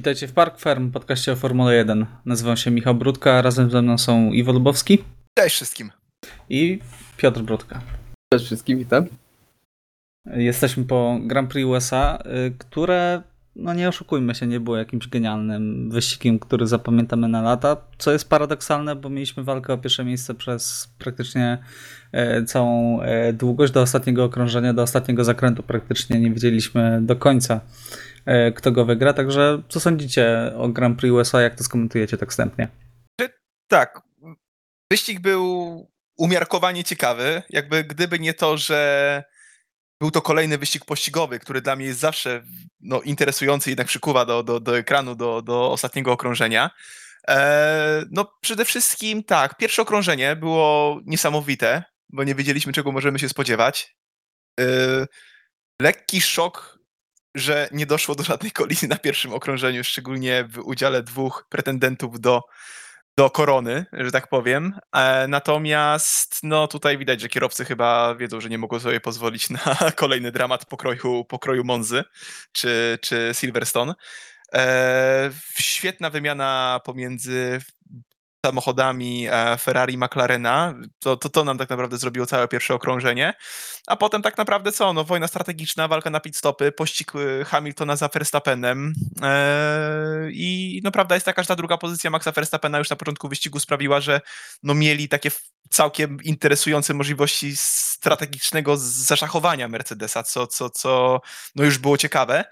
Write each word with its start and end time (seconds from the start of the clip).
Witajcie 0.00 0.28
w 0.28 0.32
Park 0.32 0.58
Ferm, 0.58 0.90
podcaście 0.90 1.32
o 1.32 1.36
Formule 1.36 1.74
1. 1.74 2.06
Nazywam 2.24 2.56
się 2.56 2.70
Michał 2.70 2.94
Brudka, 2.94 3.42
razem 3.42 3.70
ze 3.70 3.82
mną 3.82 3.98
są 3.98 4.32
Iwo 4.32 4.52
Lubowski. 4.52 4.98
Cześć 5.38 5.56
wszystkim. 5.56 5.90
I 6.48 6.78
Piotr 7.16 7.40
Brudka. 7.40 7.80
Cześć 8.34 8.46
wszystkim, 8.46 8.78
witam. 8.78 9.06
Jesteśmy 10.26 10.84
po 10.84 11.18
Grand 11.22 11.50
Prix 11.50 11.66
USA, 11.68 12.18
y, 12.46 12.54
które, 12.58 13.22
no 13.56 13.74
nie 13.74 13.88
oszukujmy 13.88 14.34
się, 14.34 14.46
nie 14.46 14.60
było 14.60 14.76
jakimś 14.76 15.08
genialnym 15.08 15.90
wyścigiem, 15.90 16.38
który 16.38 16.66
zapamiętamy 16.66 17.28
na 17.28 17.42
lata, 17.42 17.76
co 17.98 18.12
jest 18.12 18.28
paradoksalne, 18.28 18.96
bo 18.96 19.10
mieliśmy 19.10 19.44
walkę 19.44 19.72
o 19.72 19.78
pierwsze 19.78 20.04
miejsce 20.04 20.34
przez 20.34 20.92
praktycznie 20.98 21.58
e, 22.12 22.44
całą 22.44 23.00
e, 23.02 23.32
długość 23.32 23.72
do 23.72 23.82
ostatniego 23.82 24.24
okrążenia, 24.24 24.74
do 24.74 24.82
ostatniego 24.82 25.24
zakrętu 25.24 25.62
praktycznie 25.62 26.20
nie 26.20 26.30
wiedzieliśmy 26.30 26.98
do 27.02 27.16
końca 27.16 27.60
kto 28.54 28.72
go 28.72 28.84
wygra. 28.84 29.12
Także 29.12 29.62
co 29.68 29.80
sądzicie 29.80 30.52
o 30.56 30.68
Grand 30.68 30.98
Prix 30.98 31.12
USA? 31.12 31.40
Jak 31.40 31.54
to 31.54 31.64
skomentujecie 31.64 32.16
tak 32.16 32.30
wstępnie? 32.30 32.68
Tak, 33.68 34.00
wyścig 34.92 35.20
był 35.20 35.90
umiarkowanie 36.18 36.84
ciekawy. 36.84 37.42
Jakby 37.50 37.84
gdyby 37.84 38.18
nie 38.18 38.34
to, 38.34 38.56
że 38.56 39.24
był 40.00 40.10
to 40.10 40.22
kolejny 40.22 40.58
wyścig 40.58 40.84
pościgowy, 40.84 41.38
który 41.38 41.60
dla 41.60 41.76
mnie 41.76 41.86
jest 41.86 42.00
zawsze 42.00 42.42
no, 42.80 43.00
interesujący, 43.00 43.70
jednak 43.70 43.86
przykuwa 43.86 44.24
do, 44.24 44.42
do, 44.42 44.60
do 44.60 44.78
ekranu, 44.78 45.14
do, 45.14 45.42
do 45.42 45.72
ostatniego 45.72 46.12
okrążenia. 46.12 46.70
E, 47.28 48.04
no 48.10 48.32
przede 48.40 48.64
wszystkim 48.64 49.24
tak, 49.24 49.56
pierwsze 49.56 49.82
okrążenie 49.82 50.36
było 50.36 51.00
niesamowite, 51.04 51.82
bo 52.08 52.24
nie 52.24 52.34
wiedzieliśmy 52.34 52.72
czego 52.72 52.92
możemy 52.92 53.18
się 53.18 53.28
spodziewać. 53.28 53.96
E, 54.60 54.64
lekki 55.82 56.20
szok 56.20 56.79
że 57.34 57.68
nie 57.72 57.86
doszło 57.86 58.14
do 58.14 58.22
żadnej 58.22 58.52
kolizji 58.52 58.88
na 58.88 58.96
pierwszym 58.96 59.32
okrążeniu, 59.34 59.84
szczególnie 59.84 60.44
w 60.44 60.58
udziale 60.58 61.02
dwóch 61.02 61.46
pretendentów 61.48 62.20
do, 62.20 62.42
do 63.16 63.30
korony, 63.30 63.86
że 63.92 64.10
tak 64.10 64.28
powiem. 64.28 64.80
E, 64.96 65.28
natomiast 65.28 66.40
no 66.42 66.68
tutaj 66.68 66.98
widać, 66.98 67.20
że 67.20 67.28
kierowcy 67.28 67.64
chyba 67.64 68.14
wiedzą, 68.14 68.40
że 68.40 68.48
nie 68.48 68.58
mogą 68.58 68.80
sobie 68.80 69.00
pozwolić 69.00 69.50
na 69.50 69.76
kolejny 69.96 70.32
dramat 70.32 70.66
pokroju, 70.66 71.24
pokroju 71.24 71.64
Monzy 71.64 72.04
czy, 72.52 72.98
czy 73.02 73.30
Silverstone. 73.32 73.94
E, 74.54 75.30
świetna 75.54 76.10
wymiana 76.10 76.80
pomiędzy 76.84 77.60
samochodami 78.46 79.28
e, 79.30 79.56
Ferrari 79.56 79.98
McLarena. 79.98 80.74
To, 80.98 81.16
to, 81.16 81.28
to 81.28 81.44
nam 81.44 81.58
tak 81.58 81.70
naprawdę 81.70 81.98
zrobiło 81.98 82.26
całe 82.26 82.48
pierwsze 82.48 82.74
okrążenie. 82.74 83.34
A 83.86 83.96
potem 83.96 84.22
tak 84.22 84.38
naprawdę 84.38 84.72
co? 84.72 84.92
No, 84.92 85.04
wojna 85.04 85.28
strategiczna, 85.28 85.88
walka 85.88 86.10
na 86.10 86.20
pit 86.20 86.36
stopy, 86.36 86.72
pościg 86.72 87.12
e, 87.14 87.44
Hamiltona 87.44 87.96
za 87.96 88.08
Verstappenem. 88.08 88.92
Eee, 89.22 90.30
I 90.32 90.80
no 90.84 90.90
prawda 90.90 91.14
jest 91.14 91.26
taka, 91.26 91.42
że 91.42 91.48
ta 91.48 91.56
druga 91.56 91.78
pozycja 91.78 92.10
Maxa 92.10 92.32
Verstappena 92.32 92.78
już 92.78 92.90
na 92.90 92.96
początku 92.96 93.28
wyścigu 93.28 93.60
sprawiła, 93.60 94.00
że 94.00 94.20
no, 94.62 94.74
mieli 94.74 95.08
takie 95.08 95.30
całkiem 95.70 96.18
interesujące 96.22 96.94
możliwości 96.94 97.56
strategicznego 97.56 98.76
zaszachowania 98.76 99.68
Mercedesa, 99.68 100.22
co, 100.22 100.46
co, 100.46 100.70
co 100.70 101.20
no 101.54 101.64
już 101.64 101.78
było 101.78 101.98
ciekawe. 101.98 102.44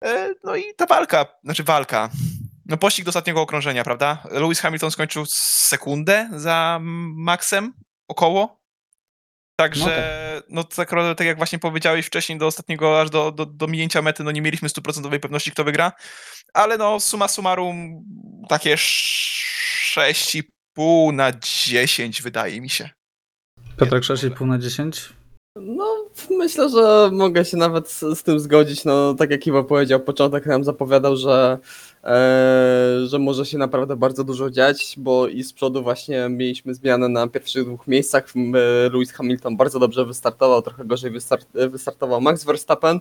Eee, 0.00 0.34
no 0.44 0.56
i 0.56 0.62
ta 0.76 0.86
walka, 0.86 1.26
znaczy 1.44 1.64
walka, 1.64 2.10
no 2.68 2.76
pościg 2.76 3.04
do 3.04 3.08
ostatniego 3.08 3.40
okrążenia, 3.40 3.84
prawda? 3.84 4.22
Lewis 4.30 4.60
Hamilton 4.60 4.90
skończył 4.90 5.24
sekundę 5.68 6.30
za 6.36 6.78
Maxem 7.16 7.72
około. 8.08 8.58
Także, 9.60 10.42
no, 10.50 10.64
tak. 10.64 10.88
no 10.88 10.94
tak, 10.94 10.94
tak, 11.16 11.26
jak 11.26 11.36
właśnie 11.36 11.58
powiedziałeś 11.58 12.06
wcześniej, 12.06 12.38
do 12.38 12.46
ostatniego, 12.46 13.00
aż 13.00 13.10
do, 13.10 13.32
do, 13.32 13.46
do 13.46 13.66
minięcia 13.66 14.02
mety, 14.02 14.24
no 14.24 14.30
nie 14.30 14.42
mieliśmy 14.42 14.68
stuprocentowej 14.68 15.20
pewności, 15.20 15.52
kto 15.52 15.64
wygra, 15.64 15.92
ale 16.54 16.78
no 16.78 17.00
suma 17.00 17.28
summarum 17.28 18.04
takie 18.48 18.74
6,5 18.74 21.14
na 21.14 21.32
10 21.32 22.22
wydaje 22.22 22.60
mi 22.60 22.70
się. 22.70 22.90
Piotrek 23.78 24.02
6,5 24.02 24.46
na 24.46 24.58
10? 24.58 25.12
No, 25.56 26.04
myślę, 26.30 26.68
że 26.68 27.10
mogę 27.12 27.44
się 27.44 27.56
nawet 27.56 27.90
z, 27.90 28.18
z, 28.18 28.22
tym 28.22 28.40
zgodzić. 28.40 28.84
No, 28.84 29.14
tak 29.14 29.30
jak 29.30 29.46
Iwo 29.46 29.64
powiedział, 29.64 30.00
początek 30.00 30.46
nam 30.46 30.64
zapowiadał, 30.64 31.16
że, 31.16 31.58
że 33.04 33.18
może 33.18 33.46
się 33.46 33.58
naprawdę 33.58 33.96
bardzo 33.96 34.24
dużo 34.24 34.50
dziać, 34.50 34.94
bo 34.96 35.28
i 35.28 35.42
z 35.42 35.52
przodu 35.52 35.82
właśnie 35.82 36.28
mieliśmy 36.28 36.74
zmianę 36.74 37.08
na 37.08 37.28
pierwszych 37.28 37.64
dwóch 37.64 37.86
miejscach. 37.86 38.26
Lewis 38.92 39.12
Hamilton 39.12 39.56
bardzo 39.56 39.78
dobrze 39.78 40.04
wystartował, 40.04 40.62
trochę 40.62 40.84
gorzej 40.84 41.10
wystart, 41.10 41.48
wystartował 41.52 42.20
Max 42.20 42.44
Verstappen. 42.44 43.00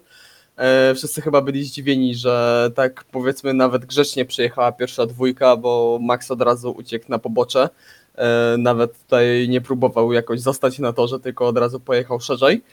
E, 0.57 0.95
wszyscy 0.95 1.21
chyba 1.21 1.41
byli 1.41 1.63
zdziwieni, 1.63 2.15
że 2.15 2.69
tak 2.75 3.05
powiedzmy 3.11 3.53
nawet 3.53 3.85
grzecznie 3.85 4.25
przyjechała 4.25 4.71
pierwsza 4.71 5.05
dwójka, 5.05 5.57
bo 5.57 5.99
Max 6.01 6.31
od 6.31 6.41
razu 6.41 6.71
uciekł 6.71 7.05
na 7.09 7.19
pobocze. 7.19 7.69
E, 8.15 8.55
nawet 8.57 9.03
tutaj 9.03 9.49
nie 9.49 9.61
próbował 9.61 10.13
jakoś 10.13 10.41
zostać 10.41 10.79
na 10.79 10.93
torze, 10.93 11.19
tylko 11.19 11.47
od 11.47 11.57
razu 11.57 11.79
pojechał 11.79 12.19
szerzej. 12.19 12.63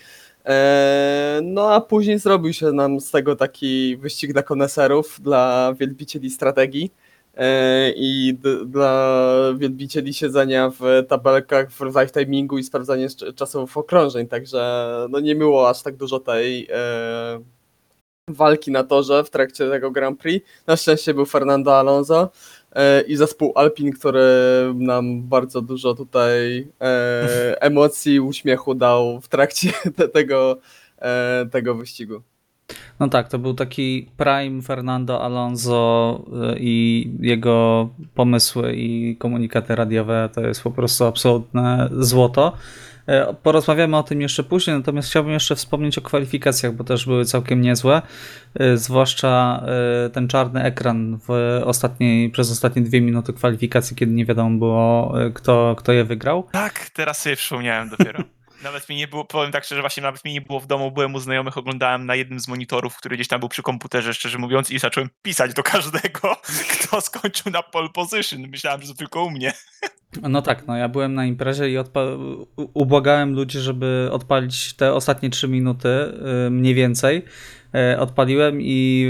E, 0.47 1.41
no 1.43 1.73
a 1.73 1.81
później 1.81 2.19
zrobił 2.19 2.53
się 2.53 2.73
nam 2.73 3.01
z 3.01 3.11
tego 3.11 3.37
taki 3.37 3.97
wyścig 3.97 4.33
dla 4.33 4.43
koneserów, 4.43 5.21
dla 5.21 5.75
wielbicieli 5.81 6.31
strategii. 6.31 6.93
E, 7.37 7.91
i 7.97 8.39
dla 8.67 9.25
wielbicieli 9.57 10.15
siedzenia 10.15 10.71
w 10.81 11.07
tabelkach 11.09 11.71
w 11.71 11.95
live 11.95 12.13
timingu 12.13 12.59
i 12.59 12.65
sprawdzania 12.65 13.09
czasów 13.35 13.77
okrążeń, 13.77 14.27
także 14.29 14.87
no 15.11 15.21
nie 15.21 15.37
było 15.37 15.69
aż 15.69 15.83
tak 15.83 15.97
dużo 15.97 16.21
tej 16.21 16.69
walki 18.29 18.71
na 18.71 18.85
torze 18.85 19.25
w 19.25 19.31
trakcie 19.31 19.71
tego 19.71 19.91
Grand 19.91 20.21
Prix. 20.21 20.47
Na 20.67 20.77
szczęście 20.77 21.15
był 21.15 21.27
Fernando 21.27 21.79
Alonso, 21.79 22.31
i 23.09 23.17
zespół 23.17 23.53
Alpin, 23.55 23.93
który 23.93 24.23
nam 24.75 25.23
bardzo 25.23 25.63
dużo 25.63 25.95
tutaj 25.95 26.69
e, 26.81 27.63
emocji, 27.71 28.21
uśmiechu 28.21 28.75
dał 28.75 29.21
w 29.21 29.29
trakcie 29.29 29.73
tego, 30.15 30.59
e, 30.99 31.47
tego 31.51 31.75
wyścigu. 31.75 32.23
No 33.01 33.09
tak, 33.09 33.29
to 33.29 33.39
był 33.39 33.55
taki 33.55 34.09
prime 34.17 34.63
Fernando 34.63 35.23
Alonso 35.23 36.25
i 36.61 37.11
jego 37.21 37.89
pomysły 38.15 38.75
i 38.77 39.17
komunikaty 39.17 39.75
radiowe 39.75 40.29
to 40.35 40.41
jest 40.41 40.63
po 40.63 40.71
prostu 40.71 41.05
absolutne 41.05 41.89
złoto. 41.93 42.53
E, 43.07 43.35
porozmawiamy 43.35 43.97
o 43.97 44.03
tym 44.03 44.21
jeszcze 44.21 44.43
później, 44.43 44.77
natomiast 44.77 45.09
chciałbym 45.09 45.33
jeszcze 45.33 45.57
wspomnieć 45.57 45.99
o 45.99 46.03
kwalifikacjach, 46.03 46.73
bo 46.73 46.85
też 46.85 47.07
były 47.07 47.25
całkiem 47.25 47.61
niezłe. 47.61 48.03
E, 48.55 48.77
zwłaszcza 48.77 49.63
e, 50.07 50.11
ten 50.11 50.29
czarny 50.29 50.63
ekran 50.63 51.19
w 51.29 51.61
ostatniej, 51.65 52.31
przez 52.31 52.51
ostatnie 52.51 52.83
dwie 52.83 53.01
minuty 53.01 53.33
kwalifikacji, 53.33 53.97
kiedy 53.97 54.13
nie 54.13 54.25
wiadomo 54.25 54.59
było, 54.59 55.15
kto, 55.35 55.75
kto 55.79 55.93
je 55.93 56.05
wygrał. 56.05 56.49
Tak, 56.53 56.91
teraz 56.91 57.19
sobie 57.19 57.37
przypomniałem 57.37 57.89
dopiero. 57.89 58.25
Nawet 58.65 58.89
mi 58.89 58.97
nie 58.97 59.09
było, 59.09 59.25
powiem 59.25 59.53
tak 59.53 59.65
szczerze, 59.65 59.81
właśnie 59.81 60.03
nawet 60.03 60.25
mi 60.25 60.33
nie 60.33 60.41
było 60.41 60.61
w 60.61 60.67
domu, 60.67 60.91
byłem 60.91 61.15
u 61.15 61.21
znajomych, 61.21 61.59
oglądałem 61.59 62.07
na 62.07 62.15
jednym 62.15 62.41
z 62.41 62.49
monitorów, 62.49 62.97
który 62.97 63.17
gdzieś 63.17 63.29
tam 63.29 63.41
był 63.41 63.49
przy 63.49 63.63
komputerze, 63.63 64.15
szczerze 64.15 64.39
mówiąc, 64.39 64.71
i 64.71 64.79
zacząłem 64.79 65.11
pisać 65.23 65.55
do 65.55 65.63
każdego, 65.63 66.37
kto 66.73 67.01
skończył 67.01 67.53
na 67.53 67.63
pole 67.63 67.89
position. 67.89 68.41
Myślałem, 68.41 68.83
że 68.83 68.89
to 68.89 68.95
tylko 68.95 69.25
u 69.25 69.31
mnie. 69.31 69.53
No 70.23 70.43
tak, 70.43 70.67
no 70.67 70.77
ja 70.77 70.89
byłem 70.89 71.15
na 71.15 71.25
imprezie 71.27 71.71
i 71.71 71.77
ubłagałem 72.57 73.35
ludzi, 73.35 73.59
żeby 73.59 74.09
odpalić 74.13 74.75
te 74.75 74.93
ostatnie 74.93 75.31
3 75.31 75.49
minuty, 75.49 75.89
yy, 76.45 76.51
mniej 76.51 76.75
więcej. 76.75 77.25
Yy, 77.73 77.99
odpaliłem 77.99 78.59
i 78.63 79.09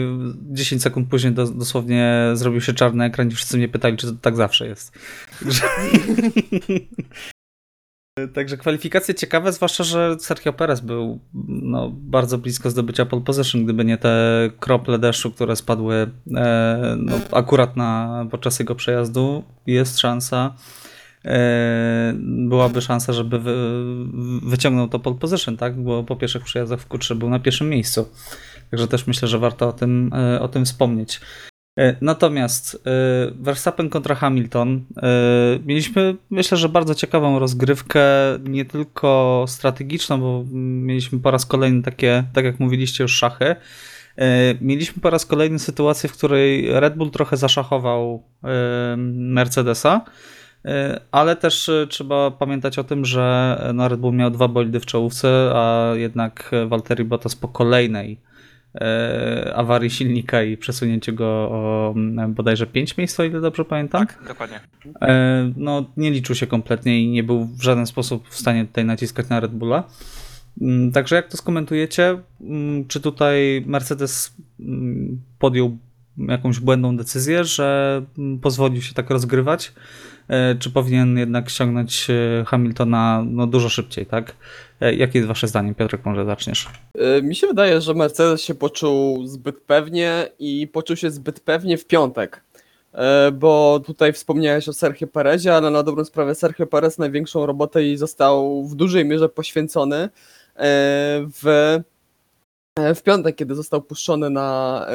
10 0.53 0.83
sekund 0.83 1.09
później 1.09 1.33
do, 1.33 1.47
dosłownie 1.47 2.31
zrobił 2.33 2.61
się 2.61 2.73
czarny 2.73 3.05
ekran 3.05 3.29
i 3.29 3.35
wszyscy 3.35 3.57
mnie 3.57 3.69
pytali, 3.69 3.97
czy 3.97 4.07
to 4.07 4.13
tak 4.21 4.37
zawsze 4.37 4.67
jest. 4.67 4.99
Także 8.35 8.57
kwalifikacje 8.57 9.15
ciekawe, 9.15 9.53
zwłaszcza, 9.53 9.85
że 9.85 10.17
Sergio 10.19 10.53
Perez 10.53 10.81
był 10.81 11.21
no, 11.49 11.91
bardzo 11.95 12.39
blisko 12.39 12.71
zdobycia 12.71 13.07
pole 13.07 13.23
position, 13.23 13.65
gdyby 13.65 13.85
nie 13.85 13.99
te 13.99 14.51
krople 14.61 14.99
deszczu, 14.99 15.31
które 15.31 15.57
spadły 15.57 16.11
e, 16.37 16.97
no, 16.99 17.21
akurat 17.33 17.77
na, 17.77 18.27
podczas 18.31 18.59
jego 18.59 18.75
przejazdu. 18.75 19.45
Jest 19.67 19.99
szansa, 19.99 20.55
e, 21.25 22.15
byłaby 22.19 22.81
szansa, 22.81 23.13
żeby 23.13 23.39
wy, 23.39 23.55
wyciągnął 24.43 24.89
to 24.89 24.99
pole 24.99 25.17
position, 25.17 25.57
tak? 25.57 25.83
bo 25.83 26.05
po 26.05 26.17
pierwszych 26.17 26.45
przejazdach 26.45 26.81
w 26.81 26.89
Q3 26.89 27.15
był 27.15 27.31
na 27.31 27.39
pierwszym 27.39 27.69
miejscu. 27.69 28.09
Także 28.71 28.89
też 28.89 29.07
myślę, 29.07 29.29
że 29.29 29.39
warto 29.39 29.69
o 29.69 29.73
tym, 29.73 30.11
e, 30.15 30.41
o 30.41 30.49
tym 30.49 30.65
wspomnieć. 30.65 31.21
E, 31.79 31.97
natomiast 32.01 32.75
e, 32.75 32.91
Verstappen 33.35 33.91
kontra 33.91 34.15
Hamilton. 34.15 34.85
E, 34.97 35.09
mieliśmy, 35.67 36.17
myślę, 36.31 36.57
że 36.57 36.69
bardzo 36.69 36.95
ciekawą 36.95 37.39
rozgrywkę, 37.39 38.03
nie 38.45 38.65
tylko 38.65 39.45
strategiczną, 39.49 40.21
bo 40.21 40.45
mieliśmy 40.53 41.21
po 41.21 41.31
raz 41.31 41.47
kolejny 41.47 41.83
takie, 41.83 42.25
tak 42.33 42.45
jak 42.45 42.61
mówiliście, 42.61 43.05
już 43.05 43.13
szachy. 43.13 43.57
Mieliśmy 44.61 45.03
po 45.03 45.11
raz 45.11 45.27
kolejny 45.27 45.59
sytuację, 45.59 46.09
w 46.09 46.13
której 46.13 46.81
Red 46.81 46.97
Bull 46.97 47.11
trochę 47.11 47.37
zaszachował 47.37 48.23
Mercedesa, 48.97 50.05
ale 51.13 51.37
też 51.37 51.71
trzeba 51.89 52.31
pamiętać 52.31 52.79
o 52.79 52.85
tym, 52.85 53.05
że 53.05 53.57
Red 53.89 54.01
Bull 54.01 54.15
miał 54.15 54.31
dwa 54.31 54.49
bolidy 54.49 54.81
w 54.81 54.87
czołówce, 54.87 55.53
a 55.55 55.93
jednak 55.95 56.51
Valtteri 56.67 57.05
Bottas 57.05 57.37
po 57.37 57.49
kolejnej 57.49 58.21
awarii 59.55 59.91
silnika 59.91 60.43
i 60.43 60.57
przesunięcie 60.57 61.13
go 61.13 61.27
o 61.27 61.93
mm, 61.97 62.35
bodajże 62.35 62.67
5 62.67 62.97
miejsc, 62.97 63.21
o 63.21 63.25
ile 63.25 63.41
dobrze 63.41 63.65
pamiętam. 63.65 64.07
Tak, 64.07 64.25
dokładnie. 64.29 64.61
E, 65.03 65.53
no, 65.57 65.85
nie 65.97 66.11
liczył 66.11 66.35
się 66.35 66.47
kompletnie 66.47 67.03
i 67.03 67.09
nie 67.09 67.23
był 67.23 67.45
w 67.45 67.63
żaden 67.63 67.87
sposób 67.87 68.29
w 68.29 68.37
stanie 68.37 68.65
tutaj 68.67 68.85
naciskać 68.85 69.29
na 69.29 69.41
Red 69.41 69.53
Bulla. 69.53 69.85
Mm, 70.61 70.93
Także 70.93 71.17
jak 71.17 71.29
to 71.29 71.37
skomentujecie? 71.37 72.19
Mm, 72.41 72.89
Czy 72.89 73.01
tutaj 73.01 73.65
Mercedes 73.67 74.35
podjął 75.39 75.79
jakąś 76.19 76.61
błędną 76.61 76.97
decyzję, 76.97 77.45
że 77.45 78.03
pozwolił 78.43 78.83
się 78.83 78.95
tak 78.95 79.11
rozgrywać? 79.11 79.73
E, 80.29 80.55
Czy 80.55 80.71
powinien 80.71 81.19
jednak 81.19 81.51
ściągnąć 81.51 82.07
e, 82.11 82.45
Hamiltona 82.45 83.25
no, 83.27 83.47
dużo 83.47 83.69
szybciej, 83.69 84.07
tak? 84.07 84.37
E, 84.81 84.95
Jakie 84.95 85.19
jest 85.19 85.29
wasze 85.29 85.49
zdanie? 85.49 85.75
Piotrek, 85.75 86.05
może 86.05 86.25
zaczniesz? 86.25 86.69
Mi 87.23 87.35
się 87.35 87.47
wydaje, 87.47 87.81
że 87.81 87.95
Mercedes 87.95 88.43
się 88.43 88.55
poczuł 88.55 89.27
zbyt 89.27 89.61
pewnie 89.61 90.29
i 90.39 90.67
poczuł 90.67 90.97
się 90.97 91.11
zbyt 91.11 91.41
pewnie 91.41 91.79
w 91.79 91.87
piątek. 91.87 92.45
Bo 93.33 93.81
tutaj 93.87 94.13
wspomniałeś 94.13 94.69
o 94.69 94.73
Sergio 94.73 95.07
Perezie, 95.07 95.57
ale 95.57 95.71
na 95.71 95.83
dobrą 95.83 96.05
sprawę 96.05 96.35
Sergio 96.35 96.67
Perez 96.67 96.99
największą 96.99 97.47
robotę 97.47 97.85
i 97.85 97.97
został 97.97 98.65
w 98.65 98.75
dużej 98.75 99.05
mierze 99.05 99.29
poświęcony 99.29 100.09
w, 101.43 101.79
w 102.95 103.03
piątek, 103.03 103.37
kiedy 103.37 103.55
został 103.55 103.83
puszczony 103.83 104.31
na, 104.31 104.87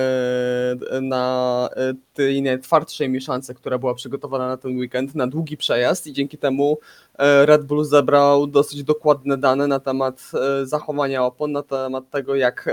e, 0.91 1.01
na 1.01 1.69
e, 1.75 1.93
tej 2.13 2.41
najtwardszej 2.41 3.09
mieszance, 3.09 3.53
która 3.53 3.77
była 3.77 3.93
przygotowana 3.93 4.47
na 4.47 4.57
ten 4.57 4.77
weekend, 4.77 5.15
na 5.15 5.27
długi 5.27 5.57
przejazd 5.57 6.07
i 6.07 6.13
dzięki 6.13 6.37
temu 6.37 6.77
e, 7.17 7.45
Red 7.45 7.65
Bull 7.65 7.85
zebrał 7.85 8.47
dosyć 8.47 8.83
dokładne 8.83 9.37
dane 9.37 9.67
na 9.67 9.79
temat 9.79 10.31
zachowania 10.63 11.25
opon, 11.25 11.51
na 11.51 11.63
temat 11.63 12.09
tego, 12.09 12.35
jak, 12.35 12.69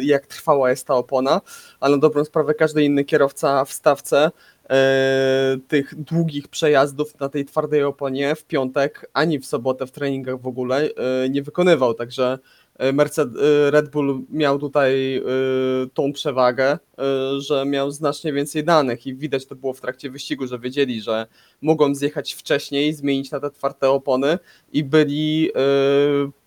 jak 0.00 0.26
trwała 0.26 0.70
jest 0.70 0.86
ta 0.86 0.94
opona, 0.94 1.40
ale 1.80 1.96
na 1.96 2.00
dobrą 2.00 2.24
sprawę 2.24 2.54
każdy 2.54 2.84
inny 2.84 3.04
kierowca 3.04 3.64
w 3.64 3.72
stawce 3.72 4.30
tych 5.68 5.94
długich 5.94 6.48
przejazdów 6.48 7.20
na 7.20 7.28
tej 7.28 7.44
twardej 7.44 7.84
oponie 7.84 8.34
w 8.34 8.44
piątek, 8.44 9.10
ani 9.12 9.38
w 9.38 9.46
sobotę 9.46 9.86
w 9.86 9.90
treningach 9.90 10.40
w 10.40 10.46
ogóle 10.46 10.88
nie 11.30 11.42
wykonywał, 11.42 11.94
także 11.94 12.38
e, 12.78 12.92
Mercedes, 12.92 13.42
e, 13.42 13.70
Red 13.70 13.90
Bull 13.90 14.22
miał 14.30 14.58
tutaj 14.58 15.16
e, 15.16 15.22
tą 15.94 16.12
przewagę, 16.12 16.78
że 17.38 17.64
miał 17.66 17.90
znacznie 17.90 18.32
więcej 18.32 18.64
danych 18.64 19.06
i 19.06 19.14
widać 19.14 19.46
to 19.46 19.54
było 19.54 19.72
w 19.72 19.80
trakcie 19.80 20.10
wyścigu, 20.10 20.46
że 20.46 20.58
wiedzieli, 20.58 21.02
że 21.02 21.26
mogą 21.62 21.94
zjechać 21.94 22.32
wcześniej, 22.34 22.94
zmienić 22.94 23.30
na 23.30 23.40
te 23.40 23.50
twarde 23.50 23.90
opony 23.90 24.38
i 24.72 24.84
byli 24.84 25.50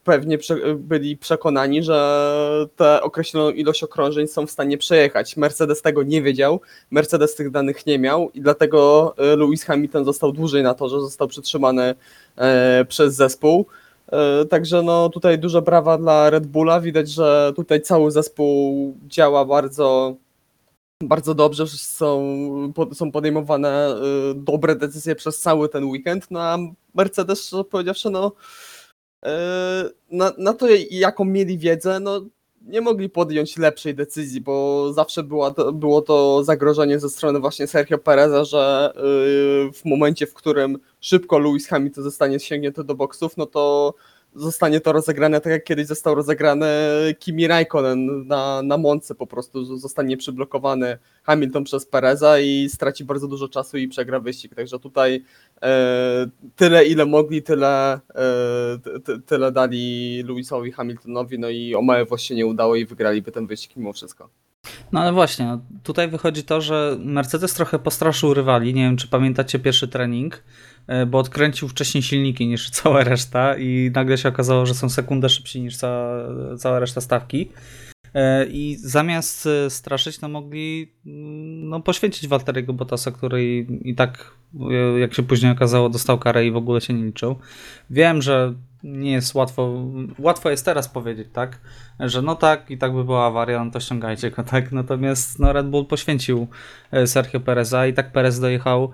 pewnie 0.03 0.37
byli 0.75 1.17
przekonani, 1.17 1.83
że 1.83 2.67
tę 2.75 3.01
określoną 3.01 3.49
ilość 3.49 3.83
okrążeń 3.83 4.27
są 4.27 4.47
w 4.47 4.51
stanie 4.51 4.77
przejechać. 4.77 5.37
Mercedes 5.37 5.81
tego 5.81 6.03
nie 6.03 6.21
wiedział, 6.21 6.61
Mercedes 6.91 7.35
tych 7.35 7.51
danych 7.51 7.85
nie 7.85 7.99
miał 7.99 8.29
i 8.33 8.41
dlatego 8.41 9.13
Lewis 9.17 9.63
Hamilton 9.63 10.05
został 10.05 10.31
dłużej 10.31 10.63
na 10.63 10.73
torze, 10.73 11.01
został 11.01 11.27
przytrzymany 11.27 11.95
e, 12.37 12.85
przez 12.85 13.15
zespół. 13.15 13.65
E, 14.11 14.45
Także 14.45 14.81
no 14.83 15.09
tutaj 15.09 15.39
duże 15.39 15.61
brawa 15.61 15.97
dla 15.97 16.29
Red 16.29 16.47
Bulla. 16.47 16.81
Widać, 16.81 17.09
że 17.09 17.53
tutaj 17.55 17.81
cały 17.81 18.11
zespół 18.11 18.97
działa 19.07 19.45
bardzo, 19.45 20.15
bardzo 21.03 21.35
dobrze. 21.35 21.67
Są, 21.67 22.37
są 22.93 23.11
podejmowane 23.11 23.69
e, 23.69 23.97
dobre 24.35 24.75
decyzje 24.75 25.15
przez 25.15 25.39
cały 25.39 25.69
ten 25.69 25.85
weekend. 25.85 26.31
No 26.31 26.41
a 26.41 26.57
Mercedes, 26.93 27.51
powiedziawszy, 27.71 28.09
no 28.09 28.31
e, 29.25 29.89
na, 30.11 30.31
na 30.37 30.53
to, 30.53 30.67
jaką 30.91 31.25
mieli 31.25 31.57
wiedzę, 31.57 31.99
no 31.99 32.21
nie 32.65 32.81
mogli 32.81 33.09
podjąć 33.09 33.57
lepszej 33.57 33.95
decyzji, 33.95 34.41
bo 34.41 34.93
zawsze 34.93 35.23
była 35.23 35.51
to, 35.51 35.73
było 35.73 36.01
to 36.01 36.43
zagrożenie 36.43 36.99
ze 36.99 37.09
strony 37.09 37.39
właśnie 37.39 37.67
Sergio 37.67 37.97
Pereza, 37.97 38.43
że 38.43 38.93
yy, 38.95 39.71
w 39.73 39.85
momencie, 39.85 40.27
w 40.27 40.33
którym 40.33 40.77
szybko 40.99 41.39
Lewis 41.39 41.67
Hamilton 41.67 42.03
zostanie 42.03 42.39
sięgnięty 42.39 42.83
do 42.83 42.95
boksów, 42.95 43.37
no 43.37 43.45
to 43.45 43.93
zostanie 44.35 44.79
to 44.81 44.91
rozegrane 44.91 45.41
tak 45.41 45.51
jak 45.51 45.63
kiedyś 45.63 45.87
został 45.87 46.15
rozegrany 46.15 46.67
Kimi 47.19 47.47
Raikkonen 47.47 48.27
na, 48.27 48.61
na 48.61 48.77
Monce 48.77 49.15
po 49.15 49.27
prostu 49.27 49.77
zostanie 49.77 50.17
przyblokowany 50.17 50.97
Hamilton 51.23 51.63
przez 51.63 51.85
Pereza 51.85 52.39
i 52.39 52.69
straci 52.69 53.05
bardzo 53.05 53.27
dużo 53.27 53.49
czasu 53.49 53.77
i 53.77 53.87
przegra 53.87 54.19
wyścig, 54.19 54.55
także 54.55 54.79
tutaj 54.79 55.23
e, 55.61 56.27
tyle 56.55 56.85
ile 56.85 57.05
mogli, 57.05 57.43
tyle, 57.43 57.93
e, 57.93 58.79
ty- 58.83 58.99
ty, 58.99 59.19
tyle 59.21 59.51
dali 59.51 60.23
Lewisowi 60.27 60.71
Hamiltonowi, 60.71 61.39
no 61.39 61.49
i 61.49 61.75
o 61.75 61.81
małe 61.81 62.05
się 62.17 62.35
nie 62.35 62.45
udało 62.45 62.75
i 62.75 62.85
wygraliby 62.85 63.31
ten 63.31 63.47
wyścig 63.47 63.75
mimo 63.75 63.93
wszystko. 63.93 64.29
No 64.91 64.99
ale 64.99 65.11
właśnie, 65.11 65.45
no, 65.45 65.59
tutaj 65.83 66.07
wychodzi 66.07 66.43
to, 66.43 66.61
że 66.61 66.97
Mercedes 66.99 67.53
trochę 67.53 67.79
postraszył 67.79 68.33
rywali. 68.33 68.73
Nie 68.73 68.81
wiem, 68.81 68.97
czy 68.97 69.07
pamiętacie 69.07 69.59
pierwszy 69.59 69.87
trening, 69.87 70.43
bo 71.07 71.17
odkręcił 71.17 71.67
wcześniej 71.67 72.03
silniki 72.03 72.47
niż 72.47 72.69
cała 72.69 73.03
reszta 73.03 73.57
i 73.57 73.91
nagle 73.95 74.17
się 74.17 74.29
okazało, 74.29 74.65
że 74.65 74.73
są 74.73 74.89
sekundę 74.89 75.29
szybsi 75.29 75.61
niż 75.61 75.77
cała, 75.77 76.23
cała 76.57 76.79
reszta 76.79 77.01
stawki. 77.01 77.51
E, 78.13 78.45
I 78.45 78.77
zamiast 78.79 79.47
e, 79.47 79.69
straszyć, 79.69 80.21
no 80.21 80.29
mogli 80.29 80.91
mm, 81.05 81.69
no, 81.69 81.79
poświęcić 81.79 82.27
Walteriego 82.27 82.73
Bottasa, 82.73 83.11
który 83.11 83.65
i, 83.83 83.95
tak, 83.95 84.31
e, 84.71 84.99
jak 84.99 85.13
się 85.13 85.23
później 85.23 85.51
okazało, 85.51 85.89
dostał 85.89 86.19
karę 86.19 86.45
i 86.45 86.51
w 86.51 86.55
ogóle 86.55 86.81
się 86.81 86.93
nie 86.93 87.05
liczył. 87.05 87.35
Wiem, 87.89 88.21
że 88.21 88.53
nie 88.83 89.11
jest 89.11 89.35
łatwo, 89.35 89.85
łatwo 90.19 90.49
jest 90.49 90.65
teraz 90.65 90.89
powiedzieć, 90.89 91.27
tak, 91.33 91.59
że 91.99 92.21
no 92.21 92.35
tak, 92.35 92.71
i 92.71 92.77
tak 92.77 92.93
by 92.93 93.03
była 93.03 93.25
awaria, 93.25 93.65
no 93.65 93.71
to 93.71 93.79
ściągajcie 93.79 94.31
go, 94.31 94.43
tak, 94.43 94.71
natomiast 94.71 95.39
no 95.39 95.53
Red 95.53 95.69
Bull 95.69 95.85
poświęcił 95.85 96.47
Sergio 97.05 97.39
Pereza 97.39 97.87
i 97.87 97.93
tak 97.93 98.11
Perez 98.11 98.39
dojechał 98.39 98.91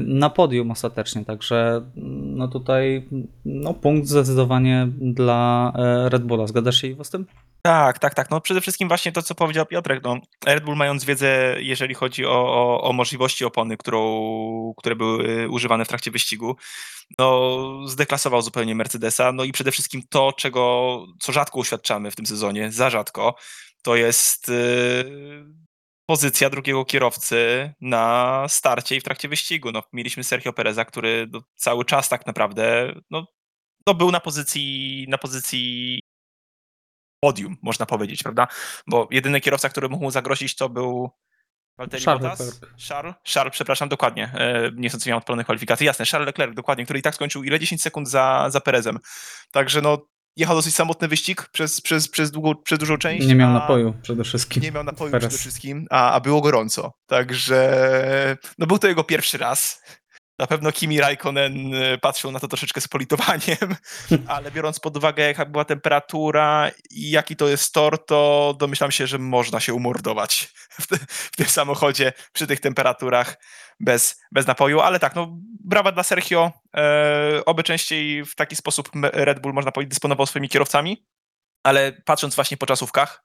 na 0.00 0.30
podium 0.30 0.70
ostatecznie, 0.70 1.24
także 1.24 1.82
mm, 1.96 2.36
no 2.36 2.48
tutaj 2.48 3.08
no 3.44 3.74
punkt 3.74 4.08
zdecydowanie 4.08 4.88
dla 5.00 5.72
Red 6.08 6.24
Bulla. 6.24 6.46
Zgadzasz 6.46 6.80
się 6.80 6.88
Iwo 6.88 7.04
z 7.04 7.10
tym? 7.10 7.26
Tak, 7.62 7.98
tak, 7.98 8.14
tak. 8.14 8.30
No 8.30 8.40
przede 8.40 8.60
wszystkim 8.60 8.88
właśnie 8.88 9.12
to, 9.12 9.22
co 9.22 9.34
powiedział 9.34 9.66
Piotrek. 9.66 10.04
No, 10.04 10.16
Red 10.46 10.64
Bull 10.64 10.76
mając 10.76 11.04
wiedzę, 11.04 11.56
jeżeli 11.58 11.94
chodzi 11.94 12.26
o, 12.26 12.30
o, 12.30 12.82
o 12.82 12.92
możliwości 12.92 13.44
opony, 13.44 13.76
którą, 13.76 14.74
które 14.76 14.96
były 14.96 15.48
używane 15.50 15.84
w 15.84 15.88
trakcie 15.88 16.10
wyścigu, 16.10 16.56
no 17.18 17.58
zdeklasował 17.86 18.42
zupełnie 18.42 18.74
Mercedesa. 18.74 19.32
No 19.32 19.44
i 19.44 19.52
przede 19.52 19.72
wszystkim 19.72 20.02
to, 20.10 20.32
czego, 20.32 21.06
co 21.20 21.32
rzadko 21.32 21.58
uświadczamy 21.58 22.10
w 22.10 22.16
tym 22.16 22.26
sezonie, 22.26 22.72
za 22.72 22.90
rzadko, 22.90 23.34
to 23.82 23.96
jest 23.96 24.48
yy, 24.48 25.44
pozycja 26.06 26.50
drugiego 26.50 26.84
kierowcy 26.84 27.72
na 27.80 28.44
starcie 28.48 28.96
i 28.96 29.00
w 29.00 29.04
trakcie 29.04 29.28
wyścigu. 29.28 29.72
No, 29.72 29.82
mieliśmy 29.92 30.24
Sergio 30.24 30.52
Pereza, 30.52 30.84
który 30.84 31.28
no, 31.32 31.42
cały 31.56 31.84
czas 31.84 32.08
tak 32.08 32.26
naprawdę 32.26 32.94
no, 33.10 33.26
no, 33.86 33.94
był 33.94 34.10
na 34.10 34.20
pozycji, 34.20 35.06
na 35.08 35.18
pozycji 35.18 36.00
podium, 37.22 37.56
można 37.62 37.86
powiedzieć, 37.86 38.22
prawda? 38.22 38.46
Bo 38.86 39.08
jedyny 39.10 39.40
kierowca, 39.40 39.68
który 39.68 39.88
mógł 39.88 40.04
mu 40.04 40.10
zagrozić, 40.10 40.56
to 40.56 40.68
był 40.68 41.10
Valtteri 41.78 42.04
Charles 42.04 42.22
Bottas? 42.22 42.40
Leclerc. 42.40 42.88
Charles, 42.88 43.14
Charles, 43.34 43.52
przepraszam, 43.52 43.88
dokładnie. 43.88 44.32
E, 44.34 44.70
nie 44.74 44.88
chcąc 44.88 45.06
miał 45.06 45.18
odpalonych 45.18 45.46
kwalifikacji. 45.46 45.86
Jasne, 45.86 46.04
Charles 46.06 46.26
Leclerc, 46.26 46.54
dokładnie, 46.54 46.84
który 46.84 46.98
i 46.98 47.02
tak 47.02 47.14
skończył 47.14 47.44
ile? 47.44 47.60
10 47.60 47.82
sekund 47.82 48.08
za, 48.08 48.46
za 48.50 48.60
Perezem. 48.60 48.98
Także 49.50 49.82
no, 49.82 49.98
jechał 50.36 50.56
dosyć 50.56 50.74
samotny 50.74 51.08
wyścig 51.08 51.48
przez, 51.52 51.80
przez, 51.80 52.08
przez, 52.08 52.30
długą, 52.30 52.54
przez 52.54 52.78
dużą 52.78 52.98
część. 52.98 53.26
Nie 53.26 53.34
miał 53.34 53.52
napoju 53.52 53.94
przede 54.02 54.24
wszystkim. 54.24 54.62
nie 54.62 54.72
miał 54.72 54.84
napoju 54.84 55.10
Perez. 55.10 55.28
przede 55.28 55.40
wszystkim, 55.40 55.86
a, 55.90 56.12
a 56.12 56.20
było 56.20 56.40
gorąco. 56.40 56.92
Także 57.06 58.36
no 58.58 58.66
był 58.66 58.78
to 58.78 58.88
jego 58.88 59.04
pierwszy 59.04 59.38
raz. 59.38 59.82
Na 60.42 60.46
pewno 60.46 60.72
Kimi 60.72 61.00
Raikkonen 61.00 61.74
e, 61.74 61.98
patrzył 61.98 62.30
na 62.30 62.40
to 62.40 62.48
troszeczkę 62.48 62.80
z 62.80 62.88
politowaniem, 62.88 63.76
ale 64.26 64.50
biorąc 64.50 64.80
pod 64.80 64.96
uwagę, 64.96 65.22
jaka 65.22 65.46
była 65.46 65.64
temperatura 65.64 66.70
i 66.90 67.10
jaki 67.10 67.36
to 67.36 67.48
jest 67.48 67.74
tor, 67.74 68.06
to 68.06 68.54
domyślam 68.58 68.90
się, 68.90 69.06
że 69.06 69.18
można 69.18 69.60
się 69.60 69.74
umordować 69.74 70.48
w, 70.80 70.86
te, 70.86 70.96
w 71.08 71.36
tym 71.36 71.46
samochodzie 71.46 72.12
przy 72.32 72.46
tych 72.46 72.60
temperaturach 72.60 73.38
bez, 73.80 74.22
bez 74.32 74.46
napoju. 74.46 74.80
Ale 74.80 74.98
tak, 74.98 75.14
no 75.14 75.38
brawa 75.64 75.92
dla 75.92 76.02
Sergio. 76.02 76.52
E, 76.76 77.44
oby 77.46 77.62
częściej 77.62 78.24
w 78.24 78.34
taki 78.34 78.56
sposób 78.56 78.90
Red 79.02 79.40
Bull, 79.40 79.52
można 79.52 79.72
powiedzieć, 79.72 79.90
dysponował 79.90 80.26
swoimi 80.26 80.48
kierowcami, 80.48 81.06
ale 81.62 81.92
patrząc 81.92 82.34
właśnie 82.34 82.56
po 82.56 82.66
czasówkach, 82.66 83.24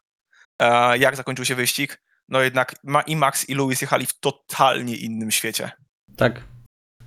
e, 0.62 0.98
jak 0.98 1.16
zakończył 1.16 1.46
się 1.46 1.56
wyścig, 1.56 2.04
no 2.30 2.42
jednak 2.42 2.76
i 3.08 3.16
Max 3.16 3.50
i 3.50 3.56
Lewis 3.56 3.82
jechali 3.82 4.06
w 4.06 4.20
totalnie 4.20 4.96
innym 4.96 5.32
świecie. 5.32 5.72
Tak. 6.18 6.57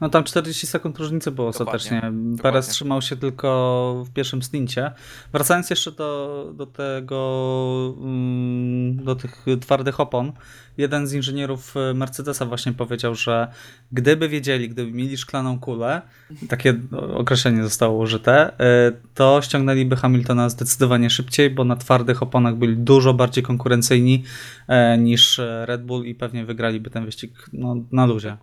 No 0.00 0.08
tam 0.08 0.24
40 0.24 0.66
sekund 0.66 0.98
różnicy 0.98 1.30
było 1.30 1.50
Dokładnie, 1.50 1.76
ostatecznie. 1.76 2.12
Dokładnie. 2.12 2.62
trzymał 2.62 3.02
się 3.02 3.16
tylko 3.16 4.04
w 4.06 4.12
pierwszym 4.12 4.42
stincie. 4.42 4.92
Wracając 5.32 5.70
jeszcze 5.70 5.92
do, 5.92 6.52
do 6.56 6.66
tego, 6.66 7.94
mm, 7.98 9.04
do 9.04 9.16
tych 9.16 9.46
twardych 9.60 10.00
opon, 10.00 10.32
jeden 10.78 11.06
z 11.06 11.12
inżynierów 11.12 11.76
e, 11.76 11.94
Mercedesa 11.94 12.46
właśnie 12.46 12.72
powiedział, 12.72 13.14
że 13.14 13.48
gdyby 13.92 14.28
wiedzieli, 14.28 14.68
gdyby 14.68 14.92
mieli 14.92 15.16
szklaną 15.16 15.58
kulę, 15.58 16.02
takie 16.48 16.80
określenie 17.14 17.62
zostało 17.62 17.98
użyte, 17.98 18.58
e, 18.60 18.92
to 19.14 19.40
ściągnęliby 19.42 19.96
Hamiltona 19.96 20.48
zdecydowanie 20.48 21.10
szybciej, 21.10 21.50
bo 21.50 21.64
na 21.64 21.76
twardych 21.76 22.22
oponach 22.22 22.56
byli 22.56 22.76
dużo 22.76 23.14
bardziej 23.14 23.44
konkurencyjni 23.44 24.24
e, 24.68 24.98
niż 24.98 25.40
Red 25.64 25.84
Bull 25.84 26.04
i 26.04 26.14
pewnie 26.14 26.44
wygraliby 26.44 26.90
ten 26.90 27.04
wyścig 27.04 27.32
no, 27.52 27.76
na 27.92 28.06
luzie. 28.06 28.36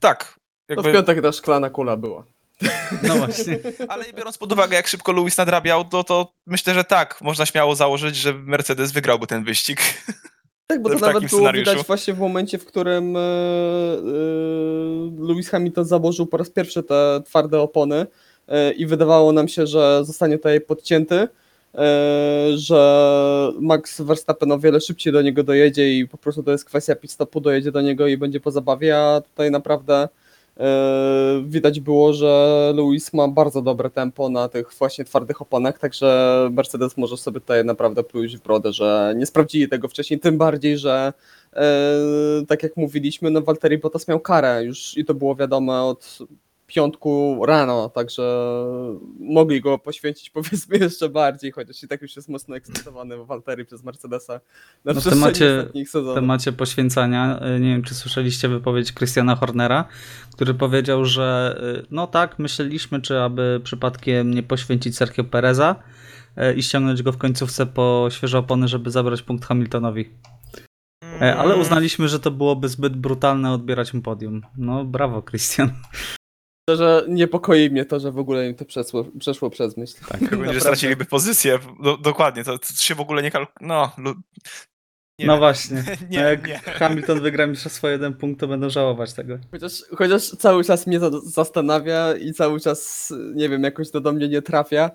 Tak. 0.00 0.38
To 0.68 0.74
w 0.74 0.76
Jakby, 0.76 0.92
piątek 0.92 1.22
ta 1.22 1.32
szklana 1.32 1.70
kula 1.70 1.96
była. 1.96 2.24
No 3.02 3.16
właśnie. 3.16 3.58
ale 3.88 4.04
biorąc 4.12 4.38
pod 4.38 4.52
uwagę, 4.52 4.76
jak 4.76 4.88
szybko 4.88 5.12
Lewis 5.12 5.36
nadrabiał, 5.36 5.84
to, 5.84 6.04
to 6.04 6.32
myślę, 6.46 6.74
że 6.74 6.84
tak, 6.84 7.20
można 7.22 7.46
śmiało 7.46 7.74
założyć, 7.74 8.16
że 8.16 8.34
Mercedes 8.34 8.92
wygrałby 8.92 9.26
ten 9.26 9.44
wyścig. 9.44 9.80
Tak, 10.66 10.82
bo 10.82 10.88
W 10.90 10.92
to 10.92 10.98
nawet 11.06 11.24
było 11.24 11.28
scenariuszu. 11.28 11.70
widać 11.70 11.86
właśnie 11.86 12.14
w 12.14 12.18
momencie, 12.18 12.58
w 12.58 12.64
którym 12.64 13.16
e, 13.16 13.20
Lewis 15.18 15.48
Hamilton 15.48 15.84
założył 15.84 16.26
po 16.26 16.36
raz 16.36 16.50
pierwszy 16.50 16.82
te 16.82 17.20
twarde 17.24 17.60
opony 17.60 18.06
e, 18.48 18.72
i 18.72 18.86
wydawało 18.86 19.32
nam 19.32 19.48
się, 19.48 19.66
że 19.66 20.04
zostanie 20.04 20.36
tutaj 20.36 20.60
podcięty, 20.60 21.14
e, 21.14 21.28
że 22.54 23.52
Max 23.60 24.00
Verstappen 24.00 24.52
o 24.52 24.58
wiele 24.58 24.80
szybciej 24.80 25.12
do 25.12 25.22
niego 25.22 25.42
dojedzie 25.42 25.98
i 25.98 26.08
po 26.08 26.18
prostu 26.18 26.42
to 26.42 26.50
jest 26.50 26.64
kwestia 26.64 26.94
pit 26.94 27.10
stopu, 27.10 27.40
dojedzie 27.40 27.72
do 27.72 27.80
niego 27.80 28.06
i 28.06 28.16
będzie 28.16 28.40
po 28.40 28.50
zabawie, 28.50 28.98
a 28.98 29.20
tutaj 29.20 29.50
naprawdę 29.50 30.08
widać 31.44 31.80
było, 31.80 32.12
że 32.12 32.72
Lewis 32.76 33.12
ma 33.12 33.28
bardzo 33.28 33.62
dobre 33.62 33.90
tempo 33.90 34.28
na 34.28 34.48
tych 34.48 34.72
właśnie 34.78 35.04
twardych 35.04 35.42
oponach, 35.42 35.78
także 35.78 36.48
Mercedes 36.52 36.96
może 36.96 37.16
sobie 37.16 37.40
tutaj 37.40 37.64
naprawdę 37.64 38.04
pluć 38.04 38.36
w 38.36 38.42
brodę, 38.42 38.72
że 38.72 39.14
nie 39.16 39.26
sprawdzili 39.26 39.68
tego 39.68 39.88
wcześniej, 39.88 40.20
tym 40.20 40.38
bardziej, 40.38 40.78
że 40.78 41.12
e, 41.52 41.62
tak 42.48 42.62
jak 42.62 42.76
mówiliśmy, 42.76 43.30
no 43.30 43.42
Valtteri 43.42 43.78
Bottas 43.78 44.08
miał 44.08 44.20
karę 44.20 44.64
już 44.64 44.96
i 44.96 45.04
to 45.04 45.14
było 45.14 45.36
wiadome 45.36 45.82
od 45.82 46.18
piątku 46.68 47.42
rano, 47.46 47.88
także 47.88 48.22
mogli 49.20 49.60
go 49.60 49.78
poświęcić 49.78 50.30
powiedzmy 50.38 50.78
jeszcze 50.78 51.08
bardziej, 51.08 51.52
chociaż 51.52 51.82
i 51.82 51.88
tak 51.88 52.02
już 52.02 52.16
jest 52.16 52.28
mocno 52.28 52.56
ekscytowany 52.56 53.24
Valtteri 53.24 53.64
przez 53.64 53.84
Mercedesa 53.84 54.40
na 54.84 54.92
No 54.92 55.00
temacie- 55.00 55.58
ostatnich 55.58 55.88
W 55.88 55.90
sezonów. 55.90 56.14
temacie 56.14 56.52
poświęcania, 56.52 57.40
y, 57.56 57.60
nie 57.60 57.68
wiem 57.68 57.82
czy 57.82 57.94
słyszeliście 57.94 58.48
wypowiedź 58.48 58.92
Christiana 58.94 59.36
Hornera, 59.36 59.84
który 60.34 60.54
powiedział, 60.54 61.04
że 61.04 61.58
y, 61.82 61.86
no 61.90 62.06
tak, 62.06 62.38
myśleliśmy, 62.38 63.00
czy 63.00 63.20
aby 63.20 63.60
przypadkiem 63.64 64.34
nie 64.34 64.42
poświęcić 64.42 64.96
Sergio 64.96 65.24
Pereza 65.24 65.76
y, 66.38 66.54
i 66.54 66.62
ściągnąć 66.62 67.02
go 67.02 67.12
w 67.12 67.18
końcówce 67.18 67.66
po 67.66 68.06
świeże 68.10 68.38
opony, 68.38 68.68
żeby 68.68 68.90
zabrać 68.90 69.22
punkt 69.22 69.44
Hamiltonowi. 69.46 70.10
E, 71.20 71.36
Ale 71.36 71.56
uznaliśmy, 71.56 72.08
że 72.08 72.20
to 72.20 72.30
byłoby 72.30 72.68
zbyt 72.68 72.96
brutalne 72.96 73.52
odbierać 73.52 73.94
mu 73.94 74.02
podium. 74.02 74.42
No 74.56 74.84
brawo, 74.84 75.22
Christian. 75.22 75.70
Szczerze 76.68 77.04
niepokoi 77.08 77.70
mnie 77.70 77.84
to, 77.84 78.00
że 78.00 78.12
w 78.12 78.18
ogóle 78.18 78.48
im 78.48 78.54
to 78.54 78.64
przeszło, 78.64 79.04
przeszło 79.20 79.50
przez 79.50 79.76
myśl. 79.76 79.94
Tak. 80.08 80.20
Że 80.52 80.60
straciliby 80.60 81.04
pozycję. 81.04 81.58
Do, 81.82 81.96
dokładnie, 81.96 82.44
to, 82.44 82.58
to 82.58 82.66
się 82.74 82.94
w 82.94 83.00
ogóle 83.00 83.22
nie 83.22 83.30
kalkuluje. 83.30 83.68
No, 83.68 83.92
lu- 83.98 84.14
nie 85.18 85.26
no 85.26 85.38
właśnie. 85.38 85.84
Nie, 86.10 86.18
Jak 86.18 86.46
nie. 86.46 86.58
Hamilton 86.58 87.20
wygra 87.20 87.46
mistrzostwo 87.46 87.88
jeden 87.88 88.14
punkt, 88.14 88.40
to 88.40 88.48
będą 88.48 88.70
żałować 88.70 89.12
tego. 89.12 89.38
Chociaż, 89.50 89.72
chociaż 89.96 90.22
cały 90.30 90.64
czas 90.64 90.86
mnie 90.86 91.00
to 91.00 91.20
zastanawia 91.20 92.14
i 92.16 92.32
cały 92.32 92.60
czas, 92.60 93.12
nie 93.34 93.48
wiem, 93.48 93.62
jakoś 93.62 93.90
to 93.90 94.00
do 94.00 94.12
mnie 94.12 94.28
nie 94.28 94.42
trafia. 94.42 94.90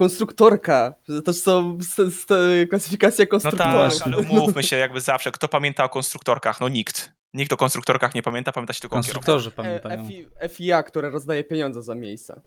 Konstruktorka, 0.00 0.94
że 1.08 1.22
też 1.22 1.36
są 1.36 1.78
s- 1.80 2.26
klasyfikacja 2.70 3.24
No 3.24 3.28
konstruktorów. 3.30 3.98
tak, 3.98 4.06
ale 4.06 4.16
umówmy 4.18 4.62
się 4.62 4.76
jakby 4.76 5.00
zawsze, 5.00 5.32
kto 5.32 5.48
pamięta 5.48 5.84
o 5.84 5.88
konstruktorkach? 5.88 6.60
No 6.60 6.68
nikt. 6.68 7.12
Nikt 7.34 7.52
o 7.52 7.56
konstruktorkach 7.56 8.14
nie 8.14 8.22
pamięta, 8.22 8.52
pamięta 8.52 8.72
się 8.72 8.80
tylko 8.80 8.96
o 8.96 9.02
kierowcach. 9.02 9.24
Konstruktorzy 9.24 9.48
E, 9.48 9.52
pamiętają. 9.52 10.08
FI, 10.08 10.26
FIA, 10.48 10.82
które 10.82 11.10
rozdaje 11.10 11.44
pieniądze 11.44 11.82
za 11.82 11.94
miejsca. 11.94 12.40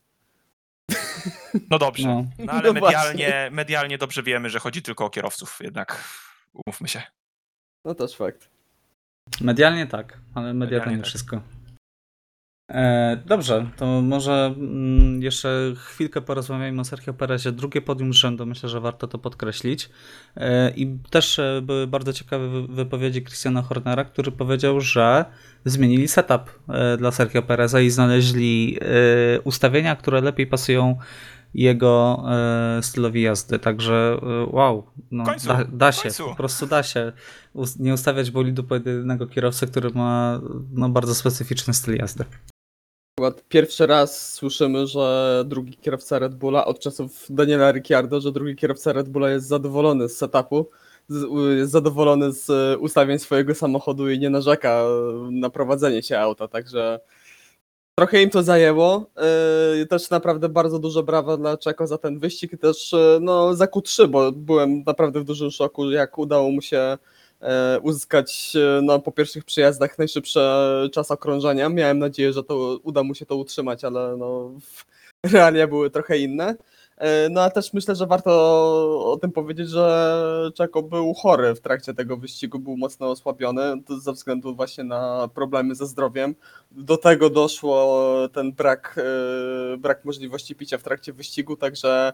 No 1.69 1.79
dobrze. 1.79 2.07
No. 2.07 2.25
No 2.39 2.53
ale 2.53 2.73
No 2.73 2.73
medialnie, 2.73 3.49
medialnie 3.51 3.97
dobrze 3.97 4.23
wiemy, 4.23 4.49
że 4.49 4.59
chodzi 4.59 4.81
tylko 4.81 5.05
o 5.05 5.09
kierowców, 5.09 5.57
jednak 5.61 6.03
umówmy 6.53 6.87
się. 6.87 7.01
No 7.85 7.95
też 7.95 8.15
fakt. 8.15 8.49
Medialnie 9.41 9.87
tak, 9.87 10.17
ale 10.35 10.53
media 10.53 10.53
to 10.53 10.75
Medialnie 10.75 10.97
nie 10.97 11.01
tak. 11.03 11.09
wszystko. 11.09 11.41
E, 12.71 13.17
dobrze, 13.25 13.69
to 13.77 13.85
może 14.01 14.53
mm, 14.57 15.21
jeszcze 15.21 15.73
chwilkę 15.77 16.21
porozmawiajmy 16.21 16.81
o 16.81 16.83
Sergio 16.83 17.13
Perezie. 17.13 17.51
Drugie 17.51 17.81
podium 17.81 18.13
z 18.13 18.15
rzędu, 18.15 18.45
myślę, 18.45 18.69
że 18.69 18.81
warto 18.81 19.07
to 19.07 19.17
podkreślić. 19.17 19.89
E, 20.35 20.69
I 20.75 20.97
też 21.09 21.39
e, 21.39 21.61
były 21.63 21.87
bardzo 21.87 22.13
ciekawe 22.13 22.49
wy- 22.49 22.67
wypowiedzi 22.67 23.23
Christiana 23.23 23.61
Hornera, 23.61 24.05
który 24.05 24.31
powiedział, 24.31 24.81
że 24.81 25.25
zmienili 25.65 26.07
setup 26.07 26.59
dla 26.97 27.11
Sergio 27.11 27.41
Pereza 27.41 27.81
i 27.81 27.89
znaleźli 27.89 28.79
ustawienia, 29.43 29.95
które 29.95 30.21
lepiej 30.21 30.47
pasują 30.47 30.97
jego 31.53 32.23
stylowi 32.81 33.21
jazdy. 33.21 33.59
Także 33.59 34.17
wow, 34.47 34.87
no, 35.11 35.23
końcu, 35.23 35.47
da, 35.47 35.63
da 35.63 35.91
się, 35.91 36.09
po 36.29 36.35
prostu 36.35 36.67
da 36.67 36.83
się 36.83 37.11
nie 37.79 37.93
ustawiać 37.93 38.31
bolidu 38.31 38.63
pod 38.63 38.85
jednego 38.85 39.27
kierowcę, 39.27 39.67
który 39.67 39.89
ma 39.89 40.41
no, 40.73 40.89
bardzo 40.89 41.15
specyficzny 41.15 41.73
styl 41.73 41.95
jazdy. 41.97 42.25
Pierwszy 43.49 43.87
raz 43.87 44.33
słyszymy, 44.33 44.87
że 44.87 45.43
drugi 45.45 45.77
kierowca 45.77 46.19
Red 46.19 46.35
Bulla 46.35 46.65
od 46.65 46.79
czasów 46.79 47.25
Daniela 47.29 47.71
Ricciardo, 47.71 48.21
że 48.21 48.31
drugi 48.31 48.55
kierowca 48.55 48.93
Red 48.93 49.09
Bulla 49.09 49.29
jest 49.29 49.47
zadowolony 49.47 50.09
z 50.09 50.17
setupu, 50.17 50.69
jest 51.57 51.71
zadowolony 51.71 52.31
z 52.31 52.49
e, 52.49 52.77
ustawień 52.77 53.19
swojego 53.19 53.55
samochodu 53.55 54.09
i 54.09 54.19
nie 54.19 54.29
narzeka 54.29 54.83
na 55.31 55.49
prowadzenie 55.49 56.03
się 56.03 56.19
auta, 56.19 56.47
także 56.47 56.99
trochę 57.99 58.21
im 58.21 58.29
to 58.29 58.43
zajęło. 58.43 59.09
E, 59.81 59.85
Też 59.85 60.09
naprawdę 60.09 60.49
bardzo 60.49 60.79
duże 60.79 61.03
brawa 61.03 61.37
dla 61.37 61.57
Czeko 61.57 61.87
za 61.87 61.97
ten 61.97 62.19
wyścig 62.19 62.61
też 62.61 62.93
e, 62.93 63.19
no, 63.21 63.55
za 63.55 63.65
Q3, 63.65 64.07
bo 64.07 64.31
byłem 64.31 64.83
naprawdę 64.83 65.19
w 65.19 65.23
dużym 65.23 65.51
szoku, 65.51 65.91
jak 65.91 66.17
udało 66.17 66.51
mu 66.51 66.61
się 66.61 66.97
uzyskać 67.81 68.53
e, 68.55 68.81
no, 68.81 68.99
po 68.99 69.11
pierwszych 69.11 69.45
przyjazdach 69.45 69.97
najszybszy 69.97 70.39
czas 70.93 71.11
okrążenia. 71.11 71.69
Miałem 71.69 71.99
nadzieję, 71.99 72.33
że 72.33 72.43
to 72.43 72.79
uda 72.83 73.03
mu 73.03 73.15
się 73.15 73.25
to 73.25 73.35
utrzymać, 73.35 73.83
ale 73.83 74.17
no, 74.17 74.51
realia 75.33 75.67
były 75.67 75.89
trochę 75.89 76.17
inne. 76.17 76.55
E, 76.97 77.29
No 77.29 77.41
a 77.41 77.49
też 77.49 77.73
myślę, 77.73 77.95
że 77.95 78.07
warto 78.07 78.31
o 79.11 79.17
tym 79.17 79.31
powiedzieć, 79.31 79.69
że 79.69 80.51
Czeko 80.55 80.83
był 80.83 81.13
chory 81.13 81.55
w 81.55 81.61
trakcie 81.61 81.93
tego 81.93 82.17
wyścigu, 82.17 82.59
był 82.59 82.77
mocno 82.77 83.09
osłabiony 83.09 83.81
ze 84.03 84.13
względu 84.13 84.55
właśnie 84.55 84.83
na 84.83 85.29
problemy 85.35 85.75
ze 85.75 85.87
zdrowiem. 85.87 86.35
Do 86.71 86.97
tego 86.97 87.29
doszło 87.29 88.07
ten 88.33 88.51
brak, 88.51 88.99
e, 89.73 89.77
brak 89.77 90.05
możliwości 90.05 90.55
picia 90.55 90.77
w 90.77 90.83
trakcie 90.83 91.13
wyścigu, 91.13 91.55
także 91.55 92.13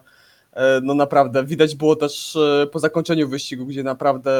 no 0.82 0.94
naprawdę 0.94 1.44
widać 1.44 1.74
było 1.76 1.96
też 1.96 2.36
e, 2.36 2.66
po 2.72 2.78
zakończeniu 2.78 3.28
wyścigu, 3.28 3.66
gdzie 3.66 3.82
naprawdę 3.82 4.30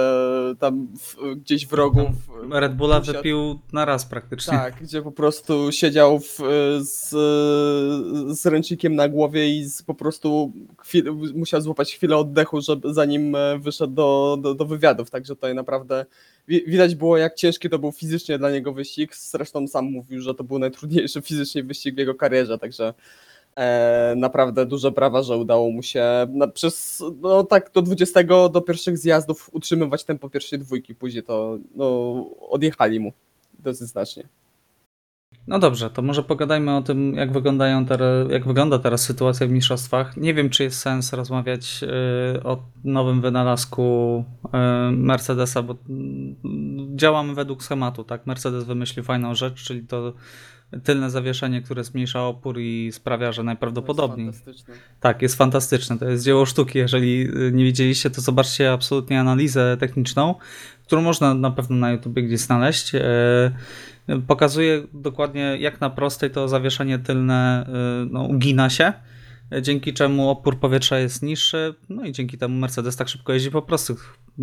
tam 0.59 0.89
w, 1.01 1.17
gdzieś 1.37 1.67
w 1.67 1.73
rogu. 1.73 2.01
w- 2.01 2.53
Red 2.53 2.75
Bulla 2.77 3.01
usiadł- 3.01 3.13
wypił 3.17 3.59
na 3.73 3.85
raz 3.85 4.05
praktycznie. 4.07 4.53
tak, 4.59 4.83
gdzie 4.83 5.03
po 5.03 5.13
prostu 5.13 5.73
siedział 5.73 6.19
w, 6.21 6.39
z, 6.81 7.09
z 8.41 8.47
ręcznikiem 8.47 8.95
na 8.95 9.09
głowie 9.09 9.57
i 9.59 9.65
z, 9.65 9.83
po 9.83 9.95
prostu 9.95 10.53
chwil, 10.79 11.15
musiał 11.35 11.61
złapać 11.61 11.95
chwilę 11.95 12.17
oddechu, 12.17 12.61
żeby, 12.61 12.95
zanim 12.95 13.35
e, 13.37 13.59
wyszedł 13.59 13.93
do, 13.95 14.39
do, 14.41 14.55
do 14.55 14.65
wywiadów. 14.65 15.11
Także 15.11 15.35
tutaj 15.35 15.55
naprawdę 15.55 16.07
wi- 16.49 16.65
widać 16.67 16.95
było, 16.95 17.17
jak 17.17 17.35
ciężki 17.35 17.71
to 17.71 17.79
był 17.79 17.93
fizycznie 17.93 18.39
dla 18.39 18.51
niego 18.51 18.73
wyścig. 18.73 19.17
Zresztą 19.17 19.69
sam 19.69 19.85
mówił, 19.85 20.21
że 20.21 20.35
to 20.35 20.45
był 20.45 20.59
najtrudniejszy 20.59 21.23
fizycznie 21.23 21.63
wyścig 21.65 21.95
w 21.95 21.99
jego 21.99 22.15
karierze, 22.15 22.59
także 22.59 22.89
e, 22.89 22.95
naprawdę 24.17 24.67
duże 24.67 24.91
brawa, 24.91 25.23
że 25.23 25.37
udało 25.37 25.71
mu 25.71 25.83
się 25.83 26.05
przez 26.55 27.03
no, 27.21 27.45
tak 27.45 27.71
do 27.73 27.83
20 27.83 28.21
do 28.53 28.61
pierwszych 28.61 28.99
zjazdów 28.99 29.51
utrzymywać 29.53 30.05
tempo 30.05 30.31
pierwszej 30.31 30.59
dwójki. 30.59 30.95
Później 30.95 31.23
to 31.23 31.59
no, 31.75 32.15
odjechali 32.51 33.01
mu 33.01 33.13
dosyć 33.59 33.89
znacznie. 33.89 34.29
No 35.47 35.59
dobrze, 35.59 35.91
to 35.91 36.03
może 36.03 36.23
pogadajmy 36.23 36.77
o 36.77 36.83
tym, 36.83 37.15
jak, 37.15 37.33
wyglądają 37.33 37.87
teraz, 37.87 38.31
jak 38.31 38.47
wygląda 38.47 38.79
teraz 38.79 39.03
sytuacja 39.03 39.47
w 39.47 39.51
mistrzostwach. 39.51 40.17
Nie 40.17 40.35
wiem, 40.35 40.51
czy 40.51 40.63
jest 40.63 40.79
sens 40.79 41.13
rozmawiać 41.13 41.81
y, 42.37 42.43
o 42.43 42.63
nowym 42.85 43.21
wynalazku 43.21 44.25
y, 44.45 44.49
Mercedesa, 44.93 45.63
bo 45.63 45.77
mm, 45.89 46.37
działamy 46.99 47.35
według 47.35 47.63
schematu, 47.63 48.05
tak? 48.05 48.27
Mercedes 48.27 48.65
wymyślił 48.65 49.05
fajną 49.05 49.35
rzecz, 49.35 49.63
czyli 49.63 49.87
to 49.87 50.13
tylne 50.85 51.11
zawieszenie, 51.11 51.63
które 51.63 51.85
zmniejsza 51.85 52.27
opór 52.27 52.59
i 52.61 52.93
sprawia, 52.93 53.33
że 53.33 53.43
najprawdopodobniej 53.43 54.27
Fantastyczne. 54.27 54.75
Tak, 55.01 55.23
jest 55.23 55.35
fantastyczne. 55.35 55.99
To 55.99 56.09
jest 56.09 56.25
dzieło 56.25 56.47
sztuki. 56.47 56.79
Jeżeli 56.79 57.29
y, 57.37 57.53
nie 57.53 57.65
widzieliście, 57.65 58.11
to 58.11 58.21
zobaczcie 58.21 58.73
absolutnie 58.73 59.21
analizę 59.21 59.77
techniczną, 59.81 60.35
którą 60.87 61.03
można 61.03 61.35
na 61.35 61.51
pewno 61.51 61.77
na 61.77 61.93
YouTube 61.93 62.15
gdzieś 62.15 62.41
znaleźć. 62.41 62.95
E, 62.95 63.01
Pokazuje 64.27 64.83
dokładnie 64.93 65.57
jak 65.61 65.81
na 65.81 65.91
prostej 65.91 66.31
to 66.31 66.49
zawieszenie 66.49 66.99
tylne 66.99 67.67
y, 67.69 68.09
no, 68.11 68.23
ugina 68.23 68.71
się, 68.71 68.93
dzięki 69.63 69.93
czemu 69.93 70.31
opór 70.31 70.59
powietrza 70.59 70.99
jest 70.99 71.23
niższy, 71.23 71.75
no 71.89 72.05
i 72.05 72.13
dzięki 72.13 72.39
temu 72.39 72.59
Mercedes 72.59 72.97
tak 72.97 73.09
szybko 73.09 73.33
jeździ 73.33 73.51
po 73.51 73.63
prostu. 73.63 73.97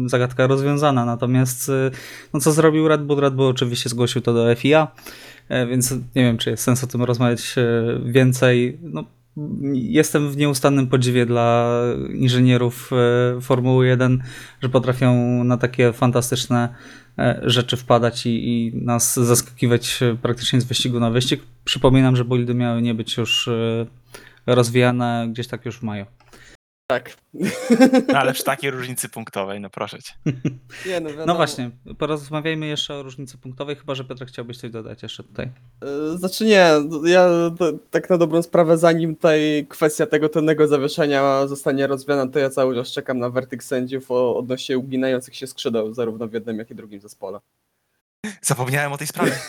Zagadka 0.06 0.48
rozwiązana. 0.48 1.06
Natomiast 1.06 1.70
y, 1.70 1.92
no 2.34 2.40
co 2.40 2.52
zrobił 2.52 2.88
Red 2.88 3.06
Bull? 3.06 3.20
Red 3.20 3.34
Bull 3.34 3.48
oczywiście 3.48 3.90
zgłosił 3.90 4.22
to 4.22 4.34
do 4.34 4.56
FIA, 4.56 4.88
y, 5.52 5.68
więc 5.68 5.92
nie 5.92 6.24
wiem, 6.24 6.38
czy 6.38 6.50
jest 6.50 6.64
sens 6.64 6.84
o 6.84 6.88
tym 6.88 7.04
rozmawiać 7.04 7.56
y, 7.58 8.12
więcej. 8.12 8.78
No, 8.82 9.04
jestem 9.74 10.32
w 10.32 10.38
nieustannym 10.38 10.88
podziwie 10.88 11.26
dla 11.26 11.74
inżynierów 12.14 12.92
y, 13.38 13.42
Formuły 13.42 13.88
1, 13.88 14.24
że 14.62 14.70
potrafią 14.70 15.44
na 15.44 15.58
takie 15.58 15.94
fantastyczne 15.94 16.70
e, 17.20 17.42
rzeczy 17.44 17.78
wpadać 17.78 18.26
i, 18.26 18.30
i 18.48 18.76
nas 18.76 19.20
zaskakiwać 19.20 20.04
e, 20.04 20.16
praktycznie 20.22 20.62
z 20.62 20.64
wyścigu 20.64 21.00
na 21.00 21.12
wyścig. 21.12 21.42
Przypominam, 21.64 22.16
że 22.16 22.26
bolidy 22.26 22.54
miały 22.54 22.82
nie 22.82 22.94
być 22.94 23.18
już 23.18 23.50
rozwijane 24.46 25.28
gdzieś 25.32 25.48
tak 25.48 25.66
już 25.66 25.78
w 25.80 25.84
maju. 25.84 26.06
Tak. 26.88 27.18
No, 28.08 28.18
ale 28.20 28.34
przy 28.34 28.44
takiej 28.44 28.72
różnicy 28.72 29.10
punktowej, 29.10 29.60
no 29.60 29.70
proszę 29.70 29.98
cię. 30.04 30.14
Nie, 30.90 31.00
no. 31.00 31.10
No 31.26 31.36
właśnie, 31.36 31.72
porozmawiajmy 31.98 32.66
jeszcze 32.68 32.96
o 32.96 33.04
różnicy 33.04 33.38
punktowej, 33.38 33.76
chyba 33.76 33.96
że 33.96 34.04
Piotr 34.04 34.26
chciałbyś 34.26 34.58
coś 34.58 34.72
dodać 34.72 35.04
jeszcze 35.04 35.24
tutaj. 35.24 35.50
E, 36.14 36.18
Znaczy 36.18 36.46
nie, 36.46 36.72
ja 37.06 37.30
tak 37.92 38.10
na 38.10 38.18
dobrą 38.18 38.42
sprawę, 38.42 38.78
zanim 38.78 39.16
tutaj 39.16 39.66
kwestia 39.70 40.06
tego 40.06 40.30
tylnego 40.30 40.68
zawieszenia 40.68 41.48
zostanie 41.48 41.88
rozwiana, 41.88 42.28
to 42.28 42.40
ja 42.40 42.50
cały 42.50 42.76
czas 42.76 42.88
czekam 42.92 43.20
na 43.20 43.30
werdykt 43.30 43.66
sędziów 43.66 44.12
o, 44.12 44.38
odnośnie 44.38 44.78
uginających 44.78 45.36
się 45.36 45.48
skrzydeł, 45.48 45.94
zarówno 45.94 46.28
w 46.28 46.34
jednym, 46.34 46.58
jak 46.60 46.72
i 46.72 46.76
drugim 46.76 47.02
zespole. 47.02 47.40
Zapomniałem 48.42 48.92
o 48.94 48.98
tej 48.98 49.08
sprawie. 49.08 49.40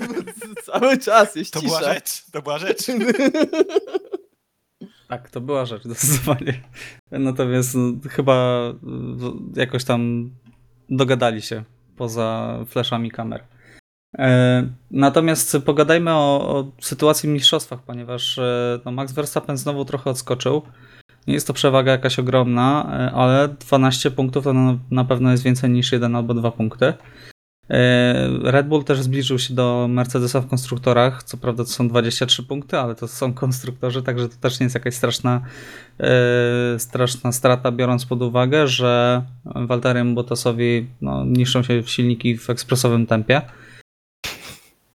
cały 0.72 0.98
czas 0.98 1.36
jest 1.36 1.52
To 1.52 1.60
cisza. 1.60 1.78
była 1.78 1.94
rzecz, 1.94 2.24
to 2.32 2.42
była 2.42 2.58
rzecz. 2.58 2.86
Tak, 5.08 5.30
to 5.30 5.40
była 5.40 5.66
rzecz 5.66 5.84
zdecydowanie. 5.88 6.60
Natomiast 7.10 7.74
no, 7.74 8.10
chyba 8.10 8.62
y, 9.56 9.60
jakoś 9.60 9.84
tam 9.84 10.30
dogadali 10.90 11.42
się 11.42 11.64
poza 11.96 12.58
flashami 12.66 13.10
kamer. 13.10 13.44
E, 14.18 14.68
Natomiast 14.90 15.56
pogadajmy 15.64 16.14
o, 16.14 16.48
o 16.48 16.72
sytuacji 16.80 17.28
w 17.28 17.32
mistrzostwach, 17.32 17.82
ponieważ 17.82 18.38
e, 18.38 18.80
no, 18.84 18.92
Max 18.92 19.12
Verstappen 19.12 19.56
znowu 19.56 19.84
trochę 19.84 20.10
odskoczył. 20.10 20.62
Nie 21.26 21.34
jest 21.34 21.46
to 21.46 21.52
przewaga 21.52 21.92
jakaś 21.92 22.18
ogromna, 22.18 22.86
e, 22.92 23.14
ale 23.14 23.48
12 23.48 24.10
punktów 24.10 24.44
to 24.44 24.52
na, 24.52 24.78
na 24.90 25.04
pewno 25.04 25.30
jest 25.30 25.42
więcej 25.42 25.70
niż 25.70 25.92
1 25.92 26.16
albo 26.16 26.34
2 26.34 26.50
punkty. 26.50 26.94
E, 27.70 28.28
Red 28.42 28.68
Bull 28.68 28.84
też 28.84 29.02
zbliżył 29.02 29.38
się 29.38 29.54
do 29.54 29.86
Mercedesa 29.90 30.40
w 30.40 30.46
konstruktorach. 30.46 31.22
Co 31.22 31.36
prawda 31.36 31.64
to 31.64 31.70
są 31.70 31.88
23 31.88 32.42
punkty, 32.42 32.78
ale 32.78 32.94
to 32.94 33.08
są 33.08 33.34
konstruktorzy, 33.34 34.02
także 34.02 34.28
to 34.28 34.36
też 34.40 34.60
nie 34.60 34.64
jest 34.64 34.74
jakaś 34.74 34.94
straszna, 34.94 35.40
e, 36.00 36.78
straszna 36.78 37.32
strata, 37.32 37.72
biorąc 37.72 38.06
pod 38.06 38.22
uwagę, 38.22 38.68
że 38.68 39.22
Walteriemu 39.44 40.14
Bottasowi 40.14 40.86
no, 41.00 41.24
niszczą 41.24 41.62
się 41.62 41.82
silniki 41.82 42.38
w 42.38 42.50
ekspresowym 42.50 43.06
tempie. 43.06 43.42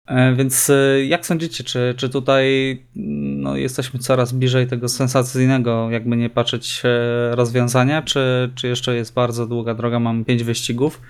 E, 0.07 0.35
Więc 0.35 0.71
jak 1.07 1.27
sądzicie, 1.27 1.65
czy, 1.65 1.95
czy 1.97 2.09
tutaj 2.09 2.47
no, 2.95 3.57
jesteśmy 3.57 4.01
coraz 4.01 4.33
bliżej 4.33 4.67
tego 4.67 4.89
sensacyjnego, 4.89 5.91
jakby 5.91 6.17
nie 6.17 6.31
patrzeć, 6.31 6.83
rozwiązania, 7.31 8.03
czy, 8.03 8.51
czy 8.55 8.69
jeszcze 8.69 8.97
jest 8.97 9.15
bardzo 9.15 9.47
długa 9.47 9.75
droga, 9.75 9.99
mamy 9.99 10.25
5 10.25 10.45
wyścigów? 10.45 11.01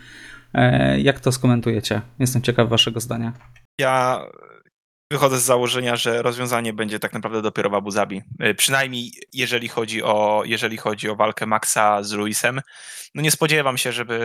E, 0.55 1.01
Jak 1.01 1.21
to 1.21 1.33
skomentujecie? 1.33 2.01
Jestem 2.19 2.43
ciekaw 2.43 2.69
waszego 2.69 3.01
zdania. 3.01 3.33
Ja 3.81 4.25
wychodzę 5.13 5.39
z 5.39 5.43
założenia, 5.43 5.97
że 5.97 6.23
rozwiązanie 6.23 6.73
będzie 6.73 6.99
tak 6.99 7.13
naprawdę 7.13 7.43
dopiero 7.43 7.71
w 7.71 7.75
Abu 7.75 7.91
Zabi. 7.91 8.23
Y, 8.45 8.55
Przynajmniej 8.55 9.13
jeżeli 9.33 9.69
chodzi 9.69 10.03
o, 10.03 10.43
jeżeli 10.47 10.77
chodzi 10.77 11.09
o 11.09 11.17
walkę 11.17 11.47
Maxa 11.47 12.03
z 12.03 12.13
Luisem. 12.13 12.61
No 13.15 13.23
nie 13.23 13.31
spodziewam 13.31 13.79
się, 13.79 13.93
żeby. 13.93 14.19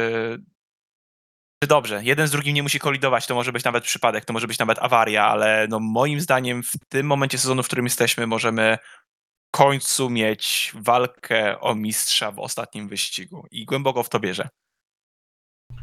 że 1.63 1.67
Dobrze, 1.67 2.01
jeden 2.03 2.27
z 2.27 2.31
drugim 2.31 2.53
nie 2.55 2.63
musi 2.63 2.79
kolidować, 2.79 3.27
to 3.27 3.35
może 3.35 3.51
być 3.51 3.63
nawet 3.63 3.83
przypadek, 3.83 4.25
to 4.25 4.33
może 4.33 4.47
być 4.47 4.59
nawet 4.59 4.79
awaria, 4.79 5.25
ale 5.25 5.67
no 5.69 5.79
moim 5.79 6.21
zdaniem 6.21 6.63
w 6.63 6.71
tym 6.89 7.07
momencie 7.07 7.37
sezonu, 7.37 7.63
w 7.63 7.65
którym 7.65 7.85
jesteśmy, 7.85 8.27
możemy 8.27 8.77
w 9.53 9.57
końcu 9.57 10.09
mieć 10.09 10.71
walkę 10.75 11.59
o 11.59 11.75
mistrza 11.75 12.31
w 12.31 12.39
ostatnim 12.39 12.87
wyścigu 12.87 13.47
i 13.51 13.65
głęboko 13.65 14.03
w 14.03 14.09
to 14.09 14.19
wierzę. 14.19 14.49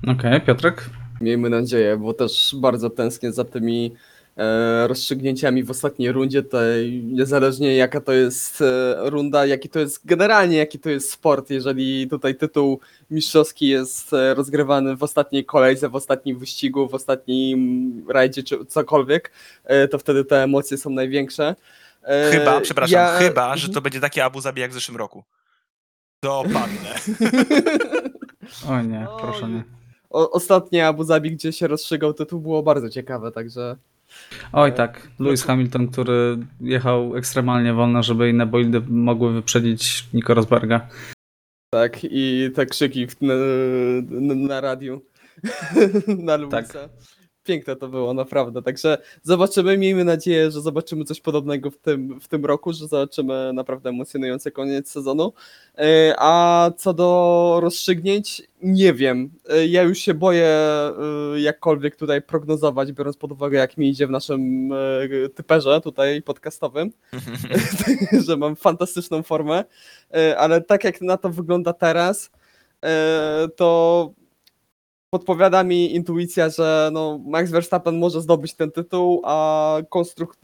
Okej, 0.06 0.40
Piotrek? 0.40 0.90
Miejmy 1.20 1.50
nadzieję, 1.50 1.96
bo 1.96 2.14
też 2.14 2.54
bardzo 2.58 2.90
tęsknię 2.90 3.32
za 3.32 3.44
tymi 3.44 3.94
e, 4.36 4.88
rozstrzygnięciami 4.88 5.64
w 5.64 5.70
ostatniej 5.70 6.12
rundzie. 6.12 6.42
Tutaj 6.42 7.02
niezależnie 7.04 7.76
jaka 7.76 8.00
to 8.00 8.12
jest 8.12 8.62
e, 8.62 8.96
runda, 9.10 9.46
jaki 9.46 9.68
to 9.68 9.78
jest 9.78 10.06
generalnie, 10.06 10.56
jaki 10.56 10.78
to 10.78 10.90
jest 10.90 11.10
sport. 11.12 11.50
Jeżeli 11.50 12.08
tutaj 12.08 12.34
tytuł 12.34 12.80
mistrzowski 13.10 13.68
jest 13.68 14.12
e, 14.12 14.34
rozgrywany 14.34 14.96
w 14.96 15.02
ostatniej 15.02 15.44
kolejce, 15.44 15.88
w 15.88 15.94
ostatnim 15.94 16.38
wyścigu, 16.38 16.88
w 16.88 16.94
ostatnim 16.94 17.92
rajdzie 18.08 18.42
czy 18.42 18.66
cokolwiek, 18.66 19.32
e, 19.64 19.88
to 19.88 19.98
wtedy 19.98 20.24
te 20.24 20.42
emocje 20.42 20.76
są 20.78 20.90
największe. 20.90 21.54
E, 22.02 22.30
Chyba, 22.32 22.60
przepraszam, 22.60 22.92
ja- 23.00 23.18
chyba, 23.18 23.56
że 23.56 23.68
to 23.68 23.80
będzie 23.80 24.00
takie 24.00 24.24
Abu 24.24 24.40
Zabi 24.40 24.60
jak 24.60 24.70
w 24.70 24.74
zeszłym 24.74 24.96
roku. 24.96 25.24
Dopadnę. 26.22 26.94
O 28.68 28.82
nie, 28.82 29.06
proszę 29.20 29.48
nie. 29.48 29.79
O, 30.10 30.30
ostatnie 30.30 30.86
Abu 30.86 31.04
Zabi, 31.04 31.30
gdzie 31.30 31.52
się 31.52 31.66
rozstrzygał 31.66 32.14
tytuł, 32.14 32.40
było 32.40 32.62
bardzo 32.62 32.90
ciekawe, 32.90 33.32
także. 33.32 33.76
Oj 34.52 34.72
tak, 34.74 35.08
Lewis 35.18 35.44
Hamilton, 35.44 35.88
który 35.88 36.38
jechał 36.60 37.16
ekstremalnie 37.16 37.74
wolno, 37.74 38.02
żeby 38.02 38.30
inne 38.30 38.46
bolidy 38.46 38.80
mogły 38.88 39.32
wyprzedzić 39.32 40.08
Nico 40.14 40.34
Rosberga. 40.34 40.88
Tak, 41.74 41.98
i 42.02 42.50
te 42.54 42.66
krzyki 42.66 43.06
w, 43.06 43.22
na, 43.22 43.34
na, 44.10 44.34
na 44.34 44.60
radiu 44.60 45.02
na 46.26 46.36
Luisa. 46.36 46.62
Tak. 46.62 46.90
Piękne 47.44 47.76
to 47.76 47.88
było, 47.88 48.14
naprawdę. 48.14 48.62
Także 48.62 48.98
zobaczymy, 49.22 49.78
miejmy 49.78 50.04
nadzieję, 50.04 50.50
że 50.50 50.60
zobaczymy 50.60 51.04
coś 51.04 51.20
podobnego 51.20 51.70
w 51.70 51.78
tym, 51.78 52.20
w 52.20 52.28
tym 52.28 52.44
roku, 52.44 52.72
że 52.72 52.88
zobaczymy 52.88 53.52
naprawdę 53.52 53.90
emocjonujący 53.90 54.50
koniec 54.50 54.90
sezonu. 54.90 55.32
E, 55.78 56.14
A 56.18 56.70
co 56.76 56.94
do 56.94 57.58
rozstrzygnięć, 57.62 58.42
nie 58.62 58.94
wiem. 58.94 59.30
E, 59.48 59.66
Ja 59.66 59.82
już 59.82 59.98
się 59.98 60.14
boję 60.14 60.46
e, 60.46 60.92
jakkolwiek 61.40 61.96
tutaj 61.96 62.22
prognozować, 62.22 62.92
biorąc 62.92 63.16
pod 63.16 63.32
uwagę, 63.32 63.58
jak 63.58 63.76
mi 63.76 63.88
idzie 63.88 64.06
w 64.06 64.10
naszym 64.10 64.70
typerze 65.34 65.80
tutaj 65.80 66.22
podcastowym 66.22 66.92
że 68.26 68.36
mam 68.36 68.56
fantastyczną 68.56 69.22
formę, 69.22 69.64
ale 70.36 70.60
tak 70.60 70.84
jak 70.84 71.00
na 71.00 71.16
to 71.16 71.30
wygląda 71.30 71.72
teraz, 71.72 72.30
to 73.56 74.12
podpowiada 75.10 75.64
mi 75.64 75.94
intuicja, 75.94 76.48
że 76.48 76.90
no 76.92 77.20
Max 77.26 77.50
Verstappen 77.50 77.98
może 77.98 78.20
zdobyć 78.20 78.54
ten 78.54 78.70
tytuł, 78.70 79.22
a 79.24 79.76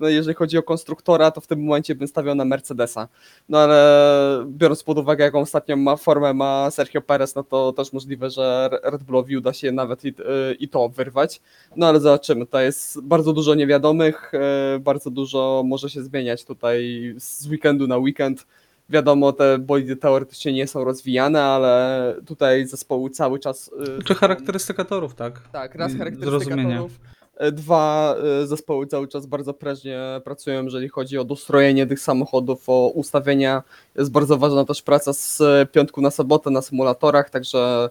jeżeli 0.00 0.34
chodzi 0.34 0.58
o 0.58 0.62
konstruktora, 0.62 1.30
to 1.30 1.40
w 1.40 1.46
tym 1.46 1.64
momencie 1.64 1.94
bym 1.94 2.08
stawiał 2.08 2.34
na 2.34 2.44
Mercedesa. 2.44 3.08
No 3.48 3.58
ale 3.58 4.44
biorąc 4.46 4.82
pod 4.82 4.98
uwagę, 4.98 5.24
jaką 5.24 5.40
ostatnią 5.40 5.76
ma 5.76 5.96
formę 5.96 6.34
ma 6.34 6.70
Sergio 6.70 7.00
Perez, 7.00 7.34
no 7.34 7.42
to 7.44 7.72
też 7.72 7.92
możliwe, 7.92 8.30
że 8.30 8.68
Red 8.82 9.02
Bullowi 9.02 9.36
uda 9.36 9.52
się 9.52 9.72
nawet 9.72 10.04
i, 10.04 10.08
e, 10.08 10.12
i 10.58 10.68
to 10.68 10.88
wyrwać. 10.88 11.40
No 11.76 11.86
ale 11.86 12.00
zobaczymy, 12.00 12.46
to 12.46 12.60
jest 12.60 13.00
bardzo 13.00 13.32
dużo 13.32 13.54
niewiadomych, 13.54 14.32
e, 14.34 14.78
bardzo 14.78 15.10
dużo 15.10 15.62
może 15.66 15.90
się 15.90 16.02
zmieniać 16.02 16.44
tutaj 16.44 17.14
z 17.18 17.46
weekendu 17.46 17.86
na 17.86 17.96
weekend. 17.96 18.46
Wiadomo, 18.88 19.32
te 19.32 19.58
bolidy 19.58 19.96
teoretycznie 19.96 20.52
nie 20.52 20.66
są 20.66 20.84
rozwijane, 20.84 21.42
ale 21.42 22.14
tutaj 22.26 22.66
zespoły 22.66 23.10
cały 23.10 23.38
czas... 23.38 23.70
e, 23.98 24.02
Czy 24.02 24.14
charakterystyka 24.14 24.84
torów, 24.84 25.14
tak? 25.14 25.40
Tak, 25.52 25.74
raz 25.74 25.92
I 25.94 25.98
charakterystyka 25.98 26.30
zrozumienie. 26.44 26.76
torów, 26.76 26.92
e, 27.36 27.52
dwa 27.52 28.14
e, 28.42 28.46
zespoły 28.46 28.86
cały 28.86 29.08
czas 29.08 29.26
bardzo 29.26 29.54
prężnie 29.54 30.00
pracują, 30.24 30.64
jeżeli 30.64 30.88
chodzi 30.88 31.18
o 31.18 31.24
dostrojenie 31.24 31.86
tych 31.86 32.00
samochodów, 32.00 32.68
o 32.68 32.88
ustawienia. 32.88 33.62
Jest 33.94 34.10
bardzo 34.10 34.36
ważna 34.38 34.64
też 34.64 34.82
praca 34.82 35.12
z 35.12 35.42
piątku 35.72 36.00
na 36.00 36.10
sobotę 36.10 36.50
na 36.50 36.62
symulatorach, 36.62 37.30
także 37.30 37.90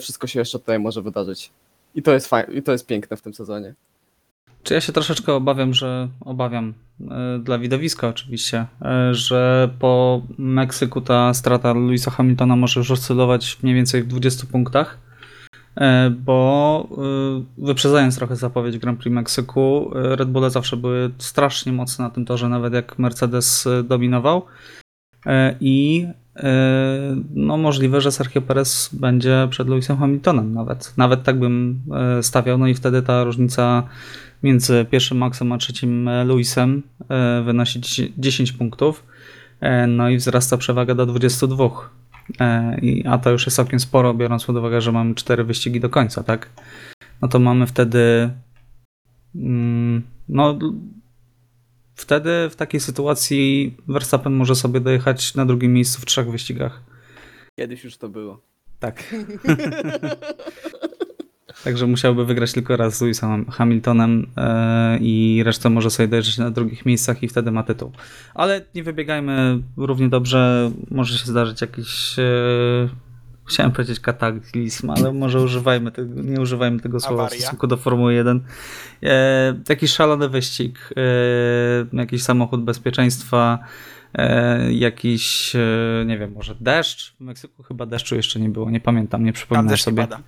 wszystko 0.00 0.26
się 0.26 0.38
jeszcze 0.38 0.58
tutaj 0.58 0.78
może 0.78 1.02
wydarzyć. 1.02 1.50
I 1.94 2.02
to 2.02 2.12
jest 2.12 2.26
fajne, 2.26 2.54
i 2.54 2.62
to 2.62 2.72
jest 2.72 2.86
piękne 2.86 3.16
w 3.16 3.22
tym 3.22 3.34
sezonie. 3.34 3.74
Czy 4.64 4.74
ja 4.74 4.80
się 4.80 4.92
troszeczkę 4.92 5.34
obawiam, 5.34 5.74
że 5.74 6.08
obawiam 6.20 6.74
e, 7.10 7.38
dla 7.38 7.58
widowiska 7.58 8.08
oczywiście, 8.08 8.66
e, 8.82 9.14
że 9.14 9.70
po 9.78 10.22
Meksyku 10.38 11.00
ta 11.00 11.34
strata 11.34 11.72
Louisa 11.72 12.10
Hamiltona 12.10 12.56
może 12.56 12.80
już 12.80 12.90
oscylować 12.90 13.58
mniej 13.62 13.74
więcej 13.74 14.02
w 14.02 14.06
20 14.06 14.46
punktach, 14.46 14.98
e, 15.76 16.10
bo 16.10 16.88
wyprzedzając 17.58 18.16
trochę 18.16 18.36
zapowiedź 18.36 18.78
Grand 18.78 19.00
Prix 19.00 19.14
Meksyku, 19.14 19.90
Red 19.94 20.30
Bulle 20.30 20.50
zawsze 20.50 20.76
były 20.76 21.10
strasznie 21.18 21.72
mocne 21.72 22.04
na 22.04 22.10
tym 22.10 22.24
torze, 22.24 22.48
nawet 22.48 22.74
jak 22.74 22.98
Mercedes 22.98 23.68
dominował. 23.84 24.46
I 25.60 26.06
no 27.34 27.56
możliwe, 27.56 28.00
że 28.00 28.12
Sergio 28.12 28.42
Perez 28.42 28.90
będzie 28.92 29.48
przed 29.50 29.68
Lewisem 29.68 29.96
Hamiltonem 29.96 30.54
nawet. 30.54 30.94
Nawet 30.96 31.22
tak 31.22 31.38
bym 31.38 31.80
e, 31.92 32.22
stawiał, 32.22 32.58
no 32.58 32.66
i 32.66 32.74
wtedy 32.74 33.02
ta 33.02 33.24
różnica 33.24 33.82
między 34.42 34.86
pierwszym 34.90 35.18
Maxem 35.18 35.52
a 35.52 35.58
trzecim 35.58 36.10
Lewisem 36.26 36.82
e, 37.08 37.42
wynosi 37.42 37.80
10 38.18 38.52
punktów, 38.52 39.04
no 39.88 40.08
i 40.08 40.16
wzrasta 40.16 40.56
przewaga 40.56 40.94
do 40.94 41.06
22. 41.06 41.70
A 43.04 43.18
to 43.18 43.30
już 43.30 43.46
jest 43.46 43.56
całkiem 43.56 43.80
sporo, 43.80 44.14
biorąc 44.14 44.44
pod 44.44 44.56
uwagę, 44.56 44.80
że 44.80 44.92
mamy 44.92 45.14
4 45.14 45.44
wyścigi 45.44 45.80
do 45.80 45.90
końca, 45.90 46.22
tak? 46.22 46.48
No 47.22 47.28
to 47.28 47.38
mamy 47.38 47.66
wtedy 47.66 48.30
mm, 49.34 50.02
no 50.28 50.58
wtedy 51.94 52.30
w 52.50 52.56
takiej 52.56 52.80
sytuacji 52.80 53.76
Verstappen 53.88 54.32
może 54.32 54.54
sobie 54.54 54.80
dojechać 54.80 55.34
na 55.34 55.46
drugim 55.46 55.72
miejscu 55.72 56.00
w 56.00 56.06
trzech 56.06 56.30
wyścigach. 56.30 56.82
Kiedyś 57.58 57.84
już 57.84 57.96
to 57.96 58.08
było. 58.08 58.40
Tak. 58.80 59.02
Także 61.64 61.86
musiałby 61.86 62.24
wygrać 62.24 62.52
tylko 62.52 62.76
raz 62.76 62.96
z 62.96 63.00
Lewisem 63.00 63.50
Hamiltonem 63.50 64.26
yy, 64.36 64.98
i 65.00 65.42
resztę 65.44 65.70
może 65.70 65.90
sobie 65.90 66.08
dojrzeć 66.08 66.38
na 66.38 66.50
drugich 66.50 66.86
miejscach 66.86 67.22
i 67.22 67.28
wtedy 67.28 67.50
ma 67.50 67.62
tytuł. 67.62 67.92
Ale 68.34 68.64
nie 68.74 68.82
wybiegajmy 68.82 69.58
równie 69.76 70.08
dobrze. 70.08 70.70
Może 70.90 71.18
się 71.18 71.26
zdarzyć 71.26 71.60
jakiś 71.60 72.16
yy, 72.18 72.88
Chciałem 73.46 73.72
powiedzieć 73.72 74.00
kataklizm, 74.00 74.90
ale 74.90 75.12
może 75.12 75.40
używajmy 75.40 75.92
tego, 75.92 76.22
nie 76.22 76.40
używajmy 76.40 76.80
tego 76.80 77.00
słowa 77.00 77.22
Awaria. 77.22 77.38
w 77.38 77.42
stosunku 77.42 77.66
do 77.66 77.76
Formuły 77.76 78.14
1. 78.14 78.44
E, 79.02 79.54
jakiś 79.68 79.90
szalony 79.90 80.28
wyścig, 80.28 80.90
e, 80.96 81.96
jakiś 81.96 82.22
samochód 82.22 82.64
bezpieczeństwa, 82.64 83.58
e, 84.14 84.72
jakiś, 84.72 85.56
e, 85.56 86.04
nie 86.06 86.18
wiem, 86.18 86.32
może 86.32 86.54
deszcz. 86.60 87.16
W 87.16 87.20
Meksyku 87.20 87.62
chyba 87.62 87.86
deszczu 87.86 88.16
jeszcze 88.16 88.40
nie 88.40 88.48
było, 88.48 88.70
nie 88.70 88.80
pamiętam, 88.80 89.24
nie 89.24 89.32
przypominam 89.32 89.76
sobie. 89.76 90.02
Pada. 90.02 90.20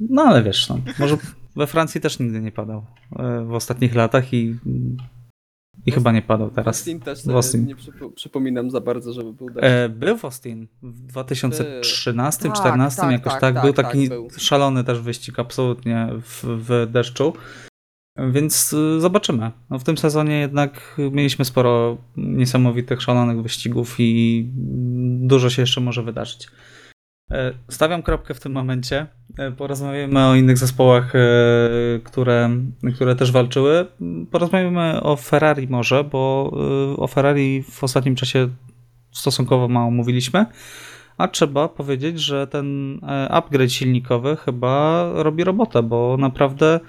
No 0.00 0.22
ale 0.22 0.42
wiesz, 0.42 0.68
no, 0.68 0.78
może 0.98 1.16
we 1.56 1.66
Francji 1.66 2.00
też 2.00 2.18
nigdy 2.18 2.40
nie 2.40 2.52
padał 2.52 2.86
e, 3.18 3.44
w 3.44 3.54
ostatnich 3.54 3.94
latach 3.94 4.34
i 4.34 4.56
i 5.86 5.92
chyba 5.92 6.12
nie 6.12 6.22
padał 6.22 6.50
teraz. 6.50 6.66
Austin 6.66 7.00
też 7.00 7.26
w 7.26 7.30
Austin. 7.30 7.66
nie 7.66 7.74
przypominam 8.14 8.70
za 8.70 8.80
bardzo, 8.80 9.12
żeby 9.12 9.32
był 9.32 9.50
deszcz. 9.50 9.64
E, 9.64 9.88
był 9.88 10.16
w 10.16 10.24
Austin 10.24 10.68
w 10.82 11.06
2013 11.06 12.42
2014 12.42 13.00
tak, 13.00 13.10
tak, 13.10 13.12
jakoś 13.12 13.32
tak, 13.32 13.40
tak, 13.40 13.54
tak 13.54 13.64
był 13.64 13.72
taki 13.72 14.08
tak, 14.08 14.18
był. 14.18 14.28
szalony 14.38 14.84
też 14.84 15.00
wyścig 15.00 15.38
absolutnie 15.38 16.08
w, 16.20 16.44
w 16.44 16.92
deszczu. 16.92 17.32
Więc 18.32 18.72
y, 18.72 19.00
zobaczymy. 19.00 19.50
No, 19.70 19.78
w 19.78 19.84
tym 19.84 19.98
sezonie 19.98 20.40
jednak 20.40 20.96
mieliśmy 20.98 21.44
sporo 21.44 21.98
niesamowitych, 22.16 23.02
szalonych 23.02 23.42
wyścigów 23.42 23.94
i 23.98 24.50
dużo 25.20 25.50
się 25.50 25.62
jeszcze 25.62 25.80
może 25.80 26.02
wydarzyć. 26.02 26.48
E, 27.30 27.52
stawiam 27.68 28.02
kropkę 28.02 28.34
w 28.34 28.40
tym 28.40 28.52
momencie. 28.52 29.06
E, 29.38 29.50
porozmawiamy 29.50 30.26
o 30.26 30.34
innych 30.34 30.58
zespołach, 30.58 31.16
e, 31.16 31.20
które, 32.04 32.50
które 32.94 33.16
też 33.16 33.32
walczyły. 33.32 33.86
Porozmawiamy 34.30 35.02
o 35.02 35.16
Ferrari 35.16 35.68
może, 35.68 36.04
bo 36.04 36.52
o 36.96 37.06
Ferrari 37.06 37.62
w 37.62 37.84
ostatnim 37.84 38.14
czasie 38.14 38.48
stosunkowo 39.12 39.68
mało 39.68 39.90
mówiliśmy. 39.90 40.46
A 41.18 41.28
trzeba 41.28 41.68
powiedzieć, 41.68 42.20
że 42.20 42.46
ten 42.46 43.00
upgrade 43.28 43.72
silnikowy 43.72 44.36
chyba 44.36 45.04
robi 45.14 45.44
robotę, 45.44 45.82
bo 45.82 46.16
naprawdę 46.18 46.80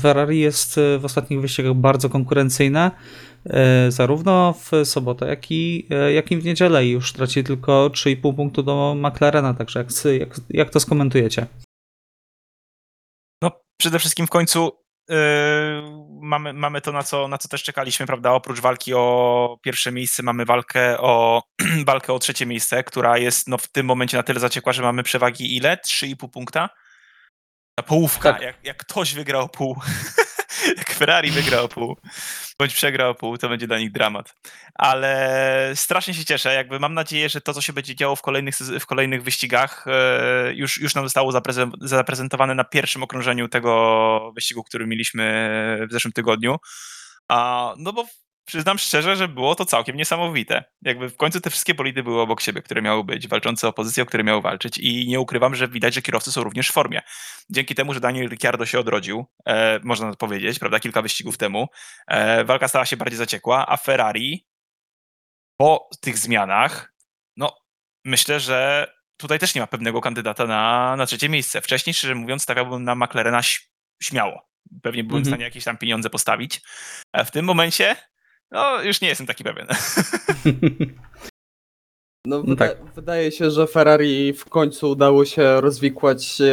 Ferrari 0.00 0.38
jest 0.38 0.80
w 0.98 1.04
ostatnich 1.04 1.40
wyścigach 1.40 1.74
bardzo 1.74 2.08
konkurencyjne. 2.08 2.90
E, 3.50 3.90
zarówno 3.90 4.52
w 4.52 4.84
sobotę, 4.84 5.26
jak 5.26 5.50
i, 5.50 5.86
e, 5.90 6.12
jak 6.12 6.30
i 6.30 6.36
w 6.36 6.44
niedzielę 6.44 6.86
i 6.86 6.90
już 6.90 7.12
traci 7.12 7.44
tylko 7.44 7.90
3,5 7.90 8.36
punktu 8.36 8.62
do 8.62 8.94
McLarena, 8.98 9.54
także 9.54 9.78
jak, 9.78 9.88
jak, 10.20 10.30
jak 10.50 10.70
to 10.70 10.80
skomentujecie? 10.80 11.46
No 13.42 13.50
przede 13.80 13.98
wszystkim 13.98 14.26
w 14.26 14.30
końcu 14.30 14.72
yy, 15.08 15.16
mamy, 16.20 16.52
mamy 16.52 16.80
to, 16.80 16.92
na 16.92 17.02
co, 17.02 17.28
na 17.28 17.38
co 17.38 17.48
też 17.48 17.62
czekaliśmy, 17.62 18.06
prawda? 18.06 18.32
Oprócz 18.32 18.60
walki 18.60 18.94
o 18.94 19.58
pierwsze 19.62 19.92
miejsce 19.92 20.22
mamy 20.22 20.44
walkę 20.44 20.98
o, 20.98 21.42
walkę 21.86 22.12
o 22.12 22.18
trzecie 22.18 22.46
miejsce, 22.46 22.84
która 22.84 23.18
jest 23.18 23.48
no, 23.48 23.58
w 23.58 23.68
tym 23.68 23.86
momencie 23.86 24.16
na 24.16 24.22
tyle 24.22 24.40
zaciekła, 24.40 24.72
że 24.72 24.82
mamy 24.82 25.02
przewagi 25.02 25.56
ile? 25.56 25.76
3,5 25.86 26.30
punkta? 26.30 26.68
Połówka, 27.86 28.32
tak. 28.32 28.42
jak, 28.42 28.64
jak 28.64 28.76
ktoś 28.76 29.14
wygrał 29.14 29.48
pół, 29.48 29.76
jak 30.78 30.90
Ferrari 30.90 31.30
wygrał 31.30 31.68
pół, 31.68 31.96
bądź 32.58 32.74
przegrał 32.74 33.14
pół, 33.14 33.38
to 33.38 33.48
będzie 33.48 33.66
dla 33.66 33.78
nich 33.78 33.92
dramat. 33.92 34.34
Ale 34.74 35.72
strasznie 35.74 36.14
się 36.14 36.24
cieszę, 36.24 36.54
jakby 36.54 36.80
mam 36.80 36.94
nadzieję, 36.94 37.28
że 37.28 37.40
to, 37.40 37.54
co 37.54 37.60
się 37.60 37.72
będzie 37.72 37.94
działo 37.94 38.16
w 38.16 38.22
kolejnych, 38.22 38.54
w 38.80 38.86
kolejnych 38.86 39.22
wyścigach, 39.22 39.84
e, 39.86 40.52
już, 40.54 40.80
już 40.80 40.94
nam 40.94 41.04
zostało 41.04 41.32
zaprezentowane 41.80 42.54
na 42.54 42.64
pierwszym 42.64 43.02
okrążeniu 43.02 43.48
tego 43.48 44.32
wyścigu, 44.34 44.64
który 44.64 44.86
mieliśmy 44.86 45.86
w 45.90 45.92
zeszłym 45.92 46.12
tygodniu. 46.12 46.56
A, 47.28 47.74
no 47.78 47.92
bo 47.92 48.06
przyznam 48.46 48.78
szczerze, 48.78 49.16
że 49.16 49.28
było 49.28 49.54
to 49.54 49.64
całkiem 49.64 49.96
niesamowite. 49.96 50.64
Jakby 50.82 51.08
w 51.08 51.16
końcu 51.16 51.40
te 51.40 51.50
wszystkie 51.50 51.74
bolidy 51.74 52.02
były 52.02 52.20
obok 52.20 52.40
siebie, 52.40 52.62
które 52.62 52.82
miały 52.82 53.04
być, 53.04 53.28
walczące 53.28 53.68
o 53.68 53.72
pozycję, 53.72 54.02
o 54.02 54.06
które 54.06 54.24
miały 54.24 54.42
walczyć 54.42 54.78
i 54.78 55.08
nie 55.08 55.20
ukrywam, 55.20 55.54
że 55.54 55.68
widać, 55.68 55.94
że 55.94 56.02
kierowcy 56.02 56.32
są 56.32 56.42
również 56.44 56.68
w 56.68 56.72
formie. 56.72 57.02
Dzięki 57.50 57.74
temu, 57.74 57.94
że 57.94 58.00
Daniel 58.00 58.28
Ricciardo 58.28 58.66
się 58.66 58.80
odrodził, 58.80 59.26
e, 59.46 59.80
można 59.84 60.14
powiedzieć, 60.14 60.58
prawda, 60.58 60.80
kilka 60.80 61.02
wyścigów 61.02 61.38
temu, 61.38 61.68
e, 62.06 62.44
walka 62.44 62.68
stała 62.68 62.86
się 62.86 62.96
bardziej 62.96 63.18
zaciekła, 63.18 63.66
a 63.68 63.76
Ferrari 63.76 64.46
po 65.56 65.88
tych 66.00 66.18
zmianach, 66.18 66.94
no 67.36 67.56
myślę, 68.04 68.40
że 68.40 68.90
tutaj 69.16 69.38
też 69.38 69.54
nie 69.54 69.60
ma 69.60 69.66
pewnego 69.66 70.00
kandydata 70.00 70.46
na, 70.46 70.94
na 70.96 71.06
trzecie 71.06 71.28
miejsce. 71.28 71.60
Wcześniej, 71.60 71.94
szczerze 71.94 72.14
mówiąc, 72.14 72.42
stawiałbym 72.42 72.84
na 72.84 72.94
McLarena 72.94 73.40
śmiało. 74.02 74.48
Pewnie 74.82 75.04
byłem 75.04 75.16
mm 75.16 75.22
-hmm. 75.22 75.26
w 75.26 75.30
stanie 75.30 75.44
jakieś 75.44 75.64
tam 75.64 75.78
pieniądze 75.78 76.10
postawić. 76.10 76.60
A 77.12 77.24
w 77.24 77.30
tym 77.30 77.44
momencie 77.44 77.96
no, 78.50 78.82
już 78.82 79.00
nie 79.00 79.08
jestem 79.08 79.26
taki 79.26 79.44
pewien. 79.44 79.66
No, 82.26 82.42
no 82.46 82.56
tak. 82.56 82.76
Wydaje 82.94 83.32
się, 83.32 83.50
że 83.50 83.66
Ferrari 83.66 84.32
w 84.32 84.44
końcu 84.44 84.90
udało 84.90 85.24
się 85.24 85.60
rozwikłać 85.60 86.40
e, 86.40 86.46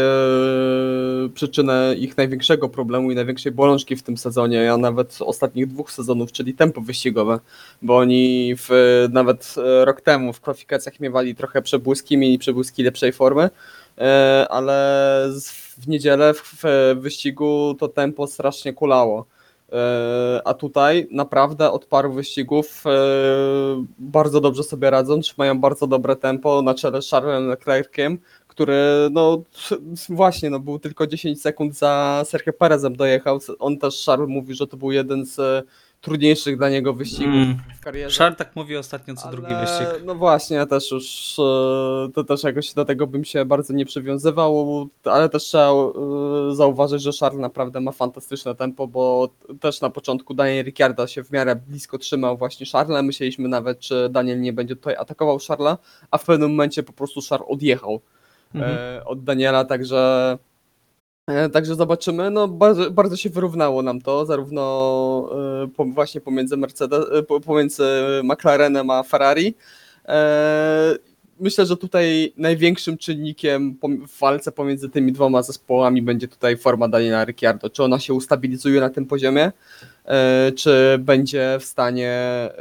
przyczynę 1.34 1.96
ich 1.98 2.18
największego 2.18 2.70
problemu 2.70 3.12
i 3.12 3.16
największej 3.16 3.52
bolączki 3.52 3.96
w 3.96 4.04
tym 4.04 4.18
sezonie, 4.18 4.74
a 4.74 4.78
nawet 4.78 5.18
ostatnich 5.20 5.68
dwóch 5.68 5.92
sezonów, 5.92 6.32
czyli 6.32 6.54
tempo 6.54 6.82
wyścigowe, 6.82 7.40
bo 7.82 7.98
oni 7.98 8.56
w, 8.58 8.70
nawet 9.12 9.56
e, 9.58 9.86
rok 9.86 10.02
temu 10.02 10.34
w 10.34 10.42
kwalifikacjach 10.42 11.00
miewali 11.00 11.36
trochę 11.36 11.62
przebłyski, 11.62 12.18
mieli 12.18 12.40
przebłyski 12.40 12.84
lepszej 12.84 13.14
formy, 13.14 13.50
e, 13.98 14.48
ale 14.50 15.30
w 15.80 15.88
niedzielę 15.88 16.34
w, 16.34 16.64
w 16.64 16.96
wyścigu 17.02 17.76
to 17.80 17.88
tempo 17.88 18.28
strasznie 18.28 18.74
kulało. 18.74 19.26
E, 19.74 20.42
a 20.46 20.54
tutaj 20.54 21.08
naprawdę 21.12 21.72
od 21.72 21.86
paru 21.86 22.14
wyścigów 22.14 22.84
e, 22.88 22.90
bardzo 24.00 24.42
dobrze 24.42 24.64
sobie 24.64 24.90
radzą, 24.90 25.20
mają 25.38 25.60
bardzo 25.60 25.88
dobre 25.88 26.16
tempo 26.16 26.62
na 26.62 26.74
czele 26.74 27.02
z 27.02 27.10
Charlesem 27.10 27.48
Leclerciem, 27.48 28.20
który 28.48 28.76
no 29.12 29.44
właśnie 30.10 30.50
no, 30.50 30.60
był 30.60 30.80
tylko 30.80 31.08
10 31.08 31.42
sekund 31.42 31.76
za 31.76 32.24
Sergio 32.26 32.54
Perezem 32.54 32.96
dojechał. 32.96 33.40
On 33.60 33.78
też 33.78 34.06
Charles 34.06 34.30
mówi, 34.30 34.54
że 34.56 34.68
to 34.68 34.78
był 34.78 34.92
jeden 34.92 35.26
z 35.26 35.66
trudniejszych 36.04 36.58
dla 36.58 36.70
niego 36.70 36.94
wyścigów 36.94 37.34
mm. 37.34 37.58
w 37.78 37.84
karierze. 37.84 38.16
Szar 38.16 38.36
tak 38.36 38.56
mówi 38.56 38.78
ostatnio 38.78 39.16
co 39.16 39.24
Ale, 39.24 39.32
drugi 39.32 39.56
wyścig. 39.56 39.88
No 40.06 40.16
właśnie, 40.16 40.58
ja 40.58 40.66
też 40.66 40.92
już 40.92 41.36
e, 41.40 42.10
to 42.14 42.24
też 42.24 42.44
jakoś 42.44 42.74
do 42.74 42.86
tego 42.86 43.08
bym 43.08 43.26
się 43.26 43.46
bardzo 43.46 43.74
nie 43.74 43.86
przywiązywał, 43.86 44.90
ale 45.04 45.30
też 45.30 45.44
trzeba 45.44 45.72
e, 45.72 46.56
zauważyć, 46.56 47.02
że 47.02 47.12
Charles 47.20 47.42
naprawdę 47.42 47.82
ma 47.82 47.92
fantastyczne 47.92 48.56
tempo, 48.56 48.88
bo 48.88 49.30
też 49.60 49.82
na 49.82 49.90
początku 49.90 50.34
Daniel 50.34 50.66
Ricciardo 50.66 51.08
się 51.08 51.24
w 51.24 51.32
miarę 51.32 51.56
blisko 51.56 51.98
trzymał 51.98 52.38
właśnie 52.38 52.66
Charlesa. 52.66 53.04
Myśleliśmy 53.04 53.50
nawet, 53.50 53.80
czy 53.80 54.10
Daniel 54.10 54.42
nie 54.42 54.54
będzie 54.54 54.76
tutaj 54.76 54.96
atakował 54.96 55.40
Charlesa, 55.48 55.78
a 56.12 56.18
w 56.18 56.26
pewnym 56.26 56.50
momencie 56.52 56.84
po 56.84 56.94
prostu 56.94 57.20
Charles 57.30 57.50
odjechał 57.50 58.02
mm 58.56 58.70
-hmm. 58.70 59.02
od 59.06 59.24
Daniela, 59.24 59.66
także 59.66 60.38
E, 61.28 61.50
także 61.50 61.76
zobaczymy. 61.76 62.32
No, 62.32 62.48
bardzo, 62.48 62.92
bardzo 62.92 63.18
się 63.18 63.30
wyrównało 63.30 63.82
nam 63.82 64.02
to, 64.02 64.26
zarówno 64.26 65.30
e, 65.64 65.68
po, 65.68 65.86
właśnie 65.86 66.22
pomiędzy, 66.22 66.58
Mercedes, 66.58 67.06
e, 67.12 67.40
pomiędzy 67.40 67.84
McLarenem 68.24 68.90
a 68.90 69.04
Ferrari. 69.04 69.56
Myślę, 71.44 71.66
że 71.66 71.78
tutaj 71.78 72.34
największym 72.38 72.98
czynnikiem 72.98 73.78
w 74.08 74.20
walce 74.20 74.52
pomiędzy 74.52 74.90
tymi 74.90 75.12
dwoma 75.12 75.42
zespołami 75.42 76.02
będzie 76.02 76.28
tutaj 76.28 76.58
forma 76.58 76.88
Daniela 76.88 77.26
Ricciardo. 77.26 77.70
Czy 77.70 77.84
ona 77.84 78.00
się 78.00 78.14
ustabilizuje 78.14 78.82
na 78.82 78.90
tym 78.90 79.06
poziomie? 79.06 79.52
E, 80.06 80.52
czy 80.52 80.98
będzie 81.00 81.58
w 81.60 81.64
stanie 81.64 82.12
e, 82.12 82.52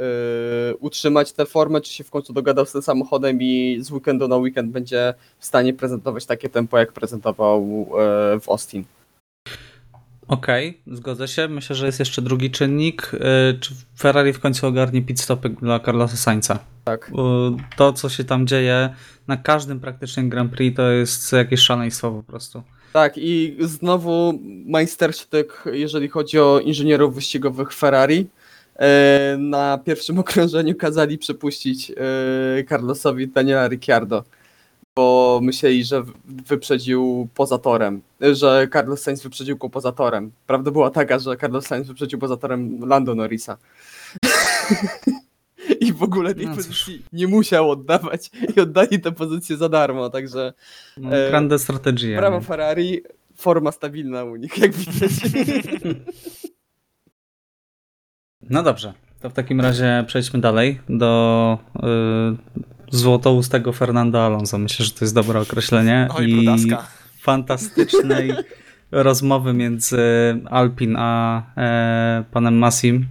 utrzymać 0.80 1.32
tę 1.32 1.46
formę, 1.46 1.80
czy 1.80 1.92
się 1.92 2.04
w 2.04 2.10
końcu 2.10 2.32
dogadał 2.32 2.66
z 2.66 2.72
tym 2.72 2.82
samochodem 2.82 3.38
i 3.42 3.78
z 3.80 3.90
weekendu 3.90 4.28
na 4.28 4.36
weekend 4.36 4.72
będzie 4.72 5.14
w 5.38 5.46
stanie 5.46 5.74
prezentować 5.74 6.26
takie 6.26 6.48
tempo, 6.48 6.78
jak 6.78 6.92
prezentował 6.92 7.60
e, 7.64 8.40
w 8.40 8.48
Austin. 8.48 8.84
Okej, 10.28 10.68
okay, 10.68 10.96
zgodzę 10.96 11.28
się. 11.28 11.48
Myślę, 11.48 11.76
że 11.76 11.86
jest 11.86 11.98
jeszcze 11.98 12.22
drugi 12.22 12.50
czynnik. 12.50 13.10
Czy 13.60 13.74
Ferrari 13.98 14.32
w 14.32 14.40
końcu 14.40 14.66
ogarnie 14.66 15.02
pit 15.02 15.20
stopy 15.20 15.48
dla 15.48 15.80
Carlosa 15.80 16.16
Sainza? 16.16 16.71
Tak. 16.84 17.10
To, 17.76 17.92
co 17.92 18.08
się 18.08 18.24
tam 18.24 18.46
dzieje 18.46 18.94
na 19.28 19.36
każdym 19.36 19.80
praktycznie 19.80 20.28
Grand 20.28 20.52
Prix, 20.52 20.76
to 20.76 20.90
jest 20.90 21.32
jakieś 21.32 21.60
szaleństwo 21.60 22.10
po 22.10 22.22
prostu. 22.22 22.62
Tak, 22.92 23.12
i 23.16 23.56
znowu 23.60 24.38
majstersztyk, 24.66 25.64
jeżeli 25.72 26.08
chodzi 26.08 26.38
o 26.38 26.60
inżynierów 26.60 27.14
wyścigowych 27.14 27.72
Ferrari. 27.72 28.26
E, 28.76 29.36
Na 29.38 29.78
pierwszym 29.78 30.18
okrążeniu 30.24 30.74
kazali 30.74 31.18
przepuścić 31.18 31.90
e, 31.90 31.94
Carlosowi 32.68 33.28
Daniela 33.28 33.68
Ricciardo, 33.68 34.24
bo 34.96 35.40
myśleli, 35.42 35.84
że 35.84 36.02
wyprzedził 36.24 37.28
poza 37.34 37.58
torem, 37.58 38.00
że 38.32 38.68
Carlos 38.72 39.02
Sainz 39.02 39.22
wyprzedził 39.22 39.56
go 39.56 39.70
poza 39.70 39.92
torem. 39.92 40.30
Prawda 40.46 40.70
była 40.70 40.90
taka, 40.90 41.18
że 41.18 41.36
Carlos 41.36 41.66
Sainz 41.66 41.88
wyprzedził 41.88 42.18
poza 42.18 42.36
torem 42.36 42.88
Lando 42.88 43.14
Norrisa. 43.14 43.56
I 45.80 45.92
w 45.92 46.02
ogóle 46.02 46.34
tej 46.34 46.46
No 46.46 46.54
pozycji 46.56 47.02
nie 47.12 47.26
musiał 47.26 47.70
oddawać 47.70 48.30
i 48.56 48.60
oddali 48.60 49.00
tę 49.00 49.12
pozycję 49.12 49.56
za 49.56 49.68
darmo, 49.68 50.10
także 50.10 50.52
No, 50.96 51.16
E, 51.16 51.28
grande 51.30 51.58
strategie. 51.58 52.16
Brawo? 52.16 52.40
Ferrari, 52.40 53.02
forma 53.36 53.72
stabilna 53.72 54.24
u 54.24 54.36
nich, 54.36 54.58
jak 54.58 54.72
widać. 54.72 55.10
No 58.50 58.62
dobrze, 58.62 58.92
to 59.20 59.30
w 59.30 59.32
takim 59.32 59.60
razie 59.60 60.04
przejdźmy 60.06 60.40
dalej 60.40 60.80
do 60.88 61.58
y, 61.76 62.96
złotoustego 62.96 63.72
Fernanda 63.72 64.20
Alonso. 64.20 64.58
Myślę, 64.58 64.84
że 64.86 64.92
to 64.92 64.98
jest 65.04 65.14
dobre 65.14 65.40
określenie. 65.40 66.08
Oj, 66.14 66.30
I 66.30 66.34
brudaska. 66.34 66.86
fantastycznej 67.20 68.32
rozmowy 68.90 69.52
między 69.52 69.98
Alpin 70.50 70.96
a 70.98 71.42
e, 71.56 72.24
panem 72.32 72.58
Massim. 72.58 73.06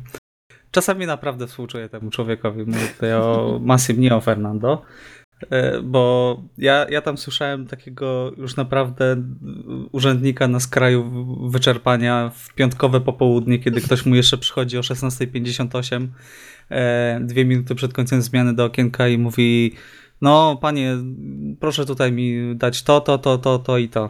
Czasami 0.72 1.06
naprawdę 1.06 1.48
współczuję 1.48 1.90
temu 1.90 2.10
człowiekowi. 2.10 2.64
Mówię 2.66 2.88
tutaj 2.94 3.14
o 3.14 3.60
Massim, 3.64 4.02
nie 4.02 4.16
o 4.16 4.22
Fernando. 4.22 4.82
E, 5.50 5.82
Bo 5.82 6.44
ja, 6.58 6.86
ja 6.90 7.02
tam 7.02 7.18
słyszałem 7.18 7.68
takiego 7.68 8.32
już 8.38 8.56
naprawdę 8.56 9.24
urzędnika 9.92 10.48
na 10.48 10.60
skraju 10.60 11.28
wyczerpania 11.50 12.32
w 12.36 12.54
piątkowe 12.54 13.02
popołudnie, 13.02 13.60
kiedy 13.60 13.82
ktoś 13.82 14.06
mu 14.06 14.16
jeszcze 14.16 14.38
przychodzi 14.38 14.78
o 14.78 14.82
16.58, 14.82 16.08
e, 16.70 17.20
dwie 17.24 17.46
minuty 17.46 17.76
przed 17.76 17.94
końcem 17.94 18.22
zmiany 18.22 18.54
do 18.54 18.66
okienka 18.66 19.08
i 19.08 19.18
mówi 19.18 19.76
no 20.22 20.58
panie, 20.62 20.98
proszę 21.60 21.86
tutaj 21.86 22.12
mi 22.12 22.56
dać 22.56 22.84
to, 22.84 23.02
to, 23.02 23.18
to, 23.18 23.38
to, 23.38 23.60
to 23.60 23.78
i 23.78 23.90
to. 23.90 24.10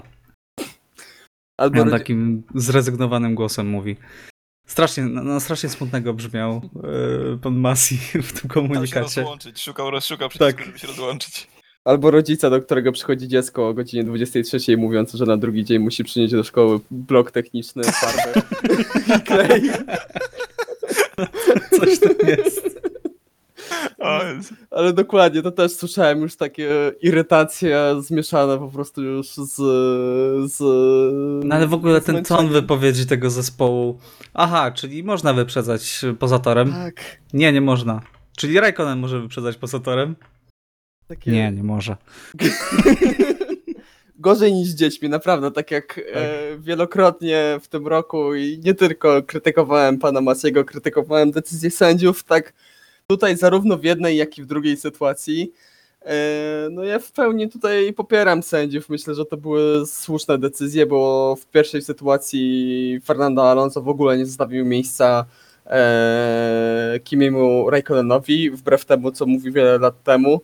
Albo 1.58 1.82
on 1.82 1.90
takim 1.90 2.44
zrezygnowanym 2.56 3.36
głosem 3.36 3.68
mówi. 3.70 3.98
Strasznie, 4.72 5.04
no, 5.04 5.24
no 5.24 5.40
strasznie 5.40 5.70
smutnego 5.70 6.14
brzmiał 6.14 6.62
e, 7.34 7.38
pan 7.38 7.56
Masi 7.56 7.98
w 7.98 8.12
tym 8.12 8.22
Chciał 8.24 8.42
się 8.42 8.48
komunikacie. 8.48 9.22
rozłączyć, 9.22 9.62
szukał, 9.62 9.92
rozszukał 9.92 10.30
przycisku, 10.30 10.58
Tak. 10.58 10.66
żeby 10.66 10.80
się 10.80 10.88
rozłączyć. 10.88 11.48
Albo 11.86 12.12
rodzica, 12.12 12.50
do 12.50 12.62
którego 12.62 12.92
przychodzi 12.92 13.28
dziecko 13.28 13.68
o 13.68 13.74
godzinie 13.74 14.04
23, 14.04 14.78
mówiąc, 14.78 15.12
że 15.14 15.26
na 15.26 15.38
drugi 15.38 15.66
dzień 15.66 15.80
musi 15.80 16.04
przynieść 16.04 16.34
do 16.34 16.44
szkoły 16.44 16.80
blok 16.92 17.32
techniczny, 17.32 17.84
farbę 17.84 18.42
i 19.18 19.22
klej. 19.22 19.62
Coś 21.80 22.00
tam 22.00 22.28
jest. 22.28 22.80
Ale 24.72 24.94
dokładnie, 24.94 25.42
to 25.42 25.52
też 25.52 25.72
słyszałem 25.72 26.22
już 26.22 26.36
takie 26.36 26.92
irytacje 27.02 27.96
zmieszane 28.00 28.58
po 28.58 28.68
prostu 28.68 29.04
już 29.04 29.28
z... 29.28 29.56
z 30.52 30.62
No 31.46 31.56
ale 31.56 31.68
w 31.68 31.74
ogóle 31.74 32.02
ten 32.02 32.24
ton 32.24 32.50
wypowiedzi 32.50 33.06
tego 33.06 33.30
zespołu. 33.30 34.00
Aha, 34.34 34.72
czyli 34.72 35.04
można 35.04 35.34
wyprzedzać 35.34 36.02
poza 36.20 36.40
torem? 36.40 36.74
Tak. 36.74 36.96
Nie, 37.34 37.52
nie 37.52 37.62
można. 37.62 38.02
Czyli 38.38 38.60
Raikkonen 38.60 39.00
może 39.00 39.22
wyprzedzać 39.22 39.58
poza 39.58 39.80
torem? 39.80 40.16
Takie... 41.08 41.32
Nie, 41.32 41.52
nie 41.52 41.64
może. 41.64 41.98
Gorzej 44.20 44.54
niż 44.54 44.68
z 44.68 44.76
dziećmi, 44.76 45.10
naprawdę, 45.10 45.52
tak 45.52 45.72
jak 45.72 46.02
e, 46.14 46.58
wielokrotnie 46.60 47.60
w 47.62 47.68
tym 47.68 47.88
roku 47.88 48.36
i 48.36 48.60
nie 48.64 48.74
tylko 48.74 49.24
krytykowałem 49.24 50.00
pana 50.00 50.22
Masiego, 50.22 50.66
krytykowałem 50.66 51.32
decyzje 51.32 51.72
sędziów, 51.72 52.24
tak 52.24 52.54
tutaj 53.12 53.38
zarówno 53.38 53.78
w 53.78 53.84
jednej, 53.84 54.18
jak 54.18 54.38
i 54.38 54.44
w 54.44 54.46
drugiej 54.46 54.78
sytuacji. 54.78 55.54
E, 56.06 56.68
no 56.72 56.84
ja 56.84 57.00
w 57.00 57.12
pełni 57.12 57.50
tutaj 57.50 57.94
popieram 57.94 58.44
sędziów, 58.44 58.90
myślę, 58.90 59.16
że 59.16 59.26
to 59.26 59.38
były 59.38 59.86
słuszne 59.86 60.38
decyzje, 60.38 60.86
bo 60.86 61.36
w 61.36 61.46
pierwszej 61.46 61.82
sytuacji 61.82 63.00
Fernando 63.06 63.50
Alonso 63.50 63.82
w 63.82 63.90
ogóle 63.90 64.18
nie 64.18 64.26
zostawił 64.26 64.66
miejsca 64.66 65.26
e, 65.66 67.00
Kimiemu 67.04 67.70
Raikkonenowi, 67.70 68.52
wbrew 68.52 68.86
temu, 68.86 69.12
co 69.12 69.26
mówił 69.26 69.54
wiele 69.54 69.78
lat 69.78 70.04
temu. 70.04 70.42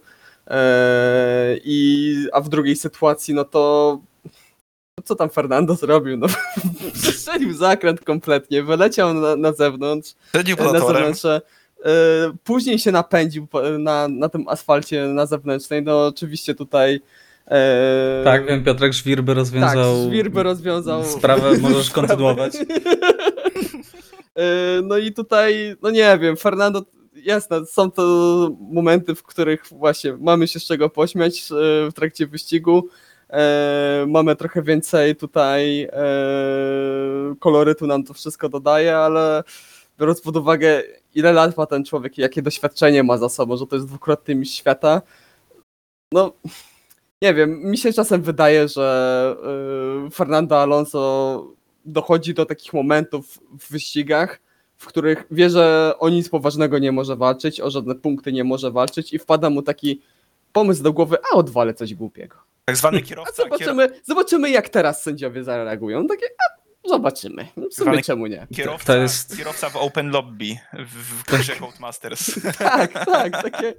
Eee, 0.48 1.62
I, 1.64 2.16
a 2.34 2.42
w 2.42 2.50
drugiej 2.50 2.76
sytuacji, 2.76 3.34
no 3.34 3.46
to 3.46 4.00
no 4.98 5.04
co 5.04 5.16
tam 5.16 5.30
Fernando 5.30 5.76
zrobił? 5.76 6.18
No, 6.18 6.28
strzelił 7.14 7.54
zakręt 7.54 8.04
kompletnie, 8.04 8.64
wyleciał 8.64 9.14
na, 9.14 9.36
na 9.36 9.54
zewnątrz, 9.54 10.16
na. 11.24 11.34
Eee, 11.34 11.42
Później 12.44 12.80
się 12.80 12.92
napędził 12.92 13.48
na, 13.80 14.08
na 14.08 14.30
tym 14.30 14.48
asfalcie 14.48 15.06
na 15.06 15.26
zewnętrznej. 15.26 15.84
No 15.84 16.06
oczywiście 16.08 16.56
tutaj. 16.56 17.02
eee, 17.48 18.24
Tak, 18.24 18.48
wiem, 18.48 18.64
Piotrek 18.64 18.94
Żwir 18.94 19.24
by 19.24 19.34
rozwiązał. 19.34 19.96
tak, 19.96 20.04
Żwir 20.10 20.32
by 20.32 20.44
rozwiązał 20.44 21.04
sprawę, 21.06 21.58
możesz 21.62 21.90
kontynuować. 21.92 22.54
Yy, 22.56 22.66
No 24.84 24.98
i 24.98 25.12
tutaj, 25.14 25.76
no 25.82 25.90
nie 25.90 26.18
wiem, 26.22 26.38
Fernando, 26.38 26.82
jasne, 27.16 27.66
są 27.66 27.92
to 27.92 28.04
momenty, 28.72 29.16
w 29.16 29.24
których 29.24 29.64
właśnie 29.72 30.18
mamy 30.20 30.48
się 30.48 30.60
z 30.60 30.66
czego 30.66 30.90
pośmiać 30.90 31.44
w 31.90 31.94
trakcie 31.96 32.28
wyścigu. 32.28 32.88
Mamy 34.08 34.36
trochę 34.36 34.62
więcej 34.62 35.16
tutaj 35.16 35.88
kolorytu 37.40 37.88
nam 37.88 38.04
to 38.04 38.14
wszystko 38.14 38.50
dodaje, 38.50 38.98
ale 38.98 39.44
biorąc 40.00 40.22
pod 40.22 40.38
uwagę, 40.38 40.84
ile 41.18 41.34
lat 41.34 41.58
ma 41.58 41.66
ten 41.66 41.86
człowiek 41.86 42.18
i 42.18 42.22
jakie 42.22 42.42
doświadczenie 42.42 43.04
ma 43.04 43.18
za 43.18 43.30
sobą, 43.30 43.58
że 43.58 43.68
to 43.68 43.76
jest 43.76 43.88
dwukrotny 43.88 44.36
mistrz 44.36 44.58
świata, 44.58 45.02
no 46.12 46.34
nie 47.22 47.34
wiem, 47.34 47.62
mi 47.64 47.78
się 47.78 47.94
czasem 47.94 48.22
wydaje, 48.22 48.68
że 48.68 49.36
yy, 50.04 50.10
Fernando 50.12 50.62
Alonso 50.62 51.54
dochodzi 51.86 52.34
do 52.34 52.46
takich 52.46 52.74
momentów 52.74 53.40
w 53.60 53.72
wyścigach, 53.72 54.40
w 54.78 54.86
których 54.86 55.28
wie, 55.32 55.50
że 55.50 55.94
o 56.00 56.10
nic 56.10 56.30
poważnego 56.30 56.80
nie 56.80 56.92
może 56.92 57.16
walczyć, 57.16 57.62
o 57.62 57.70
żadne 57.70 57.96
punkty 57.96 58.34
nie 58.34 58.44
może 58.44 58.72
walczyć 58.72 59.14
i 59.14 59.20
wpada 59.20 59.50
mu 59.50 59.62
taki 59.62 60.02
pomysł 60.54 60.84
do 60.84 60.94
głowy, 60.94 61.18
a 61.32 61.36
odwalę 61.36 61.74
coś 61.74 61.94
głupiego. 61.94 62.38
Tak 62.66 62.78
zwany 62.78 62.98
A 63.02 63.02
kierowca, 63.02 63.44
kier... 63.44 63.52
zobaczymy, 63.52 63.90
zobaczymy 64.04 64.50
jak 64.50 64.70
teraz 64.70 65.04
sędziowie 65.04 65.44
zareagują. 65.44 66.08
Takie, 66.08 66.26
a 66.26 66.57
zobaczymy. 66.88 67.44
W 67.46 67.54
sumie 67.56 67.70
Zwany 67.72 68.02
czemu 68.04 68.28
nie? 68.28 68.48
kierowca, 68.56 68.94
To 68.94 69.00
jest- 69.00 69.38
kierowca 69.38 69.70
w 69.70 69.76
Open 69.76 70.10
Lobby 70.10 70.56
w, 70.74 71.22
w 71.22 71.24
grze 71.24 71.56
Codemasters. 71.56 72.40
Tak, 72.58 73.06
tak, 73.06 73.44
takie. 73.44 73.74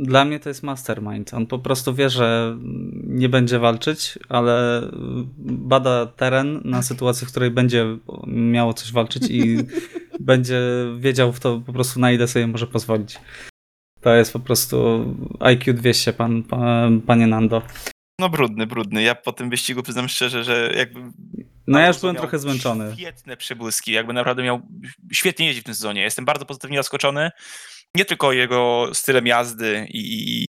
Dla 0.00 0.24
mnie 0.24 0.40
to 0.40 0.48
jest 0.48 0.62
mastermind. 0.62 1.34
On 1.34 1.46
po 1.46 1.58
prostu 1.58 1.94
wie, 1.94 2.10
że 2.10 2.56
nie 3.04 3.28
będzie 3.28 3.58
walczyć, 3.58 4.18
ale 4.28 4.82
bada 5.38 6.06
teren 6.06 6.60
na 6.64 6.82
sytuację, 6.82 7.26
w 7.26 7.30
której 7.30 7.50
będzie 7.50 7.98
miało 8.26 8.74
coś 8.74 8.92
walczyć 8.92 9.22
i 9.30 9.56
będzie 10.20 10.60
wiedział 10.98 11.32
w 11.32 11.40
to 11.40 11.62
po 11.66 11.72
prostu 11.72 12.00
na 12.00 12.12
ile 12.12 12.28
sobie 12.28 12.46
może 12.46 12.66
pozwolić. 12.66 13.20
To 14.00 14.14
jest 14.14 14.32
po 14.32 14.40
prostu 14.40 15.04
IQ 15.40 15.74
200, 15.74 16.12
pan, 16.12 16.42
pan, 16.42 17.00
panie 17.00 17.26
Nando. 17.26 17.62
No 18.20 18.28
brudny, 18.28 18.66
brudny. 18.66 19.02
Ja 19.02 19.14
po 19.14 19.32
tym 19.32 19.50
wyścigu 19.50 19.82
przyznam 19.82 20.08
szczerze, 20.08 20.44
że 20.44 20.72
jakby... 20.76 21.00
No 21.68 21.78
ja 21.78 21.88
już 21.88 21.98
byłem 21.98 22.16
trochę 22.16 22.38
zmęczony. 22.38 22.94
Świetne 22.96 23.36
przebłyski, 23.36 23.92
jakby 23.92 24.12
naprawdę 24.12 24.42
miał... 24.42 24.60
Świetnie 25.12 25.46
jeździ 25.46 25.60
w 25.60 25.64
tym 25.64 25.74
sezonie. 25.74 26.02
Jestem 26.02 26.24
bardzo 26.24 26.46
pozytywnie 26.46 26.78
zaskoczony. 26.78 27.30
Nie 27.94 28.04
tylko 28.04 28.32
jego 28.32 28.90
stylem 28.92 29.26
jazdy 29.26 29.86
i 29.90 30.42
i 30.42 30.46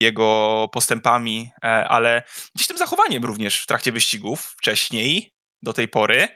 jego 0.00 0.68
postępami, 0.72 1.50
e, 1.64 1.88
ale 1.88 2.22
gdzieś 2.54 2.66
tym 2.66 2.78
zachowaniem 2.78 3.24
również 3.24 3.62
w 3.62 3.66
trakcie 3.66 3.92
wyścigów 3.92 4.54
wcześniej, 4.58 5.34
do 5.62 5.72
tej 5.72 5.88
pory. 5.88 6.28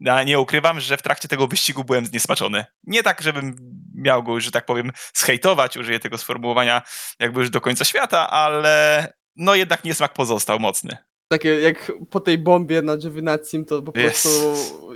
Ja 0.00 0.22
nie 0.22 0.40
ukrywam, 0.40 0.80
że 0.80 0.96
w 0.96 1.02
trakcie 1.02 1.28
tego 1.28 1.46
wyścigu 1.46 1.84
byłem 1.84 2.06
zniesmaczony. 2.06 2.64
Nie 2.84 3.02
tak, 3.02 3.22
żebym 3.22 3.56
miał 3.94 4.22
go 4.22 4.34
już, 4.34 4.44
że 4.44 4.50
tak 4.50 4.66
powiem, 4.66 4.90
zhejtować, 5.14 5.76
użyję 5.76 6.00
tego 6.00 6.18
sformułowania 6.18 6.82
jakby 7.20 7.40
już 7.40 7.50
do 7.50 7.60
końca 7.60 7.84
świata, 7.84 8.30
ale 8.30 9.12
no 9.36 9.54
jednak 9.54 9.84
niesmak 9.84 10.12
pozostał 10.12 10.60
mocny. 10.60 10.96
Takie 11.34 11.60
jak 11.60 11.92
po 12.10 12.20
tej 12.20 12.38
bombie 12.38 12.82
na 12.82 12.96
Giovinazzi, 12.96 13.64
to 13.64 13.82
po 13.82 13.92
Yes. 14.00 14.02
prostu 14.04 14.28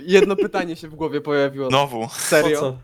jedno 0.01 0.35
pytanie 0.35 0.75
się 0.75 0.87
w 0.87 0.95
głowie 0.95 1.21
pojawiło. 1.21 1.69
Znowu, 1.69 2.01
Po 2.01 2.09
Serio? 2.09 2.59
co? 2.59 2.77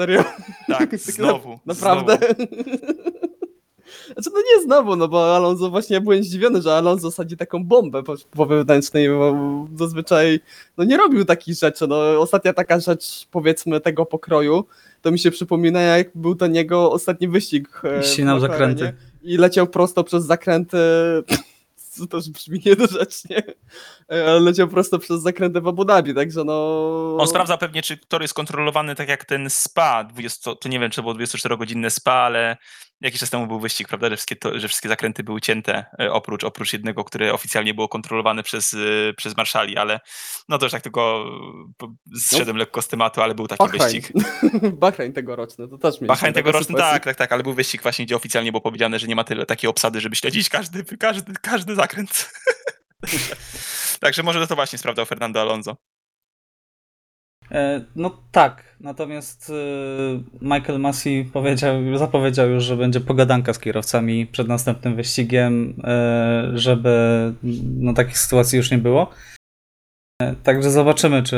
Serio? 0.00 0.24
tak, 0.68 0.78
Tak 0.90 0.98
znowu. 0.98 1.58
Naprawdę? 1.66 2.18
Znowu. 2.18 2.36
Znaczy, 4.12 4.30
no 4.34 4.40
nie 4.56 4.62
znowu, 4.62 4.96
no 4.96 5.08
bo 5.08 5.36
Alonso 5.36 5.70
właśnie 5.70 5.94
ja 5.94 6.00
byłem 6.00 6.22
zdziwiony, 6.24 6.62
że 6.62 6.74
Alonso 6.74 7.10
sadzi 7.10 7.36
taką 7.36 7.64
bombę 7.64 8.02
po, 8.30 8.46
wewnętrznej, 8.46 9.08
bo 9.08 9.34
zazwyczaj 9.76 10.40
no 10.76 10.84
nie 10.84 10.96
robił 10.96 11.24
takich 11.24 11.54
rzeczy. 11.54 11.86
No 11.86 11.96
ostatnia 12.20 12.52
taka 12.52 12.80
rzecz, 12.80 13.26
powiedzmy, 13.30 13.80
tego 13.80 14.06
pokroju, 14.06 14.64
to 15.02 15.10
mi 15.10 15.18
się 15.18 15.30
przypomina, 15.30 15.80
jak 15.80 16.10
był 16.14 16.34
ten 16.34 16.54
jego 16.54 16.92
ostatni 16.92 17.28
wyścig. 17.28 17.80
e, 17.84 18.02
Ścinał 18.02 18.36
McLarenie 18.36 18.74
zakręty. 18.78 18.96
I 19.22 19.36
leciał 19.36 19.66
prosto 19.66 20.04
przez 20.04 20.24
zakręty. 20.24 20.78
Co 21.96 22.16
już 22.16 22.28
brzmi 22.28 22.60
niedorzecznie, 22.66 23.42
e, 24.12 24.26
ale 24.26 24.40
leciał 24.40 24.68
prosto 24.68 24.98
przez 24.98 25.22
zakręty 25.22 25.60
w 25.60 25.68
Abu 25.68 25.84
Dhabi, 25.84 26.14
także 26.14 26.44
no. 26.44 27.16
On 27.20 27.28
sprawdza 27.28 27.56
pewnie, 27.56 27.82
czy 27.82 27.96
tor 27.96 28.22
jest 28.22 28.34
kontrolowany 28.34 28.94
tak 28.94 29.08
jak 29.08 29.24
ten 29.24 29.50
SPA, 29.50 30.04
20, 30.04 30.54
to 30.54 30.68
nie 30.68 30.80
wiem, 30.80 30.90
czy 30.90 31.02
było 31.02 31.14
24-godzinne 31.14 31.90
SPA, 31.90 32.12
ale 32.12 32.56
jakiś 33.00 33.20
czas 33.20 33.30
temu 33.30 33.46
był 33.46 33.60
wyścig, 33.60 33.88
prawda, 33.88 34.10
że 34.10 34.16
wszystkie, 34.16 34.36
to, 34.36 34.60
że 34.60 34.68
wszystkie 34.68 34.88
zakręty 34.88 35.22
były 35.22 35.40
cięte, 35.40 35.84
e, 36.00 36.12
oprócz, 36.12 36.44
oprócz 36.44 36.72
jednego, 36.72 37.04
które 37.04 37.32
oficjalnie 37.32 37.74
było 37.74 37.88
kontrolowane 37.88 38.42
przez, 38.42 38.74
e, 38.74 39.14
przez 39.16 39.36
marszali, 39.36 39.76
ale 39.76 40.00
no 40.48 40.58
to 40.58 40.64
już 40.64 40.72
tak 40.72 40.82
tylko 40.82 41.26
e, 41.82 42.18
zszedłem 42.18 42.56
lekko 42.56 42.82
z 42.82 42.88
tematu, 42.88 43.22
ale 43.22 43.34
był 43.34 43.48
taki 43.48 43.58
Bahrain. 43.58 43.82
wyścig. 43.82 44.12
Bahrain 44.82 45.12
tegoroczny, 45.12 45.68
to 45.68 45.78
też 45.78 45.94
mieliśmy 45.94 46.06
Bahrain 46.06 46.34
tegoroczny, 46.34 46.74
tak, 46.74 47.04
tak, 47.04 47.16
tak, 47.16 47.32
ale 47.32 47.42
był 47.42 47.54
wyścig 47.54 47.82
właśnie, 47.82 48.06
gdzie 48.06 48.16
oficjalnie 48.16 48.52
było 48.52 48.60
powiedziane, 48.60 48.98
że 48.98 49.06
nie 49.06 49.16
ma 49.16 49.24
tyle 49.24 49.46
takiej 49.46 49.70
obsady, 49.70 50.00
żeby 50.00 50.16
śledzić 50.16 50.48
każdy, 50.48 50.84
każdy, 50.84 51.32
każdy 51.42 51.74
zakręt. 51.74 52.30
Także 54.00 54.22
może 54.22 54.46
to 54.46 54.54
właśnie 54.54 54.78
sprawdzał 54.78 55.06
Fernando 55.06 55.40
Alonso. 55.40 55.76
E, 57.52 57.80
No 57.96 58.10
tak, 58.32 58.76
natomiast 58.80 59.50
e, 59.50 59.54
Michael 60.42 60.80
Massey 60.80 61.24
powiedział, 61.32 61.74
zapowiedział 61.98 62.50
już, 62.50 62.64
że 62.64 62.76
będzie 62.76 63.00
pogadanka 63.00 63.52
z 63.52 63.58
kierowcami 63.58 64.26
przed 64.26 64.48
następnym 64.48 64.96
wyścigiem, 64.96 65.74
e, 65.84 66.50
żeby 66.54 66.92
no, 67.78 67.92
takich 67.92 68.18
sytuacji 68.18 68.56
już 68.56 68.70
nie 68.70 68.78
było. 68.78 69.10
Także 70.42 70.70
zobaczymy, 70.70 71.22
czy 71.22 71.36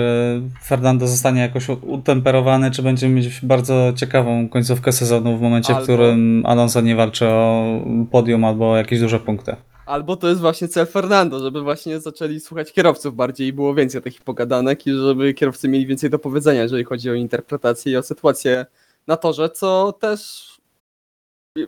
Fernando 0.64 1.06
zostanie 1.06 1.40
jakoś 1.40 1.68
utemperowany, 1.68 2.70
czy 2.70 2.82
będziemy 2.82 3.14
mieć 3.14 3.40
bardzo 3.40 3.92
ciekawą 3.96 4.48
końcówkę 4.48 4.92
sezonu 4.92 5.36
w 5.38 5.40
momencie, 5.40 5.72
w 5.72 5.76
Albo- 5.76 5.82
którym 5.84 6.42
Alonso 6.46 6.80
nie 6.80 6.96
walczy 6.96 7.26
o 7.28 7.64
podium 8.10 8.44
albo 8.44 8.76
jakieś 8.76 9.00
duże 9.00 9.20
punkty. 9.20 9.56
Albo 9.88 10.16
to 10.16 10.28
jest 10.28 10.40
właśnie 10.40 10.68
cel 10.68 10.86
Fernando, 10.86 11.40
żeby 11.40 11.62
właśnie 11.62 12.00
zaczęli 12.00 12.40
słuchać 12.40 12.72
kierowców 12.72 13.16
bardziej 13.16 13.48
i 13.48 13.52
było 13.52 13.74
więcej 13.74 14.02
takich 14.02 14.22
pogadanek 14.22 14.86
i 14.86 14.92
żeby 14.92 15.34
kierowcy 15.34 15.68
mieli 15.68 15.86
więcej 15.86 16.10
do 16.10 16.18
powiedzenia, 16.18 16.62
jeżeli 16.62 16.84
chodzi 16.84 17.10
o 17.10 17.14
interpretację 17.14 17.92
i 17.92 17.96
o 17.96 18.02
sytuację 18.02 18.66
na 19.06 19.16
torze, 19.16 19.50
co 19.50 19.92
też 19.92 20.48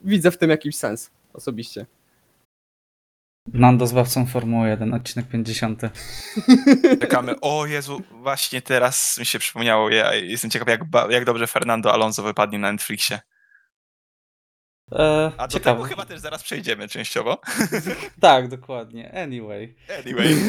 widzę 0.05 0.31
w 0.31 0.39
tym 0.39 0.51
jakiś 0.51 0.77
sens 0.77 1.11
osobiście. 1.33 1.87
Nando 3.53 3.87
zbawcą 3.87 4.27
Formuły 4.27 4.69
1, 4.69 4.95
odcinek 4.95 5.29
50. 5.29 5.83
Czekamy. 7.01 7.41
O 7.41 7.67
Jezu, 7.67 8.03
właśnie 8.11 8.63
teraz 8.63 9.19
mi 9.19 9.27
się 9.27 9.39
przypomniało. 9.39 9.91
Ja 9.91 10.15
jestem 10.15 10.51
ciekaw, 10.51 10.69
jak, 10.69 10.81
jak 11.11 11.25
dobrze 11.25 11.47
Fernando 11.47 11.93
Alonso 11.93 12.23
wypadnie 12.23 12.59
na 12.59 12.73
Netflixie. 12.73 13.21
E, 14.92 15.33
A 15.37 15.48
do 15.48 15.53
ciekawe. 15.59 15.76
tego 15.76 15.88
chyba 15.88 16.05
też 16.07 16.20
zaraz 16.20 16.42
przejdziemy 16.42 16.88
częściowo. 16.88 17.38
Tak, 18.20 18.48
dokładnie. 18.48 19.12
Anyway. 19.22 19.74
Anyway. 20.05 20.37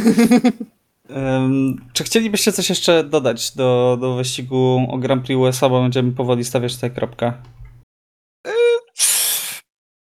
Czy 1.94 2.04
chcielibyście 2.04 2.52
coś 2.52 2.70
jeszcze 2.70 3.04
dodać 3.04 3.56
do, 3.56 3.98
do 4.02 4.16
wyścigu 4.16 4.88
o 4.92 4.98
Grand 4.98 5.26
Prix 5.26 5.38
USA, 5.40 5.70
bo 5.70 5.82
będziemy 5.82 6.12
powoli 6.12 6.46
stawiać 6.46 6.76
tutaj 6.76 6.92
kropkę? 6.92 7.34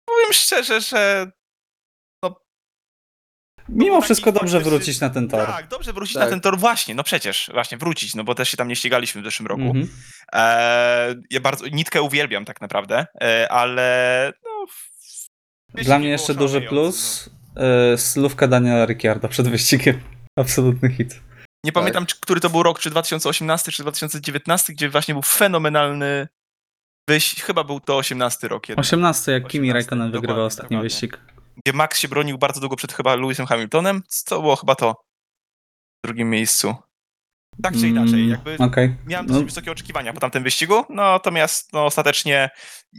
Powiem 0.07 0.33
szczerze, 0.33 0.81
że 0.81 1.31
Mimo 3.69 4.01
wszystko 4.01 4.33
dobrze 4.33 4.61
wrócić 4.61 5.01
na 5.01 5.11
ten 5.11 5.29
tor. 5.29 5.47
tak, 5.47 5.69
dobrze 5.69 5.93
wrócić 5.93 6.15
Tak. 6.15 6.25
na 6.25 6.31
ten 6.31 6.41
tor. 6.41 6.59
Właśnie, 6.59 6.95
no 6.95 7.05
przecież, 7.05 7.51
właśnie 7.53 7.79
wrócić, 7.79 8.15
no 8.15 8.25
bo 8.25 8.35
też 8.35 8.49
się 8.49 8.57
tam 8.57 8.69
nie 8.69 8.77
ścigaliśmy 8.77 9.23
w 9.23 9.25
zeszłym 9.25 9.47
roku. 9.47 9.63
Mhm. 9.63 9.89
E, 10.33 11.15
ja 11.31 11.41
bardzo, 11.41 11.69
nitkę 11.69 12.03
uwielbiam 12.03 12.45
tak 12.45 12.61
naprawdę, 12.61 13.07
e, 13.23 13.53
ale 13.53 14.33
no... 14.45 14.67
Dla 15.83 15.99
mnie 15.99 16.07
nie 16.07 16.13
jeszcze 16.13 16.35
duży 16.35 16.61
plus 16.61 17.31
y, 17.95 17.99
slówka 17.99 18.49
Daniela 18.49 18.87
Ricciardo 18.87 19.29
przed 19.29 19.49
wyścigiem. 19.49 20.01
Absolutny 20.39 20.91
hit. 20.93 21.21
Nie 21.65 21.73
pamiętam, 21.73 22.07
czy, 22.07 22.21
który 22.21 22.41
to 22.41 22.51
był 22.51 22.63
rok, 22.63 22.79
czy 22.79 22.91
2018, 22.91 23.73
czy 23.73 23.83
2019, 23.83 24.73
gdzie 24.73 24.91
właśnie 24.91 25.15
był 25.15 25.23
fenomenalny 25.23 26.29
wyścig. 27.09 27.45
Chyba 27.45 27.65
był 27.65 27.81
to 27.81 27.97
18 27.97 28.49
rok. 28.49 28.69
Jednak, 28.69 28.87
18, 28.87 29.33
jak 29.33 29.49
Kimi 29.49 29.69
18, 29.71 29.75
Raikkonen 29.75 30.13
wygrywał 30.13 30.45
ostatni 30.45 30.69
dokładnie. 30.69 30.83
wyścig. 30.91 31.21
Gdzie 31.65 31.73
Max 31.73 31.99
się 31.99 32.09
bronił 32.09 32.39
bardzo 32.39 32.61
długo 32.61 32.77
przed 32.77 32.93
chyba 32.93 33.15
Lewisem 33.17 33.47
Hamiltonem. 33.47 34.03
To 34.27 34.41
było 34.41 34.57
chyba 34.57 34.75
to. 34.75 35.05
W 36.05 36.07
drugim 36.07 36.31
miejscu. 36.31 36.75
Tak 37.63 37.75
czy 37.75 37.89
inaczej, 37.89 38.15
Mm, 38.15 38.29
jakby 38.31 38.57
Okej. 38.59 38.95
miałem 39.07 39.27
No, 39.27 39.33
dosyć 39.33 39.47
wysokie 39.49 39.73
oczekiwania 39.73 40.13
po 40.13 40.21
tamtym 40.21 40.43
wyścigu, 40.43 40.75
no, 40.89 41.03
natomiast 41.13 41.73
no, 41.73 41.85
ostatecznie 41.87 42.51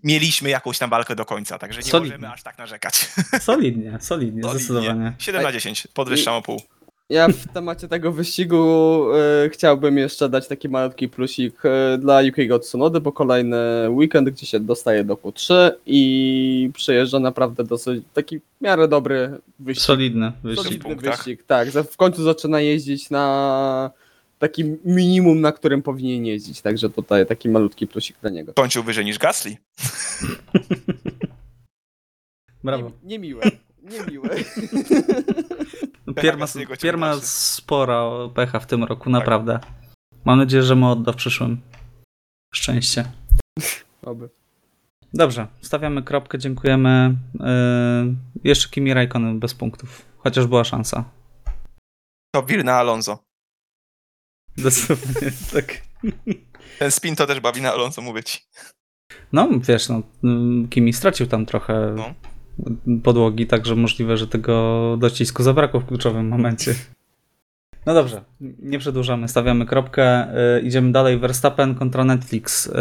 mieliśmy 0.03 0.49
jakąś 0.49 0.77
tam 0.77 0.89
walkę 0.89 1.15
do 1.15 1.25
końca, 1.25 1.59
także 1.59 1.81
nie 1.81 1.91
Solidnie. 1.91 2.17
możemy 2.17 2.33
aż 2.33 2.43
tak 2.43 2.57
narzekać. 2.57 2.95
solidnie, 3.39 3.97
solidnie, 3.99 3.99
Solidnie. 4.01 4.49
zdecydowanie. 4.49 5.13
7 5.17 5.43
na 5.43 5.51
10, 5.51 5.87
podwyższam 5.93 6.33
o 6.33 6.41
pół. 6.41 6.61
Ja 7.09 7.27
w 7.27 7.47
temacie 7.53 7.87
tego 7.87 8.11
wyścigu 8.11 8.57
e, 9.15 9.49
chciałbym 9.49 9.97
jeszcze 9.97 10.29
dać 10.29 10.47
taki 10.47 10.69
malutki 10.69 11.09
plusik 11.09 11.55
e, 11.65 11.97
dla 11.97 12.21
Yukiego 12.21 12.59
Tsunody, 12.59 13.01
bo 13.01 13.11
kolejny 13.11 13.57
weekend, 13.89 14.29
gdzie 14.29 14.45
się 14.45 14.59
dostaje 14.59 15.03
do 15.03 15.15
Q3 15.15 15.71
i 15.85 16.69
przyjeżdża 16.73 17.19
naprawdę 17.19 17.63
dosyć 17.63 18.03
taki 18.13 18.39
w 18.39 18.43
miarę 18.61 18.87
dobry 18.87 19.37
wyścig. 19.59 19.85
Solidny 19.85 20.31
wyścig. 20.43 20.65
Solidny 20.65 20.89
punktach. 20.89 21.15
wyścig, 21.17 21.43
tak. 21.43 21.71
Za- 21.71 21.83
W 21.83 21.97
końcu 21.97 22.23
zaczyna 22.23 22.61
jeździć 22.61 23.09
na 23.09 23.91
takim 24.39 24.77
minimum, 24.85 25.41
na 25.41 25.51
którym 25.51 25.81
powinien 25.81 26.25
jeździć, 26.25 26.61
także 26.61 26.89
tutaj 26.89 27.25
taki 27.25 27.49
malutki 27.49 27.87
plusik 27.87 28.17
dla 28.21 28.29
niego. 28.29 28.53
Kończył 28.53 28.83
wyżej 28.83 29.05
niż 29.05 29.17
Gasly. 29.17 29.55
Brawo. 32.63 32.91
Nie, 33.03 33.09
niemiłe, 33.09 33.43
niemiłe. 33.83 34.29
Pierma 36.81 37.11
udaszy. 37.11 37.27
spora 37.27 38.03
pecha 38.35 38.59
w 38.59 38.65
tym 38.65 38.83
roku, 38.83 39.03
Tak. 39.03 39.13
naprawdę. 39.13 39.59
Mam 40.25 40.37
nadzieję, 40.39 40.63
że 40.63 40.75
mu 40.75 40.91
odda 40.91 41.11
w 41.11 41.15
przyszłym. 41.15 41.61
Szczęście. 42.53 43.11
Oby. 44.01 44.29
Dobrze, 45.13 45.47
stawiamy 45.61 46.03
kropkę, 46.03 46.37
dziękujemy. 46.37 47.15
Yy, 47.33 48.15
jeszcze 48.43 48.69
Kimi 48.69 48.93
Raikkonen 48.93 49.39
bez 49.39 49.53
punktów, 49.53 50.05
chociaż 50.17 50.45
była 50.47 50.63
szansa. 50.63 51.03
To 52.35 52.43
wir 52.43 52.65
na 52.65 52.73
Alonso. 52.75 53.23
Dosłownie, 54.57 55.31
tak. 55.53 55.81
Ten 56.79 56.91
spin 56.91 57.15
to 57.15 57.27
też 57.27 57.39
bawi 57.39 57.61
na 57.61 57.73
Alonso, 57.73 58.01
mówię 58.01 58.23
ci. 58.23 58.39
No, 59.31 59.49
wiesz, 59.61 59.89
no, 59.89 60.01
mm, 60.23 60.67
Kimi 60.67 60.93
stracił 60.93 61.27
tam 61.27 61.45
trochę 61.45 61.93
No. 61.95 62.13
Podłogi, 63.03 63.47
także 63.47 63.75
możliwe, 63.75 64.17
że 64.17 64.27
tego 64.27 64.97
docisku 64.99 65.43
zabrakło 65.43 65.79
w 65.79 65.85
kluczowym 65.85 66.27
momencie. 66.27 66.75
No 67.85 67.93
dobrze, 67.93 68.21
nie 68.59 68.79
przedłużamy, 68.79 69.27
stawiamy 69.27 69.65
kropkę, 69.65 70.27
yy, 70.55 70.67
idziemy 70.67 70.91
dalej. 70.91 71.19
Verstappen 71.19 71.75
kontra 71.75 72.03
Netflix. 72.03 72.65
Yy, 72.65 72.73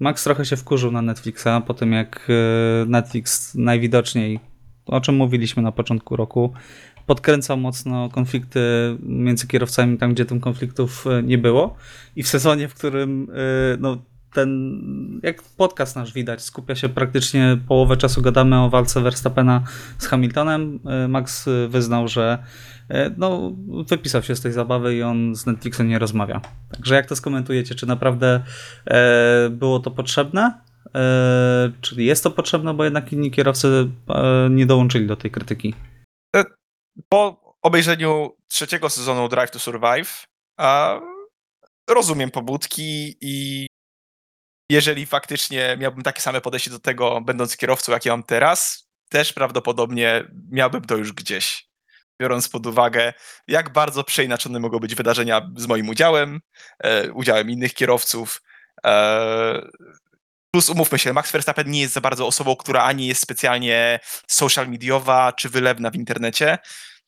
Max 0.00 0.24
trochę 0.24 0.44
się 0.44 0.56
wkurzył 0.56 0.92
na 0.92 1.02
Netflixa 1.02 1.48
po 1.66 1.74
tym, 1.74 1.92
jak 1.92 2.28
yy, 2.28 2.86
Netflix 2.86 3.54
najwidoczniej, 3.54 4.40
o 4.86 5.00
czym 5.00 5.16
mówiliśmy 5.16 5.62
na 5.62 5.72
początku 5.72 6.16
roku, 6.16 6.52
podkręcał 7.06 7.56
mocno 7.56 8.08
konflikty 8.08 8.60
między 9.02 9.46
kierowcami 9.46 9.98
tam, 9.98 10.14
gdzie 10.14 10.24
tym 10.24 10.40
konfliktów 10.40 11.04
yy, 11.06 11.22
nie 11.22 11.38
było. 11.38 11.76
I 12.16 12.22
w 12.22 12.28
sezonie, 12.28 12.68
w 12.68 12.74
którym 12.74 13.20
yy, 13.20 13.78
no, 13.80 13.98
ten, 14.32 15.20
jak 15.22 15.42
podcast 15.42 15.96
nasz 15.96 16.12
widać, 16.12 16.42
skupia 16.42 16.74
się 16.74 16.88
praktycznie 16.88 17.58
połowę 17.68 17.96
czasu 17.96 18.22
gadamy 18.22 18.60
o 18.60 18.70
walce 18.70 19.00
Verstappena 19.00 19.62
z 19.98 20.06
Hamiltonem. 20.06 20.80
Y, 21.04 21.08
Max 21.08 21.48
wyznał, 21.68 22.08
że 22.08 22.44
y, 22.90 23.14
no, 23.16 23.52
wypisał 23.88 24.22
się 24.22 24.36
z 24.36 24.40
tej 24.40 24.52
zabawy 24.52 24.96
i 24.96 25.02
on 25.02 25.34
z 25.34 25.46
Netflixem 25.46 25.88
nie 25.88 25.98
rozmawia. 25.98 26.40
Także 26.72 26.94
jak 26.94 27.06
to 27.06 27.16
skomentujecie? 27.16 27.74
Czy 27.74 27.86
naprawdę 27.86 28.42
e, 28.86 29.50
było 29.50 29.80
to 29.80 29.90
potrzebne? 29.90 30.60
E, 30.94 31.72
czyli 31.80 32.06
jest 32.06 32.24
to 32.24 32.30
potrzebne, 32.30 32.74
bo 32.74 32.84
jednak 32.84 33.12
inni 33.12 33.30
kierowcy 33.30 33.90
e, 34.08 34.48
nie 34.50 34.66
dołączyli 34.66 35.06
do 35.06 35.16
tej 35.16 35.30
krytyki. 35.30 35.74
Po 37.08 37.54
obejrzeniu 37.62 38.36
trzeciego 38.48 38.90
sezonu 38.90 39.28
Drive 39.28 39.50
to 39.50 39.58
Survive 39.58 40.24
rozumiem 41.90 42.30
pobudki 42.30 43.16
i 43.20 43.66
jeżeli 44.70 45.06
faktycznie 45.06 45.76
miałbym 45.78 46.02
takie 46.02 46.20
same 46.20 46.40
podejście 46.40 46.70
do 46.70 46.78
tego, 46.78 47.20
będąc 47.20 47.56
kierowcą, 47.56 47.92
jak 47.92 48.04
ja 48.04 48.12
mam 48.12 48.22
teraz, 48.22 48.88
też 49.08 49.32
prawdopodobnie 49.32 50.24
miałbym 50.50 50.84
to 50.84 50.96
już 50.96 51.12
gdzieś. 51.12 51.70
Biorąc 52.20 52.48
pod 52.48 52.66
uwagę, 52.66 53.12
jak 53.48 53.72
bardzo 53.72 54.04
przeinaczone 54.04 54.60
mogą 54.60 54.78
być 54.78 54.94
wydarzenia 54.94 55.50
z 55.56 55.66
moim 55.66 55.88
udziałem, 55.88 56.40
e, 56.78 57.12
udziałem 57.12 57.50
innych 57.50 57.74
kierowców. 57.74 58.42
E, 58.84 59.70
Plus 60.54 60.68
umówmy 60.68 60.98
się, 60.98 61.12
Max 61.12 61.32
Verstappen 61.32 61.70
nie 61.70 61.80
jest 61.80 61.94
za 61.94 62.00
bardzo 62.00 62.26
osobą, 62.26 62.56
która 62.56 62.82
ani 62.82 63.06
jest 63.06 63.22
specjalnie 63.22 64.00
social 64.28 64.68
mediowa 64.68 65.32
czy 65.32 65.48
wylewna 65.48 65.90
w 65.90 65.94
internecie. 65.94 66.58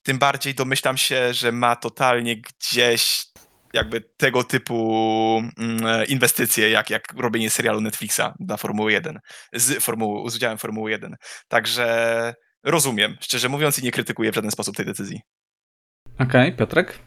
Tym 0.03 0.19
bardziej 0.19 0.55
domyślam 0.55 0.97
się, 0.97 1.35
że 1.35 1.53
ma 1.53 1.77
totalnie 1.77 2.37
gdzieś 2.37 3.25
jakby 3.73 4.01
tego 4.01 4.45
typu 4.45 5.43
mm, 5.59 5.87
e, 5.87 6.05
inwestycje, 6.05 6.71
jak, 6.71 6.91
jak 6.91 7.15
robienie 7.17 7.51
serialu 7.51 7.81
Netflixa 7.81 8.35
dla 8.41 8.57
Formuły 8.57 8.93
1, 8.93 9.19
z, 9.53 9.85
formuły, 9.85 10.31
z 10.31 10.37
udziałem 10.37 10.59
Formuły 10.59 10.91
1. 10.91 11.17
Także 11.49 12.35
rozumiem, 12.65 13.17
szczerze 13.21 13.49
mówiąc, 13.49 13.79
i 13.79 13.85
nie 13.85 13.91
krytykuję 13.91 14.33
w 14.33 14.35
żaden 14.35 14.51
sposób 14.51 14.77
tej 14.77 14.87
decyzji. 14.87 15.21
Okej, 16.19 16.53
Piotrek? 16.53 16.99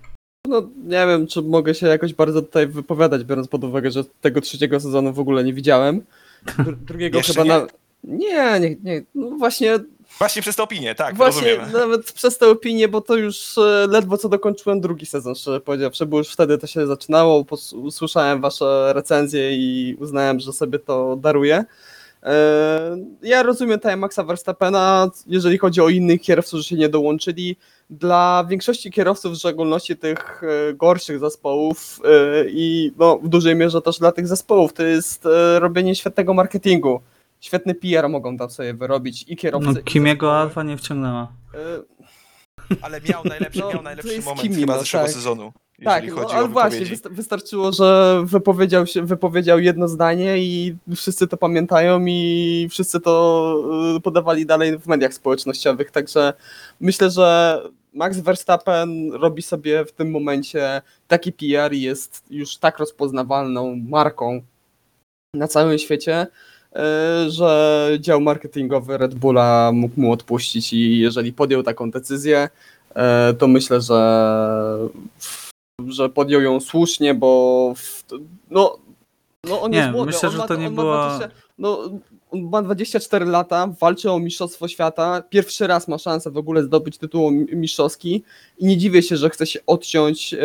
No 0.47 0.69
nie 0.77 1.07
wiem, 1.07 1.27
czy 1.27 1.41
mogę 1.41 1.75
się 1.75 1.87
jakoś 1.87 2.13
bardzo 2.13 2.41
tutaj 2.41 2.67
wypowiadać, 2.67 3.23
biorąc 3.23 3.47
pod 3.47 3.63
uwagę, 3.63 3.91
że 3.91 4.03
tego 4.21 4.41
trzeciego 4.41 4.79
sezonu 4.79 5.13
w 5.13 5.19
ogóle 5.19 5.43
nie 5.43 5.53
widziałem. 5.53 6.01
Dru- 6.45 6.75
drugiego 6.75 7.21
chyba 7.21 7.43
nie? 7.43 7.49
na... 7.49 7.67
Nie, 8.03 8.59
nie, 8.59 8.75
nie. 8.83 9.01
No 9.15 9.29
właśnie, 9.29 9.79
Właśnie 10.19 10.41
przez 10.41 10.55
tę 10.55 10.63
opinię, 10.63 10.95
tak, 10.95 11.15
właśnie 11.15 11.55
rozumiem. 11.55 11.71
nawet 11.73 12.11
przez 12.11 12.37
tę 12.37 12.47
opinię, 12.49 12.87
bo 12.87 13.01
to 13.01 13.15
już 13.15 13.57
e, 13.57 13.87
ledwo 13.89 14.17
co 14.17 14.29
dokończyłem 14.29 14.81
drugi 14.81 15.05
sezon, 15.05 15.35
szczerze 15.35 15.61
powiedziawszy, 15.61 16.05
bo 16.05 16.17
już 16.17 16.29
wtedy 16.29 16.57
to 16.57 16.67
się 16.67 16.87
zaczynało, 16.87 17.45
usłyszałem 17.73 18.41
wasze 18.41 18.93
recenzje 18.93 19.55
i 19.55 19.95
uznałem, 19.99 20.39
że 20.39 20.53
sobie 20.53 20.79
to 20.79 21.15
daruję. 21.15 21.65
E, 22.23 22.97
Ja 23.21 23.43
rozumiem 23.43 23.79
tutaj 23.79 23.97
Maxa 23.97 24.23
Verstappena, 24.23 25.09
jeżeli 25.27 25.57
chodzi 25.57 25.81
o 25.81 25.89
innych 25.89 26.21
kierowców, 26.21 26.59
że 26.59 26.63
się 26.63 26.75
nie 26.75 26.89
dołączyli. 26.89 27.57
Dla 27.89 28.45
większości 28.49 28.91
kierowców, 28.91 29.33
w 29.33 29.37
szczególności 29.37 29.97
tych 29.97 30.41
e, 30.43 30.73
gorszych 30.73 31.19
zespołów 31.19 31.99
i 32.47 32.91
no, 32.97 33.17
w 33.17 33.27
dużej 33.27 33.55
mierze 33.55 33.81
też 33.81 33.99
dla 33.99 34.11
tych 34.11 34.27
zespołów, 34.27 34.73
to 34.73 34.83
jest 34.83 35.27
robienie 35.59 35.95
świetnego 35.95 36.33
marketingu. 36.33 37.01
Świetny 37.39 37.75
PR 37.75 38.09
mogą 38.09 38.37
tam 38.37 38.49
sobie 38.49 38.73
wyrobić 38.73 39.25
i 39.27 39.35
kierowcy. 39.35 39.69
No, 39.73 39.81
Kimiego. 39.83 40.39
Alfa 40.39 40.63
nie 40.63 40.77
wciągnęła. 40.77 41.31
E, 41.53 41.57
Ale 42.81 43.01
miał 43.01 43.23
najlepszy, 43.23 43.59
No, 43.59 43.65
miał 43.65 43.77
to 43.77 43.81
najlepszy 43.83 44.13
jest 44.13 44.25
moment 44.27 44.41
Kimi, 44.41 44.55
chyba 44.55 44.79
zeszłego 44.79 45.05
tak. 45.05 45.15
sezonu, 45.15 45.53
Tak, 45.83 46.15
no, 46.15 46.29
ale 46.31 46.47
właśnie, 46.47 46.85
wystarczyło, 47.11 47.71
że 47.71 48.21
wypowiedział, 48.25 48.87
się, 48.87 49.01
wypowiedział 49.01 49.59
jedno 49.59 49.87
zdanie 49.87 50.37
i 50.37 50.75
wszyscy 50.95 51.27
to 51.27 51.37
pamiętają 51.37 52.05
i 52.05 52.67
wszyscy 52.71 52.99
to 52.99 53.55
y, 53.97 54.01
podawali 54.01 54.45
dalej 54.45 54.77
w 54.79 54.87
mediach 54.87 55.13
społecznościowych, 55.13 55.91
także 55.91 56.33
myślę, 56.79 57.09
że 57.09 57.61
Max 57.93 58.19
Verstappen 58.19 59.11
robi 59.13 59.41
sobie 59.41 59.85
w 59.85 59.91
tym 59.91 60.11
momencie 60.11 60.81
taki 61.07 61.33
PR 61.33 61.73
i 61.73 61.81
jest 61.81 62.23
już 62.29 62.57
tak 62.57 62.79
rozpoznawalną 62.79 63.75
marką 63.75 64.41
na 65.33 65.47
całym 65.47 65.77
świecie, 65.79 66.21
y, 66.21 66.54
że 67.27 67.89
dział 67.99 68.21
marketingowy 68.21 68.97
Red 68.97 69.15
Bulla 69.15 69.71
mógł 69.73 70.01
mu 70.01 70.11
odpuścić 70.11 70.73
i 70.73 70.99
jeżeli 70.99 71.33
podjął 71.33 71.63
taką 71.63 71.91
decyzję, 71.91 72.49
y, 72.91 73.33
to 73.33 73.47
myślę, 73.47 73.81
że 73.81 73.99
że 75.87 76.09
podjął 76.09 76.41
ją 76.41 76.59
słusznie, 76.59 77.13
bo 77.13 77.73
w, 77.77 78.03
no, 78.51 78.77
no 79.49 79.61
on 79.61 79.71
Nie, 79.71 79.77
jest 79.77 79.91
młody. 79.91 80.11
myślę, 80.11 80.29
on 80.29 80.31
że 80.35 80.37
ma, 80.41 80.47
to 80.47 80.55
nie 80.55 80.69
była- 80.71 81.07
Ma 81.09 81.17
20, 81.17 81.35
no, 81.57 81.89
ma 82.35 82.61
24 82.61 83.25
lata, 83.25 83.67
walczy 83.79 84.11
o 84.11 84.19
mistrzostwo 84.19 84.67
świata, 84.67 85.23
pierwszy 85.29 85.67
raz 85.67 85.87
ma 85.87 85.97
szansę 85.97 86.31
w 86.31 86.37
ogóle 86.37 86.63
zdobyć 86.63 86.97
tytuł 86.97 87.31
mi- 87.31 87.55
mistrzowski. 87.55 88.23
I 88.57 88.65
nie 88.65 88.77
dziwię 88.77 89.01
się, 89.03 89.17
że 89.17 89.29
chce 89.29 89.45
się 89.45 89.59
odciąć 89.67 90.33
e, 90.33 90.37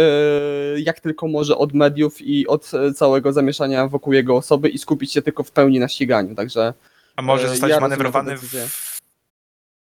jak 0.81 1.01
tylko 1.01 1.29
może 1.29 1.57
od 1.57 1.73
mediów 1.75 2.21
i 2.21 2.47
od 2.47 2.71
e, 2.75 2.93
całego 2.93 3.33
zamieszania 3.33 3.89
wokół 3.89 4.13
jego 4.13 4.37
osoby 4.37 4.69
i 4.69 4.79
skupić 4.79 5.13
się 5.13 5.23
tylko 5.23 5.43
w 5.43 5.51
pełni 5.51 5.79
na 5.79 5.89
ściganiu, 5.89 6.35
także 6.35 6.75
A 7.17 7.23
może 7.23 7.47
e, 7.47 7.49
zostać 7.49 7.71
ja 7.71 7.81
manewrowany 7.81 8.37
w 8.39 8.90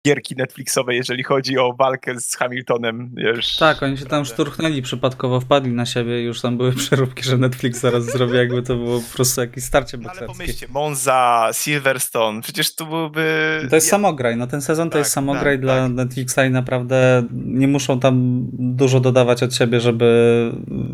gierki 0.07 0.35
Netflixowe, 0.37 0.95
jeżeli 0.95 1.23
chodzi 1.23 1.59
o 1.59 1.73
walkę 1.73 2.21
z 2.21 2.37
Hamiltonem. 2.37 3.11
Wiesz, 3.17 3.57
Tak, 3.57 3.83
oni 3.83 3.99
się 3.99 4.07
tam 4.07 4.25
szturchnęli 4.25 4.83
przypadkowo, 4.83 5.41
wpadli 5.41 5.73
na 5.73 5.87
siebie 5.87 6.23
i 6.23 6.25
już 6.25 6.41
tam 6.41 6.57
były 6.57 6.73
przeróbki, 6.87 7.23
że 7.23 7.39
Netflix 7.39 7.81
zaraz 7.81 8.05
zrobi, 8.05 8.37
jakby 8.37 8.63
to 8.63 8.77
było 8.77 9.01
po 9.01 9.15
prostu 9.15 9.41
jakieś 9.41 9.65
starcie 9.65 9.97
No, 9.99 10.03
Ale 10.11 10.21
bokserskie. 10.21 10.39
pomyślcie, 10.45 10.67
Monza, 10.69 11.51
Silverstone, 11.53 12.41
przecież 12.43 12.75
to 12.75 12.87
byłyby... 12.87 13.59
To 13.71 13.77
jest 13.77 13.87
ja- 13.87 13.91
samograj, 13.91 14.37
no 14.37 14.47
ten 14.47 14.63
sezon 14.63 14.89
to 14.89 14.93
Tak, 14.93 14.99
jest 14.99 15.11
samograj 15.13 15.55
tak, 15.55 15.61
dla 15.61 15.77
tak. 15.77 15.93
Netflixa 15.93 16.39
i 16.49 16.51
naprawdę 16.51 17.23
nie 17.33 17.69
muszą 17.69 18.01
tam 18.01 18.47
dużo 18.53 19.01
dodawać 19.01 19.43
od 19.43 19.55
siebie, 19.55 19.81
żeby 19.81 20.51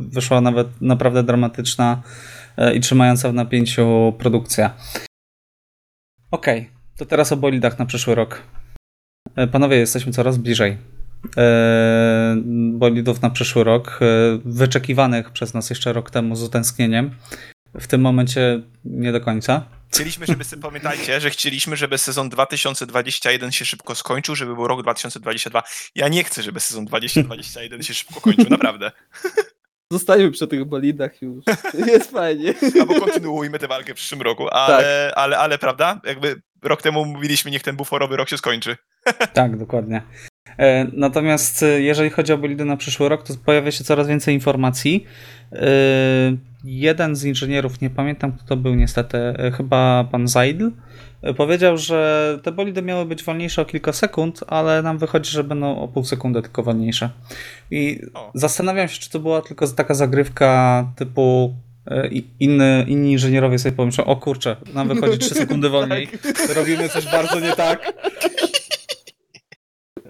wyszła 0.08 0.40
nawet 0.40 0.80
naprawdę 0.80 1.22
dramatyczna 1.22 2.02
e, 2.56 2.74
i 2.74 2.80
trzymająca 2.80 3.28
w 3.30 3.34
napięciu 3.34 4.12
produkcja. 4.18 4.74
Okej, 6.30 6.70
to 6.98 7.06
teraz 7.06 7.32
o 7.32 7.36
bolidach 7.36 7.78
na 7.78 7.86
przyszły 7.86 8.14
rok. 8.14 8.42
E, 9.36 9.46
Panowie, 9.46 9.76
jesteśmy 9.76 10.12
coraz 10.12 10.36
bliżej 10.38 10.78
e, 11.36 12.36
bolidów 12.72 13.22
na 13.22 13.30
przyszły 13.30 13.64
rok, 13.64 13.98
e, 14.02 14.06
wyczekiwanych 14.44 15.30
przez 15.30 15.54
nas 15.54 15.70
jeszcze 15.70 15.92
rok 15.92 16.10
temu 16.10 16.36
z 16.36 16.42
utęsknieniem. 16.42 17.10
W 17.80 17.86
tym 17.86 18.00
momencie 18.00 18.62
nie 18.84 19.12
do 19.12 19.20
końca. 19.20 19.64
Chcieliśmy, 19.92 20.26
żeby, 20.26 20.44
pamiętajcie, 20.62 21.20
że 21.20 21.30
chcieliśmy, 21.30 21.76
żeby 21.76 21.98
sezon 21.98 22.28
2021 22.28 23.52
się 23.52 23.64
szybko 23.64 23.94
skończył, 23.94 24.34
żeby 24.34 24.54
był 24.54 24.66
rok 24.66 24.82
2022. 24.82 25.62
Ja 25.94 26.08
nie 26.08 26.24
chcę, 26.24 26.42
żeby 26.42 26.60
sezon 26.60 26.84
2021 26.84 27.82
się 27.82 27.94
szybko 27.94 28.20
kończył, 28.20 28.46
naprawdę. 28.50 28.92
zostajemy 29.92 30.30
przy 30.30 30.46
tych 30.46 30.64
bolidach 30.64 31.22
już, 31.22 31.44
jest 31.92 32.10
fajnie. 32.10 32.54
Albo 32.80 33.00
kontynuujmy 33.00 33.58
tę 33.58 33.68
walkę 33.68 33.94
w 33.94 33.96
przyszłym 33.96 34.22
roku, 34.22 34.48
ale, 34.48 35.12
ale, 35.16 35.38
ale 35.38 35.58
prawda, 35.58 36.00
jakby 36.04 36.42
rok 36.62 36.82
temu 36.82 37.04
mówiliśmy, 37.04 37.50
niech 37.50 37.62
ten 37.62 37.76
buforowy 37.76 38.16
rok 38.16 38.28
się 38.28 38.38
skończy. 38.38 38.76
Tak, 39.32 39.56
dokładnie. 39.58 40.02
E, 40.58 40.86
Natomiast 40.92 41.62
e, 41.62 41.66
jeżeli 41.80 42.10
chodzi 42.10 42.32
o 42.32 42.38
bolidy 42.38 42.64
na 42.64 42.76
przyszły 42.76 43.08
rok, 43.08 43.22
to 43.26 43.34
pojawia 43.44 43.70
się 43.70 43.84
coraz 43.84 44.08
więcej 44.08 44.34
informacji. 44.34 45.04
E, 45.52 45.66
Jeden 46.64 47.16
z 47.16 47.24
inżynierów, 47.24 47.80
nie 47.80 47.90
pamiętam 47.90 48.32
kto 48.32 48.44
to 48.46 48.56
był 48.56 48.74
niestety, 48.74 49.18
chyba 49.56 50.04
pan 50.12 50.28
Zaidl, 50.28 50.70
e, 51.22 51.34
powiedział, 51.34 51.76
że 51.78 52.38
te 52.42 52.52
bolidy 52.52 52.82
miały 52.82 53.04
być 53.04 53.22
wolniejsze 53.24 53.62
o 53.62 53.64
kilka 53.64 53.92
sekund, 53.92 54.40
ale 54.46 54.82
nam 54.82 54.98
wychodzi, 54.98 55.30
że 55.30 55.44
będą 55.44 55.78
o 55.80 55.88
pół 55.88 56.04
sekundy 56.04 56.42
tylko 56.42 56.62
wolniejsze. 56.62 57.10
I 57.70 58.00
O. 58.14 58.30
zastanawiam 58.34 58.88
się, 58.88 59.00
czy 59.00 59.10
to 59.10 59.18
była 59.20 59.42
tylko 59.42 59.68
taka 59.68 59.94
zagrywka 59.94 60.86
typu 60.96 61.54
inny, 62.40 62.84
inni 62.88 63.12
inżynierowie 63.12 63.58
sobie 63.58 63.76
pomyślą, 63.76 64.04
o 64.04 64.16
kurczę, 64.16 64.56
nam 64.74 64.88
wychodzi 64.88 65.18
3 65.18 65.34
sekundy 65.34 65.68
wolniej, 65.76 66.08
robimy 66.56 66.88
coś 66.88 67.04
bardzo 67.06 67.40
nie 67.40 67.52
tak. 67.52 67.80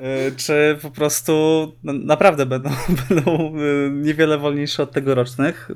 E, 0.01 0.31
Czy 0.37 0.79
po 0.83 0.91
prostu 0.91 1.33
no, 1.83 1.93
naprawdę 1.93 2.47
będą, 2.47 2.71
będą 3.09 3.53
e, 3.57 3.91
niewiele 3.91 4.39
wolniejsze 4.39 4.83
od 4.83 4.93
tegorocznych. 4.93 5.71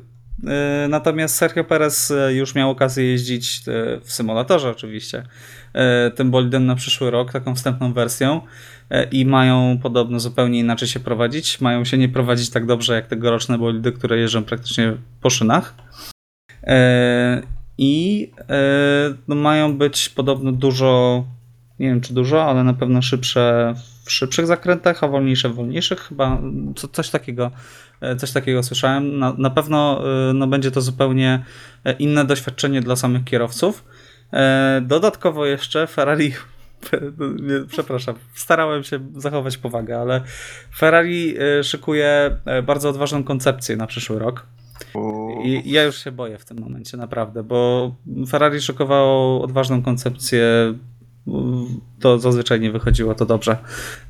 E, 0.47 0.87
Natomiast 0.89 1.35
Sergio 1.35 1.64
Perez 1.64 2.12
już 2.29 2.55
miał 2.55 2.71
okazję 2.71 3.05
jeździć 3.05 3.62
w 4.05 4.12
symulatorze 4.12 4.71
oczywiście 4.71 5.23
tym 6.14 6.31
bolidem 6.31 6.66
na 6.66 6.75
przyszły 6.75 7.11
rok, 7.11 7.33
taką 7.33 7.55
wstępną 7.55 7.93
wersją 7.93 8.41
i 9.12 9.27
mają 9.27 9.79
podobno 9.83 10.21
zupełnie 10.21 10.59
inaczej 10.59 10.89
się 10.89 11.01
prowadzić. 11.01 11.61
Mają 11.61 11.85
się 11.85 11.99
nie 11.99 12.09
prowadzić 12.09 12.51
tak 12.51 12.66
dobrze 12.66 12.95
jak 12.95 13.07
tegoroczne 13.07 13.59
bolidy, 13.59 13.93
które 13.93 14.18
jeżdżą 14.18 14.45
praktycznie 14.45 14.97
po 15.21 15.31
szynach. 15.31 15.75
I 17.79 18.31
no, 19.29 19.35
mają 19.35 19.79
być 19.79 20.09
podobno 20.09 20.53
dużo, 20.53 21.25
nie 21.79 21.89
wiem 21.89 22.01
czy 22.01 22.14
dużo, 22.14 22.45
ale 22.45 22.64
na 22.64 22.75
pewno 22.75 23.03
szybsze 23.03 23.75
w 24.05 24.13
szybszych 24.13 24.47
zakrętach, 24.47 25.05
a 25.05 25.09
wolniejsze 25.09 25.49
w 25.49 25.55
wolniejszych. 25.55 26.01
Chyba 26.01 26.41
co, 26.77 26.89
coś 26.89 27.11
takiego. 27.11 27.51
e, 28.01 28.17
Coś 28.17 28.33
takiego 28.33 28.63
słyszałem. 28.63 29.19
Na, 29.19 29.35
na 29.39 29.51
pewno 29.51 30.03
e, 30.31 30.33
no, 30.33 30.47
będzie 30.47 30.71
to 30.71 30.81
zupełnie 30.81 31.45
e, 31.85 31.93
inne 31.93 32.25
doświadczenie 32.25 32.81
dla 32.81 32.97
samych 32.97 33.25
kierowców. 33.25 33.85
Dodatkowo 34.83 35.47
jeszcze 35.47 35.87
Ferrari. 35.87 36.33
nie, 37.43 37.67
Przepraszam, 37.69 38.15
starałem 38.35 38.85
się 38.85 39.01
zachować 39.17 39.57
powagę, 39.57 39.99
ale 39.99 40.21
Ferrari 40.77 41.35
szykuje 41.63 42.37
bardzo 42.63 42.89
odważną 42.89 43.25
koncepcję 43.25 43.77
na 43.77 43.87
przyszły 43.87 44.19
rok. 44.19 44.47
I 45.45 45.63
ja 45.71 45.83
już 45.83 46.05
się 46.05 46.13
boję 46.13 46.39
w 46.39 46.45
tym 46.45 46.61
momencie, 46.61 46.97
naprawdę, 46.97 47.43
bo 47.43 47.95
Ferrari 48.29 48.61
szykowało 48.61 49.43
odważną 49.43 49.83
koncepcję. 49.83 50.45
To 52.01 52.18
zazwyczaj 52.18 52.61
nie 52.61 52.72
wychodziło 52.72 53.14
to 53.14 53.26
dobrze. 53.26 53.57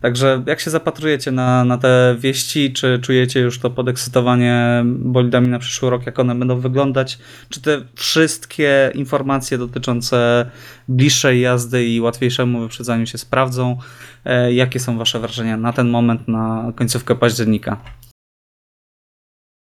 Także 0.01 0.43
jak 0.47 0.61
się 0.61 0.71
zapatrujecie 0.71 1.31
na, 1.31 1.65
na 1.65 1.79
te 1.79 2.17
wieści, 2.19 2.73
czy 2.73 2.99
czujecie 3.03 3.41
już 3.41 3.59
to 3.59 3.71
podekscytowanie 3.71 4.83
bolidami 4.85 5.49
na 5.49 5.59
przyszły 5.59 5.91
rok, 5.91 6.07
jak 6.07 6.19
one 6.19 6.35
będą 6.35 6.61
wyglądać? 6.61 7.19
Czy 7.49 7.63
te 7.63 7.83
wszystkie 7.95 8.93
informacje 8.95 9.59
dotyczące 9.59 10.51
bliższej 10.89 11.41
jazdy 11.41 11.87
i 11.87 12.01
łatwiejszemu 12.01 12.61
wyprzedzaniu 12.61 13.07
się 13.07 13.19
sprawdzą? 13.19 13.79
E, 14.25 14.53
Jakie 14.53 14.81
są 14.81 14.99
Wasze 14.99 15.21
wrażenia 15.21 15.57
na 15.57 15.73
ten 15.73 15.89
moment, 15.89 16.29
na 16.29 16.73
końcówkę 16.77 17.15
października? 17.15 17.77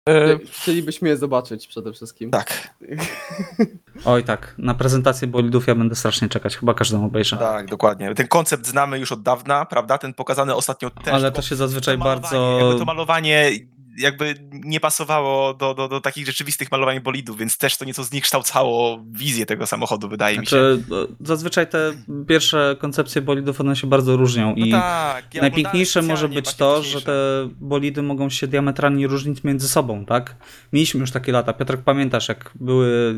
E, 0.08 0.38
Chcielibyśmy 0.50 1.08
je 1.08 1.16
zobaczyć 1.16 1.66
przede 1.66 1.92
wszystkim. 1.92 2.30
tak, 2.30 2.74
Oj 4.04 4.24
tak, 4.24 4.54
na 4.58 4.74
prezentację 4.74 5.28
bolidów 5.28 5.66
ja 5.66 5.74
będę 5.74 5.94
strasznie 5.94 6.28
czekać, 6.28 6.56
chyba 6.56 6.74
każdemu 6.74 7.06
obejrzę. 7.06 7.36
tak, 7.36 7.66
dokładnie. 7.66 8.14
Ten 8.14 8.28
koncept 8.28 8.66
znamy 8.66 8.98
już 8.98 9.12
od 9.12 9.22
dawna, 9.22 9.64
prawda? 9.64 9.98
Ten 9.98 10.14
pokazany 10.14 10.54
ostatnio 10.54 10.90
też. 10.90 11.14
Ale 11.14 11.32
to 11.32 11.42
się 11.42 11.56
zazwyczaj 11.56 11.94
to 11.98 12.04
malowanie, 12.04 12.20
bardzo... 12.22 12.58
Jakby 12.60 12.78
to 12.78 12.84
malowanie 12.84 13.50
jakby 13.98 14.34
nie 14.52 14.80
pasowało 14.80 15.54
do, 15.54 15.74
do, 15.74 15.88
do 15.88 16.00
takich 16.00 16.26
rzeczywistych 16.26 16.70
malowań 16.70 17.00
bolidów, 17.00 17.38
więc 17.38 17.58
też 17.58 17.76
to 17.76 17.84
nieco 17.84 18.04
zniekształcało 18.04 19.04
wizję 19.10 19.46
tego 19.46 19.66
samochodu, 19.66 20.08
wydaje 20.08 20.38
mi 20.38 20.46
się. 20.46 20.76
Znaczy, 20.76 20.84
no, 20.88 20.96
zazwyczaj 21.20 21.66
te 21.66 21.92
pierwsze 22.28 22.76
koncepcje 22.80 23.22
bolidów 23.22 23.60
one 23.60 23.76
się 23.76 23.86
bardzo 23.86 24.16
różnią 24.16 24.54
No 24.56 24.66
i 24.66 24.70
tak, 24.70 25.34
ja 25.34 25.40
najpiękniejsze 25.40 26.02
może 26.02 26.28
być 26.28 26.54
to, 26.54 26.82
że 26.82 27.02
te 27.02 27.48
bolidy 27.60 28.02
mogą 28.02 28.30
się 28.30 28.46
diametralnie 28.46 29.06
różnić 29.06 29.44
między 29.44 29.68
sobą, 29.68 30.04
tak? 30.04 30.36
Mieliśmy 30.72 31.00
już 31.00 31.10
takie 31.10 31.32
lata. 31.32 31.52
Piotrek, 31.52 31.80
pamiętasz, 31.80 32.28
jak 32.28 32.50
były 32.54 33.14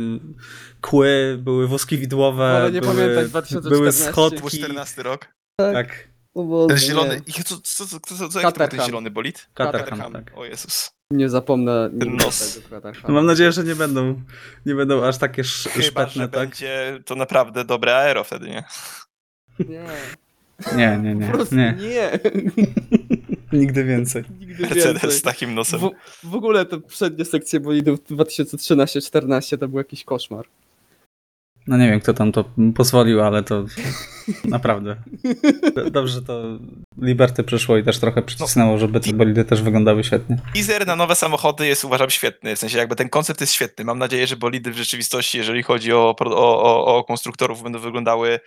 kły, 0.81 1.39
były 1.43 1.69
woski 1.69 1.99
widłowe, 1.99 2.45
Ale 2.45 2.73
nie 2.73 2.81
były, 2.81 2.95
pamiętać, 2.95 3.29
2014. 3.29 3.69
były 3.69 3.93
To 3.93 4.01
był 4.01 4.13
schodki. 4.13 4.59
14 4.59 5.03
rok. 5.03 5.29
Tak, 5.57 5.77
Boże, 5.77 6.14
Ten 6.69 6.79
zielony. 6.79 7.21
I 7.27 7.33
co, 7.33 7.43
co, 7.43 7.87
co, 7.87 8.01
co, 8.01 8.17
co, 8.17 8.29
co 8.29 8.41
jaki 8.41 8.53
to 8.53 8.59
był 8.59 8.69
ten 8.69 8.87
zielony 8.87 9.11
bolid? 9.11 9.49
Caterham. 9.55 10.13
tak. 10.13 10.33
O 10.37 10.45
Jezus. 10.45 10.91
Nie 11.11 11.29
zapomnę 11.29 11.91
Ten 12.01 12.17
nos. 12.17 12.61
No 13.09 13.15
mam 13.15 13.27
nadzieję, 13.27 13.53
że 13.53 13.65
nie 13.65 13.75
będą, 13.75 14.21
nie 14.67 14.75
będą 14.75 15.05
aż 15.05 15.19
takie 15.19 15.41
sz- 15.43 15.73
Chyba, 15.75 15.85
szpetne, 15.87 16.23
że 16.23 16.29
tak? 16.29 16.41
będzie 16.41 17.01
to 17.05 17.15
naprawdę 17.15 17.65
dobre 17.65 17.97
aero 17.97 18.25
wtedy, 18.25 18.49
nie? 18.49 18.65
Nie, 19.59 19.85
Nie, 20.77 20.99
nie, 21.03 21.15
nie, 21.15 21.27
po 21.27 21.33
prostu 21.33 21.55
nie. 21.57 21.77
nie. 21.81 22.19
Nigdy 23.61 23.85
więcej. 23.85 24.25
Nigdy 24.41 24.63
Mercedes 24.63 25.01
z 25.01 25.03
więcej. 25.03 25.21
takim 25.21 25.55
nosem. 25.55 25.81
W, 25.81 25.91
w 26.25 26.35
ogóle 26.35 26.67
te 26.67 26.81
przednie 26.81 27.25
sekcje 27.25 27.61
bolidów 27.61 28.01
2013-14 28.11 29.59
to 29.59 29.69
był 29.69 29.79
jakiś 29.79 30.05
koszmar. 30.05 30.47
No 31.67 31.77
nie 31.77 31.91
wiem, 31.91 32.01
kto 32.01 32.15
tam 32.15 32.33
to 32.33 32.45
pozwolił, 32.75 33.23
ale 33.23 33.43
to 33.43 33.65
naprawdę. 34.45 34.97
Do- 35.75 35.91
Dobrze 35.91 36.23
to 36.23 36.43
Liberty 37.03 37.43
przyszło 37.45 37.77
i 37.79 37.85
też 37.85 37.99
trochę 37.99 38.23
przycisnęło, 38.23 38.79
żeby 38.79 39.01
te 39.01 39.13
bolidy 39.13 39.45
też 39.45 39.63
wyglądały 39.63 40.05
świetnie. 40.05 40.37
Teaser 40.55 40.87
na 40.87 40.97
nowe 40.97 41.15
samochody 41.15 41.67
jest 41.67 41.85
uważam 41.85 42.11
świetny, 42.11 42.57
w 42.57 42.59
sensie 42.59 42.79
jakby 42.79 42.97
ten 42.97 43.09
koncept 43.09 43.41
jest 43.41 43.53
świetny. 43.53 43.85
Mam 43.85 43.99
nadzieję, 43.99 44.27
że 44.27 44.37
bolidy 44.37 44.71
w 44.71 44.77
rzeczywistości, 44.77 45.39
jeżeli 45.39 45.63
chodzi 45.63 45.93
o, 45.93 46.17
o, 46.21 46.63
o, 46.63 46.97
o 46.97 47.05
konstruktorów, 47.05 47.63
będą 47.63 47.79
wyglądały 47.79 48.41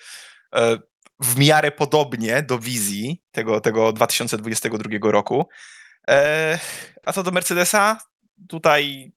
e, 0.55 0.77
w 1.19 1.37
miarę 1.39 1.71
podobnie 1.71 2.41
do 2.41 2.59
wizji 2.59 3.21
tego, 3.31 3.61
tego 3.61 3.93
2022 3.93 5.11
roku. 5.11 5.45
E, 6.09 6.59
a 7.05 7.13
co 7.13 7.23
do 7.23 7.31
Mercedesa, 7.31 7.97
tutaj 8.49 9.11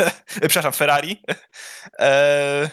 przepraszam, 0.48 0.72
Ferrari. 0.72 1.22
E, 1.98 2.70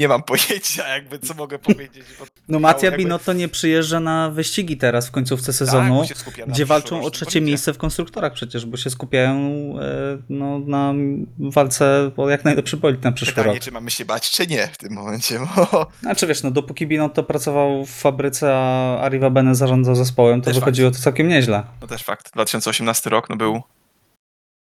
nie 0.00 0.08
mam 0.08 0.22
pojęcia, 0.22 0.88
jakby 0.88 1.18
co 1.18 1.34
mogę 1.34 1.58
powiedzieć. 1.58 2.04
No 2.48 2.58
Mattia 2.58 2.86
jakby- 2.86 2.98
Binotto 2.98 3.32
nie 3.32 3.48
przyjeżdża 3.48 4.00
na 4.00 4.30
wyścigi 4.30 4.76
teraz 4.76 5.08
w 5.08 5.10
końcówce 5.10 5.46
Tak, 5.46 5.54
sezonu, 5.54 6.02
na 6.38 6.46
gdzie 6.46 6.66
walczą 6.66 7.02
o 7.02 7.10
trzecie 7.10 7.40
miejsce 7.40 7.72
w 7.72 7.78
konstruktorach 7.78 8.32
przecież, 8.32 8.66
bo 8.66 8.76
się 8.76 8.90
skupiają 8.90 9.34
e, 9.80 10.18
no, 10.28 10.58
na 10.58 10.92
walce 11.38 12.10
o 12.16 12.30
jak 12.30 12.44
najlepszy 12.44 12.76
bolid 12.76 13.02
na 13.04 13.12
przyszły 13.12 13.34
Pytanie, 13.34 13.54
rok. 13.54 13.62
czy 13.64 13.70
mamy 13.72 13.90
się 13.90 14.04
bać, 14.04 14.30
czy 14.30 14.46
nie 14.46 14.66
w 14.66 14.78
tym 14.78 14.92
momencie, 14.92 15.38
bo 15.56 15.86
Znaczy 16.00 16.26
wiesz, 16.26 16.42
no 16.42 16.50
dopóki 16.50 16.86
Binotto 16.86 17.22
pracował 17.22 17.86
w 17.86 17.90
fabryce, 17.90 18.54
a 18.56 18.98
Arriva 19.00 19.30
Bene 19.30 19.54
zarządzał 19.54 19.94
zespołem, 19.94 20.40
to 20.40 20.44
Też 20.44 20.58
wychodziło 20.58 20.90
to 20.90 20.98
całkiem 20.98 21.28
nieźle. 21.28 21.62
no 21.80 21.86
też 21.86 22.02
fakt. 22.04 22.32
2018 22.32 23.10
rok 23.10 23.30
no 23.30 23.36
był 23.36 23.62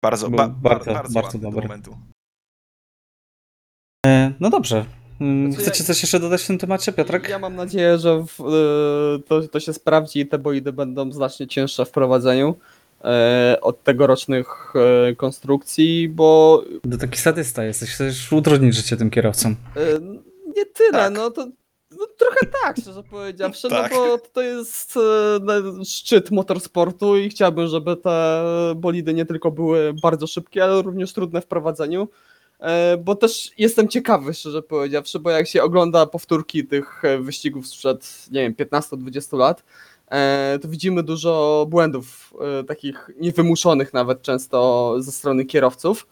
bardzo, 0.02 0.30
ba, 0.30 0.48
bardzo, 0.48 0.94
bardzo, 0.94 1.14
bardzo, 1.22 1.38
dobry. 1.38 1.62
do 1.62 1.68
momentu. 1.68 1.98
E, 4.06 4.34
no 4.40 4.50
dobrze. 4.50 4.86
Mm, 5.22 5.52
Znaczy, 5.52 5.64
Chcecie 5.70 5.84
ja- 5.84 5.88
coś 5.88 6.02
jeszcze 6.02 6.20
dodać 6.20 6.44
w 6.44 6.48
tym 6.48 6.58
temacie, 6.58 6.92
Piotrek? 6.94 7.30
Ja 7.30 7.40
mam 7.40 7.56
nadzieję, 7.56 7.98
że 7.98 8.26
w, 8.28 8.40
y, 9.20 9.24
to, 9.28 9.48
to 9.48 9.60
się 9.60 9.74
sprawdzi 9.74 10.20
i 10.20 10.26
te 10.28 10.38
bolidy 10.38 10.74
będą 10.74 11.12
znacznie 11.12 11.48
cięższe 11.48 11.86
w 11.86 11.92
prowadzeniu 11.92 12.56
e, 13.04 13.58
od 13.62 13.84
tegorocznych 13.84 14.74
e, 15.10 15.16
konstrukcji, 15.16 16.10
bo 16.10 16.64
To 16.92 16.98
taki 16.98 17.18
sadysta 17.20 17.64
jesteś, 17.64 17.90
chcesz 17.90 18.32
utrudnić 18.34 18.76
życie 18.76 18.98
tym 18.98 19.10
kierowcom. 19.10 19.56
e, 19.76 20.00
nie 20.58 20.66
tyle, 20.66 20.92
Tak. 20.92 21.14
no 21.14 21.32
to 21.32 21.48
no, 22.00 22.08
trochę 22.18 22.46
tak, 22.64 22.78
szczerze 22.82 23.04
powiedziawszy, 23.04 23.70
Tak. 23.70 23.92
no 23.92 23.98
bo 23.98 24.18
to 24.18 24.42
jest 24.42 24.98
e, 24.98 25.86
szczyt 25.86 26.32
motorsportu 26.32 27.18
i 27.18 27.30
chciałbym, 27.30 27.68
żeby 27.68 27.96
te 27.98 28.44
bolidy 28.76 29.14
nie 29.14 29.26
tylko 29.26 29.52
były 29.52 29.94
bardzo 30.02 30.28
szybkie, 30.28 30.64
ale 30.64 30.82
również 30.82 31.14
trudne 31.14 31.42
w 31.42 31.46
prowadzeniu. 31.46 32.08
E, 32.60 32.98
Bo 32.98 33.16
też 33.16 33.52
jestem 33.58 33.88
ciekawy, 33.88 34.34
szczerze 34.34 34.62
powiedziawszy, 34.62 35.20
bo 35.20 35.30
jak 35.30 35.48
się 35.48 35.64
ogląda 35.64 36.06
powtórki 36.06 36.68
tych 36.68 37.06
e, 37.06 37.18
wyścigów 37.18 37.68
sprzed, 37.68 38.28
nie 38.32 38.42
wiem, 38.42 38.54
15-20 38.54 39.38
lat, 39.38 39.64
e, 40.12 40.60
to 40.62 40.68
widzimy 40.68 41.04
dużo 41.04 41.66
błędów, 41.70 42.34
e, 42.60 42.64
takich 42.64 43.10
niewymuszonych 43.20 43.94
nawet 43.94 44.22
często 44.22 44.96
ze 45.00 45.12
strony 45.12 45.46
kierowców. 45.46 46.08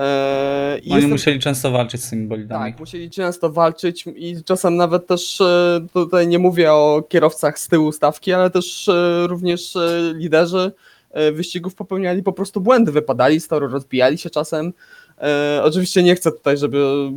E, 0.00 0.78
i 0.78 0.84
Oni 0.90 0.94
jestem- 0.94 1.10
musieli 1.10 1.40
często 1.40 1.70
walczyć 1.70 2.04
z 2.04 2.10
tymi 2.10 2.26
bolidami. 2.26 2.70
tak, 2.72 2.80
musieli 2.80 3.10
często 3.10 3.50
walczyć 3.52 4.04
i 4.16 4.44
czasem 4.44 4.76
nawet 4.76 5.06
też 5.06 5.40
e, 5.40 5.86
tutaj 5.92 6.28
nie 6.28 6.38
mówię 6.38 6.72
o 6.72 7.02
kierowcach 7.08 7.58
z 7.58 7.68
tyłu 7.68 7.92
stawki, 7.92 8.32
ale 8.32 8.50
też 8.50 8.88
e, 8.88 9.26
również 9.26 9.76
e, 9.76 10.12
liderzy 10.14 10.72
wyścigów 11.32 11.74
popełniali 11.74 12.22
po 12.22 12.32
prostu 12.32 12.60
błędy, 12.60 12.92
wypadali 12.92 13.40
z 13.40 13.48
toru, 13.48 13.68
rozbijali 13.68 14.18
się 14.18 14.30
czasem. 14.30 14.72
E, 15.20 15.60
Oczywiście 15.64 16.02
nie 16.02 16.14
chcę 16.14 16.32
tutaj, 16.32 16.58
żeby 16.58 17.10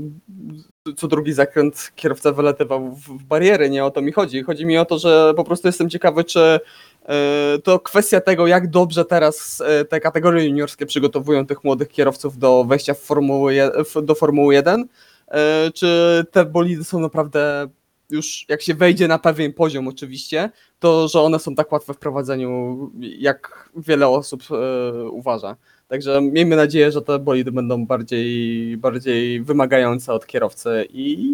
co 0.97 1.07
drugi 1.07 1.33
zakręt 1.33 1.91
kierowca 1.95 2.31
wylatywał 2.31 2.91
w 2.91 3.23
bariery, 3.23 3.69
nie 3.69 3.85
o 3.85 3.91
to 3.91 4.01
mi 4.01 4.11
chodzi. 4.11 4.43
Chodzi 4.43 4.65
mi 4.65 4.77
o 4.77 4.85
to, 4.85 4.99
że 4.99 5.33
po 5.35 5.43
prostu 5.43 5.67
jestem 5.67 5.89
ciekawy, 5.89 6.23
czy 6.23 6.59
e, 7.05 7.57
to 7.63 7.79
kwestia 7.79 8.21
tego, 8.21 8.47
jak 8.47 8.69
dobrze 8.69 9.05
teraz 9.05 9.61
e, 9.65 9.85
te 9.85 9.99
kategorie 9.99 10.45
juniorskie 10.45 10.85
przygotowują 10.85 11.45
tych 11.45 11.63
młodych 11.63 11.89
kierowców 11.89 12.37
do 12.37 12.63
wejścia 12.63 12.93
w 12.93 12.99
Formuły, 12.99 13.57
do 14.03 14.15
Formuły 14.15 14.53
1, 14.53 14.87
e, 15.27 15.71
czy 15.71 16.25
te 16.31 16.45
bolidy 16.45 16.83
są 16.83 16.99
naprawdę 16.99 17.67
już, 18.09 18.45
jak 18.49 18.61
się 18.61 18.73
wejdzie 18.73 19.07
na 19.07 19.19
pewien 19.19 19.53
poziom 19.53 19.87
oczywiście, 19.87 20.49
to 20.79 21.07
że 21.07 21.21
one 21.21 21.39
są 21.39 21.55
tak 21.55 21.71
łatwe 21.71 21.93
w 21.93 21.97
prowadzeniu, 21.97 22.91
jak 22.99 23.69
wiele 23.75 24.07
osób 24.07 24.43
e, 24.51 25.03
uważa. 25.03 25.55
Także 25.87 26.21
miejmy 26.21 26.55
nadzieję, 26.55 26.91
że 26.91 27.01
te 27.01 27.19
bolidy 27.19 27.51
będą 27.51 27.85
bardziej, 27.85 28.77
bardziej 28.77 29.41
wymagające 29.41 30.13
od 30.13 30.27
kierowcy 30.27 30.87
i 30.93 31.29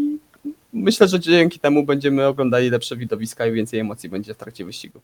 myślę, 0.74 1.08
że 1.08 1.20
dzięki 1.20 1.60
temu 1.60 1.84
będziemy 1.86 2.28
oglądali 2.28 2.70
lepsze 2.70 2.98
widowiska 2.98 3.48
i 3.48 3.52
więcej 3.52 3.80
emocji 3.80 4.10
będzie 4.10 4.34
w 4.34 4.38
trakcie 4.38 4.66
wyścigu. 4.66 5.02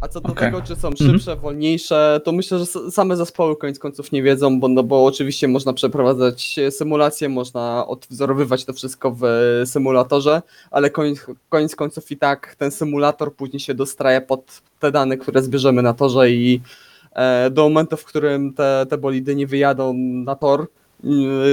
A 0.00 0.08
co 0.08 0.20
do 0.20 0.28
Okej. 0.28 0.52
tego, 0.52 0.62
czy 0.62 0.76
są 0.76 0.90
szybsze, 0.96 1.36
wolniejsze, 1.36 2.20
to 2.24 2.32
myślę, 2.32 2.58
że 2.58 2.66
same 2.90 3.16
zespoły 3.16 3.56
koniec 3.56 3.78
końców 3.78 4.12
nie 4.12 4.22
wiedzą, 4.22 4.60
bo, 4.60 4.68
no, 4.68 4.82
bo 4.82 5.04
oczywiście 5.04 5.48
można 5.48 5.72
przeprowadzać 5.72 6.56
symulacje, 6.70 7.28
można 7.28 7.86
odwzorowywać 7.86 8.64
to 8.64 8.72
wszystko 8.72 9.16
w 9.20 9.24
symulatorze, 9.64 10.42
ale 10.70 10.90
koniec, 10.90 11.26
koniec 11.48 11.76
końców 11.76 12.10
i 12.10 12.16
tak 12.16 12.54
ten 12.58 12.70
symulator 12.70 13.34
później 13.34 13.60
się 13.60 13.74
dostraja 13.74 14.20
pod 14.20 14.62
te 14.78 14.92
dane, 14.92 15.16
które 15.16 15.42
zbierzemy 15.42 15.82
na 15.82 15.94
torze 15.94 16.30
i 16.30 16.60
e, 17.12 17.50
do 17.50 17.62
momentu, 17.62 17.96
w 17.96 18.04
którym 18.04 18.54
te, 18.54 18.86
te 18.90 18.98
bolidy 18.98 19.34
nie 19.34 19.46
wyjadą 19.46 19.94
na 20.24 20.34
tor, 20.34 20.66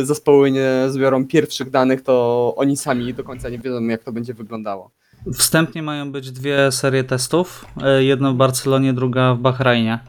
zespoły 0.04 0.52
nie 0.52 0.86
zbiorą 0.90 1.28
pierwszych 1.28 1.70
danych, 1.70 2.02
to 2.02 2.54
oni 2.58 2.78
sami 2.78 3.14
do 3.14 3.24
końca 3.24 3.50
nie 3.50 3.60
wiedzą, 3.60 3.88
jak 3.88 4.04
to 4.04 4.12
będzie 4.12 4.34
wyglądało. 4.34 4.92
Wstępnie 5.34 5.84
mają 5.84 6.12
być 6.12 6.32
dwie 6.32 6.72
serie 6.72 7.04
testów. 7.04 7.66
e, 7.84 8.04
Jedna 8.04 8.32
w 8.32 8.36
Barcelonie, 8.36 8.94
druga 8.94 9.34
w 9.34 9.40
Bahrajnie. 9.40 10.00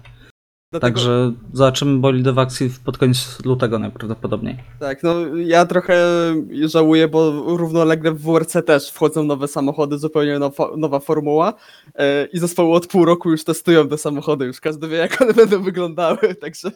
Dlatego, 0.71 0.95
Także 0.95 1.33
zobaczymy 1.53 1.99
bolidy 1.99 2.33
w 2.33 2.39
akcji 2.39 2.71
pod 2.85 2.99
koniec 2.99 3.45
lutego 3.45 3.79
najprawdopodobniej. 3.79 4.57
Tak, 4.81 5.03
no 5.03 5.37
ja 5.37 5.67
trochę 5.67 5.97
żałuję, 6.65 7.09
bo 7.09 7.31
równolegle 7.57 8.13
w 8.13 8.23
WRC 8.23 8.57
też 8.67 8.91
wchodzą 8.91 9.25
nowe 9.25 9.49
samochody, 9.49 9.99
zupełnie 9.99 10.39
nowa, 10.39 10.71
nowa 10.77 11.01
formuła 11.01 11.55
e, 11.95 12.25
i 12.25 12.39
zespoły 12.39 12.75
od 12.75 12.87
pół 12.87 13.05
roku 13.05 13.31
już 13.31 13.45
testują 13.45 13.89
te 13.89 13.99
samochody, 13.99 14.45
już 14.45 14.61
każdy 14.61 14.89
wie 14.89 14.97
jak 14.97 15.23
one 15.23 15.35
będą 15.47 15.63
wyglądały, 15.63 16.35
także 16.41 16.71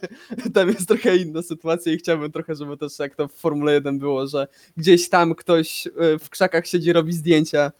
tam 0.53 0.67
jest 0.67 0.87
trochę 0.87 1.15
inna 1.15 1.41
sytuacja 1.41 1.93
i 1.93 1.97
chciałbym 1.97 2.31
trochę, 2.31 2.55
żeby 2.55 2.77
też 2.77 2.99
jak 2.99 3.15
to 3.15 3.27
w 3.27 3.33
Formule 3.33 3.73
1 3.73 3.99
było, 3.99 4.27
że 4.27 4.47
gdzieś 4.77 5.09
tam 5.09 5.35
ktoś 5.35 5.87
e, 5.87 6.19
w 6.19 6.29
krzakach 6.29 6.67
siedzi, 6.67 6.93
robi 6.93 7.13
zdjęcia, 7.13 7.71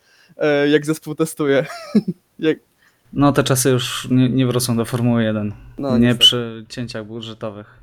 jak 0.71 0.85
zespół 0.85 1.15
testuje. 1.15 1.65
jak, 2.39 2.57
No 3.13 3.31
te 3.31 3.43
czasy 3.43 3.69
już 3.69 4.07
nie, 4.11 4.29
nie 4.29 4.47
wrócą 4.47 4.77
do 4.77 4.85
Formuły 4.85 5.23
1. 5.23 5.53
no, 5.77 5.97
nie 5.97 5.99
niestety. 6.07 6.19
przy 6.19 6.65
cięciach 6.69 7.05
budżetowych. 7.05 7.79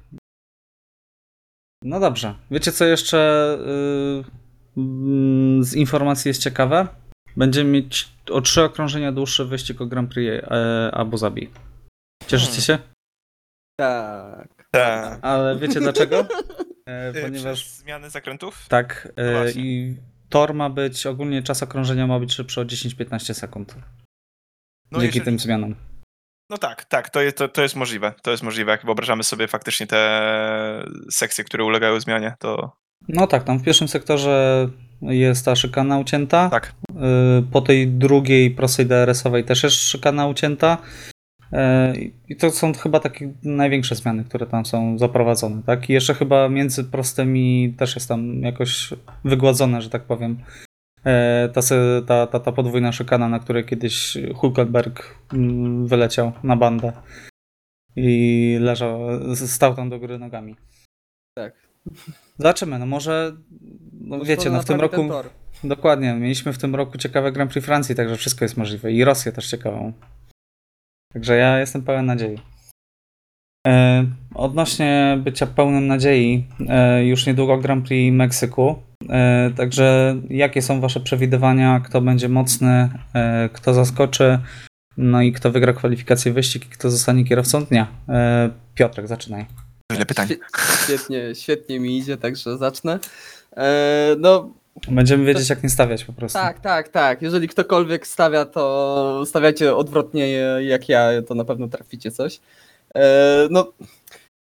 No 1.85 2.01
dobrze. 2.01 2.35
Wiecie 2.51 2.73
co 2.73 2.85
jeszcze 2.85 3.59
yy, 4.77 5.65
z 5.65 5.75
informacji 5.75 6.29
jest 6.29 6.43
ciekawe? 6.43 6.89
Będziemy 7.37 7.71
mieć 7.71 8.09
o 8.31 8.41
trzy 8.41 8.63
okrążenia 8.63 9.13
dłuższy 9.13 9.45
wyścig 9.45 9.81
o 9.81 9.87
Grand 9.87 10.11
Prix 10.15 10.45
e, 10.51 10.91
Abu 10.95 11.17
Zabi. 11.17 11.51
Cieszycie 12.27 12.63
się? 12.63 12.79
Tak. 13.81 14.49
Tak. 14.71 15.19
Ale 15.23 15.59
wiecie 15.59 15.81
dlaczego? 15.81 16.27
E, 16.89 17.11
Y, 17.19 17.23
ponieważ 17.23 17.63
Przez 17.65 17.77
zmiany 17.79 18.11
zakrętów? 18.11 18.67
tak, 18.69 19.09
No 19.17 19.23
e, 19.23 19.33
właśnie. 19.33 19.63
i 19.63 19.97
tor 20.31 20.55
ma 20.55 20.71
być, 20.71 21.07
ogólnie 21.07 21.43
czas 21.43 21.63
okrążenia 21.63 22.07
ma 22.07 22.19
być 22.21 22.35
szybszy 22.35 22.61
o 22.61 22.65
10-15 22.65 23.35
sekund. 23.35 23.75
No, 24.91 25.01
dzięki 25.01 25.07
jeżeli- 25.19 25.25
tym 25.25 25.39
zmianom. 25.39 25.75
no 26.51 26.59
tak, 26.59 26.85
tak, 26.85 27.11
to 27.11 27.21
jest, 27.23 27.37
to, 27.37 27.49
to 27.49 27.63
jest 27.63 27.77
możliwe. 27.77 28.15
To 28.23 28.31
jest 28.31 28.43
możliwe. 28.43 28.73
Jak 28.73 28.85
wyobrażamy 28.85 29.23
sobie 29.23 29.49
faktycznie 29.49 29.87
te 29.87 30.85
sekcje, 31.11 31.45
które 31.45 31.65
ulegają 31.65 32.01
zmianie, 32.01 32.35
to 32.39 32.77
No 33.09 33.27
tak, 33.27 33.45
tam 33.45 33.59
w 33.59 33.63
pierwszym 33.65 33.89
sektorze 33.89 34.69
jest 35.03 35.45
ta 35.45 35.57
szykana 35.57 35.99
ucięta. 35.99 36.49
tak. 36.51 36.73
Y, 36.91 37.43
Po 37.53 37.61
tej 37.61 37.89
drugiej 37.89 38.51
prostej 38.51 38.87
DRS-owej 38.87 39.45
też 39.45 39.63
jest 39.63 39.77
szykana 39.77 40.27
ucięta. 40.27 40.79
Y, 41.53 42.11
I 42.29 42.37
to 42.37 42.51
są 42.51 42.73
chyba 42.75 43.01
takie 43.01 43.33
największe 43.43 43.95
zmiany, 43.95 44.25
które 44.25 44.47
tam 44.47 44.67
są 44.67 44.99
zaprowadzone. 44.99 45.63
Tak? 45.67 45.91
I 45.91 45.93
jeszcze 45.93 46.15
chyba 46.15 46.49
między 46.49 46.85
prostymi 46.85 47.75
też 47.79 47.95
jest 47.95 48.09
tam 48.09 48.43
jakoś 48.43 48.95
wygładzone, 49.25 49.83
że 49.83 49.91
tak 49.91 50.03
powiem. 50.03 50.39
E, 51.05 51.49
Ta, 51.49 51.61
ta, 52.07 52.27
ta, 52.27 52.41
ta 52.41 52.53
podwójna 52.53 52.93
szykana, 52.93 53.29
na 53.29 53.39
której 53.39 53.65
kiedyś 53.65 54.19
Hulkenberg 54.35 55.19
mm, 55.33 55.87
wyleciał 55.87 56.33
na 56.43 56.57
bandę 56.57 56.93
i 57.97 58.57
leżał, 58.61 59.01
stał 59.35 59.75
tam 59.75 59.91
do 59.91 59.99
góry 59.99 60.19
nogami. 60.19 60.57
Tak. 61.35 61.55
Zobaczymy, 62.39 62.79
no 62.79 62.87
może, 62.87 63.37
no 64.01 64.25
wiecie, 64.25 64.51
no 64.51 64.63
w 64.63 64.65
tym 64.65 64.81
roku... 64.81 65.09
Dokładnie. 65.65 66.15
Mieliśmy 66.15 66.53
w 66.53 66.59
tym 66.59 66.75
roku 66.75 66.99
ciekawe 66.99 67.33
Grand 67.33 67.51
Prix 67.51 67.67
Francji, 67.67 67.95
także 67.95 68.17
wszystko 68.17 68.45
jest 68.45 68.57
możliwe. 68.57 68.93
I 68.93 69.05
Rosję 69.05 69.33
też 69.33 69.51
ciekawą. 69.51 69.93
Także 71.13 71.37
ja 71.37 71.59
jestem 71.59 71.83
pełen 71.83 72.07
nadziei. 72.07 72.39
E, 73.67 74.05
odnośnie 74.35 75.19
bycia 75.25 75.47
pełnym 75.47 75.87
nadziei, 75.87 76.47
e, 76.69 77.05
już 77.05 77.27
niedługo 77.27 77.59
Grand 77.59 77.87
Prix 77.87 78.15
Meksyku. 78.17 78.83
E, 79.09 79.51
także 79.57 80.17
jakie 80.31 80.63
są 80.63 80.81
Wasze 80.81 81.01
przewidywania? 81.01 81.81
Kto 81.81 82.01
będzie 82.01 82.29
mocny? 82.29 82.89
E, 83.15 83.49
kto 83.53 83.75
zaskoczy? 83.75 84.39
No 84.97 85.23
i 85.23 85.33
kto 85.33 85.51
wygra 85.51 85.73
kwalifikację 85.73 86.33
wyścig 86.33 86.67
i 86.67 86.69
kto 86.69 86.91
zostanie 86.91 87.25
kierowcą 87.25 87.65
dnia? 87.65 87.87
E, 88.09 88.51
Piotrek, 88.75 89.09
zaczynaj. 89.09 89.47
Pytanie. 90.09 90.29
Świe- 90.29 90.85
Świetnie, 90.85 91.35
świetnie 91.35 91.81
mi 91.81 91.99
idzie, 91.99 92.17
także 92.17 92.59
zacznę. 92.59 92.99
E, 93.57 94.17
no, 94.19 94.51
Będziemy 94.89 95.25
wiedzieć, 95.25 95.51
jak 95.51 95.63
nie 95.63 95.71
stawiać 95.71 96.05
po 96.05 96.13
prostu. 96.13 96.39
tak, 96.39 96.61
tak, 96.61 96.89
tak. 96.89 97.23
Jeżeli 97.23 97.49
ktokolwiek 97.49 98.07
stawia, 98.07 98.45
to 98.45 99.23
stawiacie 99.27 99.77
odwrotnie 99.77 100.29
jak 100.61 100.89
ja, 100.89 101.09
to 101.29 101.35
na 101.35 101.45
pewno 101.45 101.69
traficie 101.69 102.11
coś. 102.11 102.41
E, 102.95 103.49
no, 103.51 103.73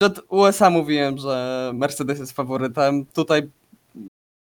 przed 0.03 0.21
USA 0.29 0.71
mówiłem, 0.71 1.19
że 1.19 1.71
Mercedes 1.75 2.19
jest 2.19 2.33
faworytem. 2.33 3.07
Tutaj 3.07 3.51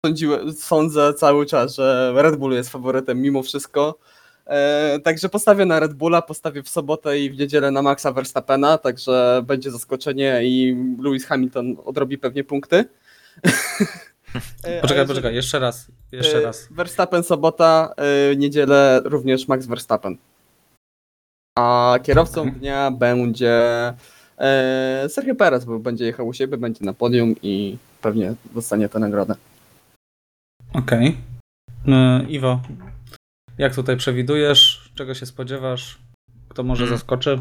sądziłem, 0.07 0.53
sądzę 0.53 1.14
cały 1.14 1.47
czas, 1.47 1.74
że 1.74 2.12
Red 2.16 2.37
Bull 2.37 2.53
jest 2.53 2.70
faworytem 2.70 3.22
mimo 3.22 3.43
wszystko. 3.43 3.99
E, 4.47 5.01
także 5.05 5.28
postawię 5.28 5.64
na 5.66 5.80
Red 5.80 5.95
Bulla, 5.95 6.22
postawię 6.22 6.62
w 6.62 6.68
sobotę 6.68 7.18
i 7.18 7.30
w 7.30 7.39
niedzielę 7.39 7.70
na 7.70 7.82
Maxa 7.82 8.12
Verstappena, 8.12 8.78
także 8.78 9.43
będzie 9.47 9.70
zaskoczenie 9.70 10.41
i 10.45 10.76
Lewis 11.03 11.26
Hamilton 11.26 11.76
odrobi 11.85 12.18
pewnie 12.18 12.45
punkty. 12.45 12.85
E, 14.35 14.41
Poczekaj, 14.41 14.80
jeżeli- 14.82 15.07
poczekaj, 15.09 15.35
jeszcze 15.35 15.59
raz. 15.59 15.87
Jeszcze 16.12 16.39
E, 16.39 16.43
raz. 16.43 16.68
Verstappen 16.70 17.24
sobota, 17.24 17.95
e, 17.97 18.37
niedzielę 18.37 19.01
również 19.05 19.49
Max 19.49 19.66
Verstappen. 19.66 20.16
A 21.59 21.95
kierowcą 22.03 22.41
Mhm. 22.43 22.59
dnia 22.61 22.91
będzie 22.91 23.62
Sergio 25.09 25.35
Perez, 25.35 25.64
bo 25.64 25.78
będzie 25.78 26.05
jechał 26.05 26.26
u 26.26 26.32
siebie, 26.32 26.57
będzie 26.57 26.85
na 26.85 26.93
podium 26.93 27.35
i 27.43 27.78
pewnie 28.03 28.35
dostanie 28.55 28.89
tę 28.89 28.99
nagrodę. 28.99 29.35
Okej. 30.74 31.16
E, 31.89 32.24
Iwo, 32.28 32.61
jak 33.59 33.74
tutaj 33.74 33.97
przewidujesz? 33.97 34.91
Czego 34.95 35.14
się 35.14 35.26
spodziewasz? 35.26 35.99
Kto 36.49 36.62
może 36.62 36.85
Mm. 36.85 36.97
zaskoczy? 36.99 37.41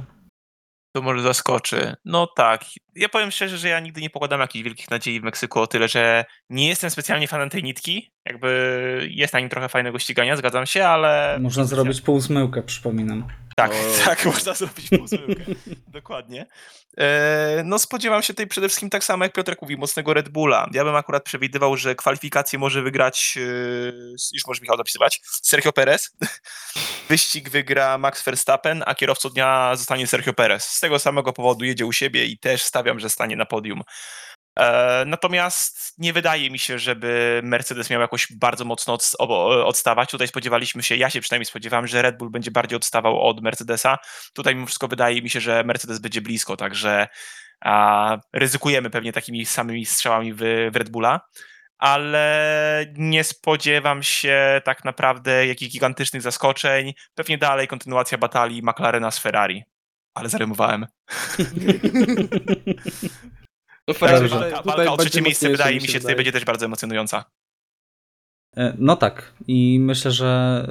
To 0.95 1.01
może 1.01 1.21
zaskoczy. 1.21 1.95
No 2.05 2.27
tak. 2.35 2.61
Ja 2.95 3.09
powiem 3.09 3.31
szczerze, 3.31 3.57
że 3.57 3.69
ja 3.69 3.79
nigdy 3.79 4.01
nie 4.01 4.09
pokładam 4.09 4.39
jakichś 4.39 4.63
wielkich 4.63 4.91
nadziei 4.91 5.19
w 5.19 5.23
Meksyku, 5.23 5.59
o 5.59 5.67
tyle, 5.67 5.87
że 5.87 6.25
nie 6.49 6.67
jestem 6.67 6.89
specjalnie 6.89 7.27
fanem 7.27 7.49
tej 7.49 7.63
nitki. 7.63 8.11
Jakby 8.25 9.07
jest 9.11 9.33
na 9.33 9.39
nim 9.39 9.49
trochę 9.49 9.69
fajnego 9.69 9.99
ścigania, 9.99 10.35
zgadzam 10.35 10.65
się, 10.65 10.87
ale. 10.87 11.37
Można 11.39 11.63
zrobić 11.63 12.01
półzmyłkę, 12.01 12.63
przypominam. 12.63 13.27
Tak, 13.55 13.71
O. 13.71 13.75
tak, 14.05 14.25
można 14.25 14.53
zrobić 14.53 14.89
półzmyłkę. 14.89 15.43
Dokładnie. 15.87 16.45
E, 16.97 17.61
no 17.65 17.79
spodziewam 17.79 18.23
się 18.23 18.33
tej 18.33 18.47
przede 18.47 18.67
wszystkim 18.67 18.89
tak 18.89 19.03
samo 19.03 19.23
jak 19.23 19.33
Piotrek 19.33 19.61
mówi, 19.61 19.77
mocnego 19.77 20.13
Red 20.13 20.29
Bulla. 20.29 20.69
Ja 20.73 20.83
bym 20.83 20.95
akurat 20.95 21.23
przewidywał, 21.23 21.77
że 21.77 21.95
kwalifikacje 21.95 22.59
może 22.59 22.81
wygrać, 22.81 23.37
e, 23.37 23.41
już 24.33 24.47
może 24.47 24.61
Michał 24.61 24.77
zapisywać, 24.77 25.21
Sergio 25.41 25.73
Perez. 25.73 26.11
Wyścig 27.09 27.49
wygra 27.49 27.97
Max 27.97 28.23
Verstappen, 28.23 28.83
a 28.85 28.95
kierowcą 28.95 29.29
dnia 29.29 29.75
zostanie 29.75 30.07
Sergio 30.07 30.33
Perez. 30.33 30.63
Z 30.63 30.79
tego 30.79 30.99
samego 30.99 31.33
powodu 31.33 31.65
jedzie 31.65 31.85
u 31.85 31.93
siebie 31.93 32.25
i 32.25 32.37
też 32.37 32.63
stawiam, 32.83 32.99
że 32.99 33.09
stanie 33.09 33.35
na 33.35 33.45
podium. 33.45 33.81
E, 34.59 35.03
Natomiast 35.05 35.93
nie 35.97 36.13
wydaje 36.13 36.49
mi 36.49 36.59
się, 36.59 36.79
żeby 36.79 37.41
Mercedes 37.43 37.89
miał 37.89 38.01
jakoś 38.01 38.27
bardzo 38.39 38.65
mocno 38.65 38.97
odstawać. 39.65 40.11
Tutaj 40.11 40.27
spodziewaliśmy 40.27 40.83
się, 40.83 40.95
ja 40.95 41.09
się 41.09 41.21
przynajmniej 41.21 41.45
spodziewałem, 41.45 41.87
że 41.87 42.01
Red 42.01 42.17
Bull 42.17 42.29
będzie 42.31 42.51
bardziej 42.51 42.77
odstawał 42.77 43.21
od 43.21 43.41
Mercedesa. 43.41 43.97
Tutaj 44.33 44.55
mimo 44.55 44.67
wszystko 44.67 44.87
wydaje 44.87 45.21
mi 45.21 45.29
się, 45.29 45.41
że 45.41 45.63
Mercedes 45.63 45.99
będzie 45.99 46.21
blisko, 46.21 46.57
także 46.57 47.07
ryzykujemy 48.33 48.89
pewnie 48.89 49.13
takimi 49.13 49.45
samymi 49.45 49.85
strzałami 49.85 50.33
w, 50.33 50.39
w 50.71 50.75
Red 50.75 50.89
Bulla. 50.89 51.21
Ale 51.77 52.85
nie 52.97 53.23
spodziewam 53.23 54.03
się 54.03 54.61
tak 54.65 54.85
naprawdę 54.85 55.47
jakichś 55.47 55.73
gigantycznych 55.73 56.21
zaskoczeń. 56.21 56.93
Pewnie 57.15 57.37
dalej 57.37 57.67
kontynuacja 57.67 58.17
batalii 58.17 58.61
McLarena 58.63 59.11
z 59.11 59.19
Ferrari. 59.19 59.63
Ale 60.13 60.29
zarymowałem. 60.29 60.85
To 63.85 63.93
Także 63.93 64.29
Tutaj- 64.29 64.51
walka, 64.51 64.61
walka 64.61 64.91
o 64.91 64.97
trzecie 64.97 65.21
miejsce 65.21 65.49
wydaje 65.49 65.75
mi 65.79 65.87
się 65.87 65.99
tutaj 65.99 66.15
będzie 66.15 66.31
też 66.31 66.45
bardzo 66.45 66.65
emocjonująca. 66.65 67.25
E, 68.57 68.73
No 68.77 68.95
tak. 68.95 69.33
I 69.47 69.79
myślę, 69.79 70.11
że 70.11 70.65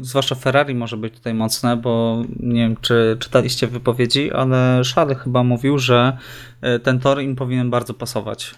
y, 0.00 0.04
zwłaszcza 0.04 0.34
Ferrari 0.34 0.74
może 0.74 0.96
być 0.96 1.14
tutaj 1.14 1.34
mocne, 1.34 1.76
bo 1.76 2.22
nie 2.40 2.60
wiem, 2.60 2.76
czy 2.80 3.16
czytaliście 3.20 3.66
wypowiedzi, 3.66 4.32
ale 4.32 4.82
Charles 4.94 5.18
chyba 5.18 5.42
mówił, 5.42 5.78
że 5.78 6.18
y, 6.76 6.80
ten 6.80 7.00
tor 7.00 7.22
im 7.22 7.36
powinien 7.36 7.70
bardzo 7.70 7.94
pasować. 7.94 8.54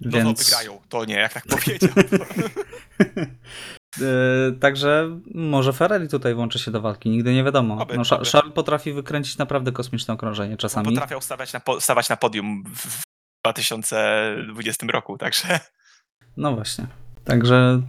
No 0.00 0.10
Więc... 0.10 0.38
to 0.38 0.44
wygrają. 0.44 0.80
To 0.88 1.04
nie, 1.04 1.14
jak 1.14 1.32
tak 1.32 1.46
powiedział. 1.46 1.90
E, 4.02 4.52
Także 4.52 5.20
może 5.34 5.72
Ferrari 5.72 6.08
tutaj 6.08 6.34
włączy 6.34 6.58
się 6.58 6.70
do 6.70 6.80
walki, 6.80 7.10
nigdy 7.10 7.34
nie 7.34 7.44
wiadomo. 7.44 7.74
Oby, 7.82 7.94
No, 7.96 8.02
oby. 8.16 8.24
Charles 8.30 8.54
potrafi 8.54 8.92
wykręcić 8.92 9.38
naprawdę 9.38 9.72
kosmiczne 9.72 10.14
okrążenie 10.14 10.56
czasami. 10.56 10.86
Potrafią 10.86 11.20
stawać 11.20 11.52
na, 11.52 11.60
po, 11.60 11.80
stawać 11.80 12.08
na 12.08 12.16
podium 12.16 12.64
w 12.74 13.02
2020 13.44 14.86
roku, 14.86 15.18
także 15.18 15.60
No 16.36 16.54
właśnie. 16.54 16.86
Także 17.24 17.82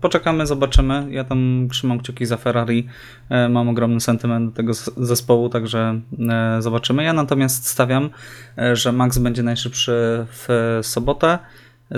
poczekamy, 0.00 0.46
zobaczymy. 0.46 1.06
Ja 1.10 1.24
tam 1.24 1.68
trzymam 1.70 1.98
kciuki 2.00 2.26
za 2.26 2.36
Ferrari. 2.36 2.88
E, 3.30 3.48
Mam 3.48 3.68
ogromny 3.68 4.00
sentyment 4.00 4.50
do 4.50 4.56
tego 4.56 4.72
zespołu, 4.96 5.48
także 5.48 6.00
e, 6.30 6.62
zobaczymy. 6.62 7.04
Ja 7.04 7.12
natomiast 7.12 7.66
stawiam, 7.66 8.10
e, 8.58 8.76
że 8.76 8.92
Max 8.92 9.18
będzie 9.18 9.42
najszybszy 9.42 10.26
w 10.30 10.78
sobotę. 10.82 11.38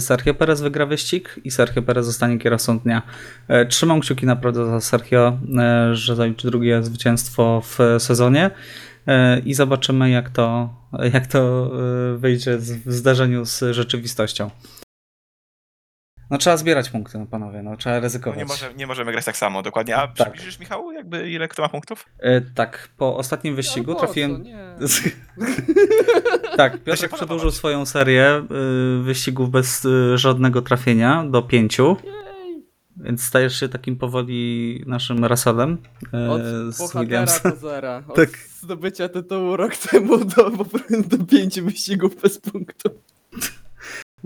Sergio 0.01 0.35
Perez 0.35 0.61
wygra 0.61 0.87
wyścig 0.87 1.41
i 1.45 1.51
Sergio 1.51 1.83
Perez 1.83 2.07
zostanie 2.07 2.39
kierowcą 2.39 2.79
dnia. 2.79 3.03
E, 3.49 3.67
Trzymam 3.67 4.01
kciuki 4.01 4.27
naprawdę 4.27 4.67
za 4.67 4.81
Sergio, 4.81 5.39
e, 5.59 5.95
że 5.95 6.17
zaliczy 6.17 6.47
drugie 6.47 6.83
zwycięstwo 6.83 7.63
w 7.65 7.79
sezonie 7.99 8.51
e, 9.07 9.39
i 9.39 9.55
zobaczymy 9.55 10.11
jak 10.11 10.31
to, 10.31 10.75
jak 11.13 11.27
to 11.27 11.71
wyjdzie 12.17 12.57
w 12.59 12.93
zdarzeniu 12.93 13.45
z 13.45 13.65
rzeczywistością. 13.71 14.51
No 16.31 16.39
trzeba 16.39 16.57
zbierać 16.57 16.91
punkty, 16.91 17.19
no 17.19 17.27
panowie, 17.27 17.63
no 17.63 17.77
trzeba 17.77 17.97
no 17.97 18.03
ryzykować. 18.03 18.39
nie, 18.39 18.45
może, 18.45 18.75
nie 18.75 18.87
możemy 18.87 19.13
grać 19.13 19.25
tak 19.25 19.37
samo, 19.37 19.63
dokładnie. 19.63 19.97
A 19.97 20.07
Tak. 20.09 20.15
przybliżysz, 20.15 20.59
Michał, 20.59 20.93
jakby 20.93 21.31
ile 21.31 21.49
kto 21.49 21.63
ma 21.63 21.69
punktów? 21.69 22.07
E, 22.19 22.41
tak, 22.41 22.89
po 22.97 23.17
ostatnim 23.17 23.55
wyścigu 23.57 23.91
Ale 23.91 23.95
po 23.95 24.01
co, 24.01 24.07
trafiłem... 24.07 24.43
nie? 24.43 24.59
tak, 26.57 26.85
Piotrek 26.85 27.13
przedłużył 27.15 27.51
swoją 27.51 27.87
serię 27.87 28.43
y, 29.01 29.03
wyścigów 29.03 29.51
bez 29.51 29.85
y, 29.85 30.19
żadnego 30.19 30.63
trafienia 30.63 31.25
do 31.25 31.43
pięciu, 31.43 31.97
Jej. 32.05 32.65
więc 32.97 33.23
stajesz 33.23 33.61
się 33.61 33.69
takim 33.69 33.97
powoli 33.97 34.83
naszym 34.87 35.25
Russellem 35.25 35.79
Od 36.31 36.43
z 36.75 36.95
Williamsa. 36.95 37.51
do 37.51 37.57
zera. 37.57 38.03
Od 38.09 38.17
Tak. 38.17 38.29
zdobycia 38.61 39.09
tytułu 39.09 39.57
rok 39.57 39.77
temu 39.77 40.19
do, 40.25 40.51
do 41.17 41.25
pięciu 41.27 41.65
wyścigów 41.65 42.23
bez 42.23 42.39
punktu. 42.41 42.91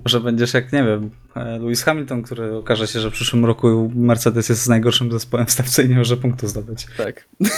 Może 0.05 0.21
będziesz 0.21 0.55
jak, 0.55 0.73
nie 0.73 0.85
wiem, 0.85 1.11
e, 1.37 1.59
Lewis 1.59 1.83
Hamilton, 1.83 2.23
który 2.23 2.57
okaże 2.57 2.87
się, 2.87 3.01
że 3.01 3.11
w 3.11 3.13
przyszłym 3.13 3.45
roku 3.45 3.93
Mercedes 3.95 4.49
jest 4.49 4.69
najgorszym 4.69 5.13
zespołem 5.13 5.47
w 5.47 5.51
stawce 5.51 5.83
i 5.85 5.89
nie 5.89 5.97
może 5.97 6.17
punktu 6.17 6.49
zdobyć. 6.49 6.87
Tak. 6.97 7.25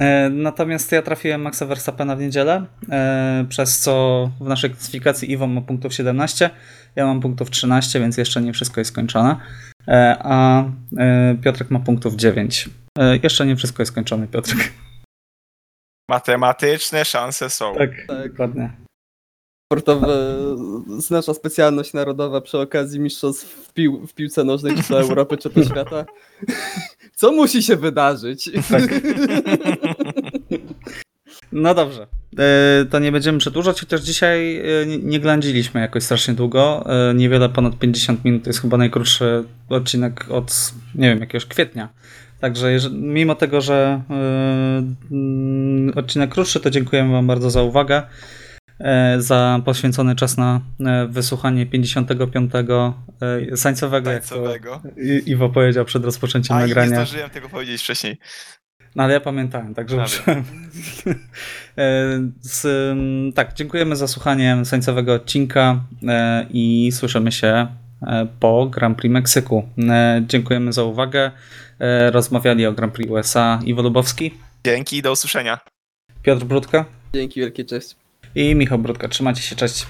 E, 0.00 0.30
Natomiast 0.30 0.92
ja 0.92 1.02
trafiłem 1.02 1.42
Maxa 1.42 1.66
Verstappena 1.66 2.16
w 2.16 2.20
niedzielę, 2.20 2.66
e, 2.90 3.46
przez 3.48 3.78
co 3.78 4.30
w 4.40 4.48
naszej 4.48 4.70
klasyfikacji 4.70 5.32
Iwo 5.32 5.46
ma 5.46 5.60
punktów 5.60 5.94
17, 5.94 6.50
ja 6.96 7.06
mam 7.06 7.20
punktów 7.20 7.50
13, 7.50 8.00
więc 8.00 8.16
jeszcze 8.16 8.40
nie 8.40 8.52
wszystko 8.52 8.80
jest 8.80 8.90
skończone. 8.90 9.36
A 10.18 10.64
Piotrek 11.42 11.70
ma 11.70 11.80
punktów 11.80 12.14
9. 12.16 12.68
E, 12.98 13.16
Jeszcze 13.22 13.46
nie 13.46 13.56
wszystko 13.56 13.82
jest 13.82 13.92
skończone, 13.92 14.26
Piotrek. 14.28 14.72
Matematyczne 16.10 17.04
szanse 17.04 17.50
są. 17.50 17.74
Tak, 17.74 17.90
Tak. 18.08 18.30
dokładnie. 18.30 18.70
Sportowe, 19.72 20.36
nasza 21.10 21.34
specjalność 21.34 21.92
narodowa 21.92 22.40
przy 22.40 22.58
okazji 22.58 23.00
mistrzostw 23.00 23.46
w, 23.68 23.72
pił, 23.72 24.06
w 24.06 24.14
piłce 24.14 24.44
nożnej 24.44 24.76
czy 24.76 24.82
to 24.88 25.00
Europy, 25.00 25.36
czy 25.36 25.50
to 25.50 25.64
świata. 25.64 26.04
Co 27.14 27.32
musi 27.32 27.62
się 27.62 27.76
wydarzyć? 27.76 28.50
No 31.52 31.74
dobrze. 31.74 32.06
E, 32.38 32.84
To 32.90 32.98
nie 32.98 33.12
będziemy 33.12 33.38
przedłużać, 33.38 33.80
chociaż 33.80 34.00
dzisiaj 34.00 34.56
e, 34.56 34.62
nie- 35.02 35.20
ględziliśmy 35.20 35.80
jakoś 35.80 36.02
strasznie 36.02 36.34
długo. 36.34 36.84
E, 37.10 37.14
Niewiele 37.14 37.48
ponad 37.48 37.78
50 37.78 38.24
minut 38.24 38.42
to 38.44 38.48
jest 38.50 38.60
chyba 38.60 38.76
najkrótszy 38.76 39.44
odcinek 39.68 40.24
od, 40.30 40.72
nie 40.94 41.08
wiem, 41.08 41.20
jakiegoś 41.20 41.46
kwietnia. 41.46 41.88
Także 42.40 42.78
mimo 42.92 43.34
tego, 43.34 43.60
że 43.60 44.02
mm, 44.10 45.92
odcinek 45.96 46.30
krótszy, 46.30 46.60
to 46.60 46.70
dziękujemy 46.70 47.12
Wam 47.12 47.26
bardzo 47.26 47.50
za 47.50 47.62
uwagę. 47.62 48.02
E, 48.80 49.20
Za 49.20 49.60
poświęcony 49.64 50.16
czas 50.16 50.36
na 50.36 50.60
e, 50.86 51.06
wysłuchanie 51.06 51.66
55. 51.66 52.52
e, 53.52 53.56
sańcowego, 53.56 54.10
jak 54.10 54.26
to 54.26 54.54
Iwo 55.26 55.48
powiedział 55.48 55.84
przed 55.84 56.04
rozpoczęciem 56.04 56.56
A 56.56 56.60
i 56.60 56.62
nie 56.62 56.68
nagrania. 56.68 56.96
zdążyłem 56.96 57.30
tego 57.30 57.48
powiedzieć 57.48 57.82
wcześniej. 57.82 58.18
No 58.96 59.02
ale 59.02 59.14
ja 59.14 59.20
pamiętałem, 59.20 59.74
także 59.74 59.96
muszę. 59.96 60.22
Tak, 63.34 63.54
dziękujemy 63.54 63.96
za 63.96 64.08
słuchanie 64.08 64.62
końcowego 64.70 65.14
odcinka 65.14 65.80
i 66.50 66.92
słyszymy 66.92 67.32
się 67.32 67.66
po 68.40 68.66
Grand 68.66 68.98
Prix 68.98 69.12
Meksyku. 69.12 69.68
Dziękujemy 70.26 70.72
za 70.72 70.84
uwagę. 70.84 71.30
Rozmawiali 72.10 72.66
o 72.66 72.72
Grand 72.72 72.92
Prix 72.92 73.10
USA 73.10 73.60
Iwo 73.64 73.82
Lubowski, 73.82 74.34
Dzięki 74.64 74.96
i 74.96 75.02
do 75.02 75.12
usłyszenia. 75.12 75.58
Piotr 76.22 76.44
Brudka 76.44 76.84
Dzięki 77.14 77.40
wielkie, 77.40 77.64
cześć. 77.64 77.96
I 78.38 78.54
Michał 78.54 78.78
Brudka. 78.78 79.08
Trzymajcie 79.08 79.42
się, 79.42 79.56
cześć. 79.56 79.86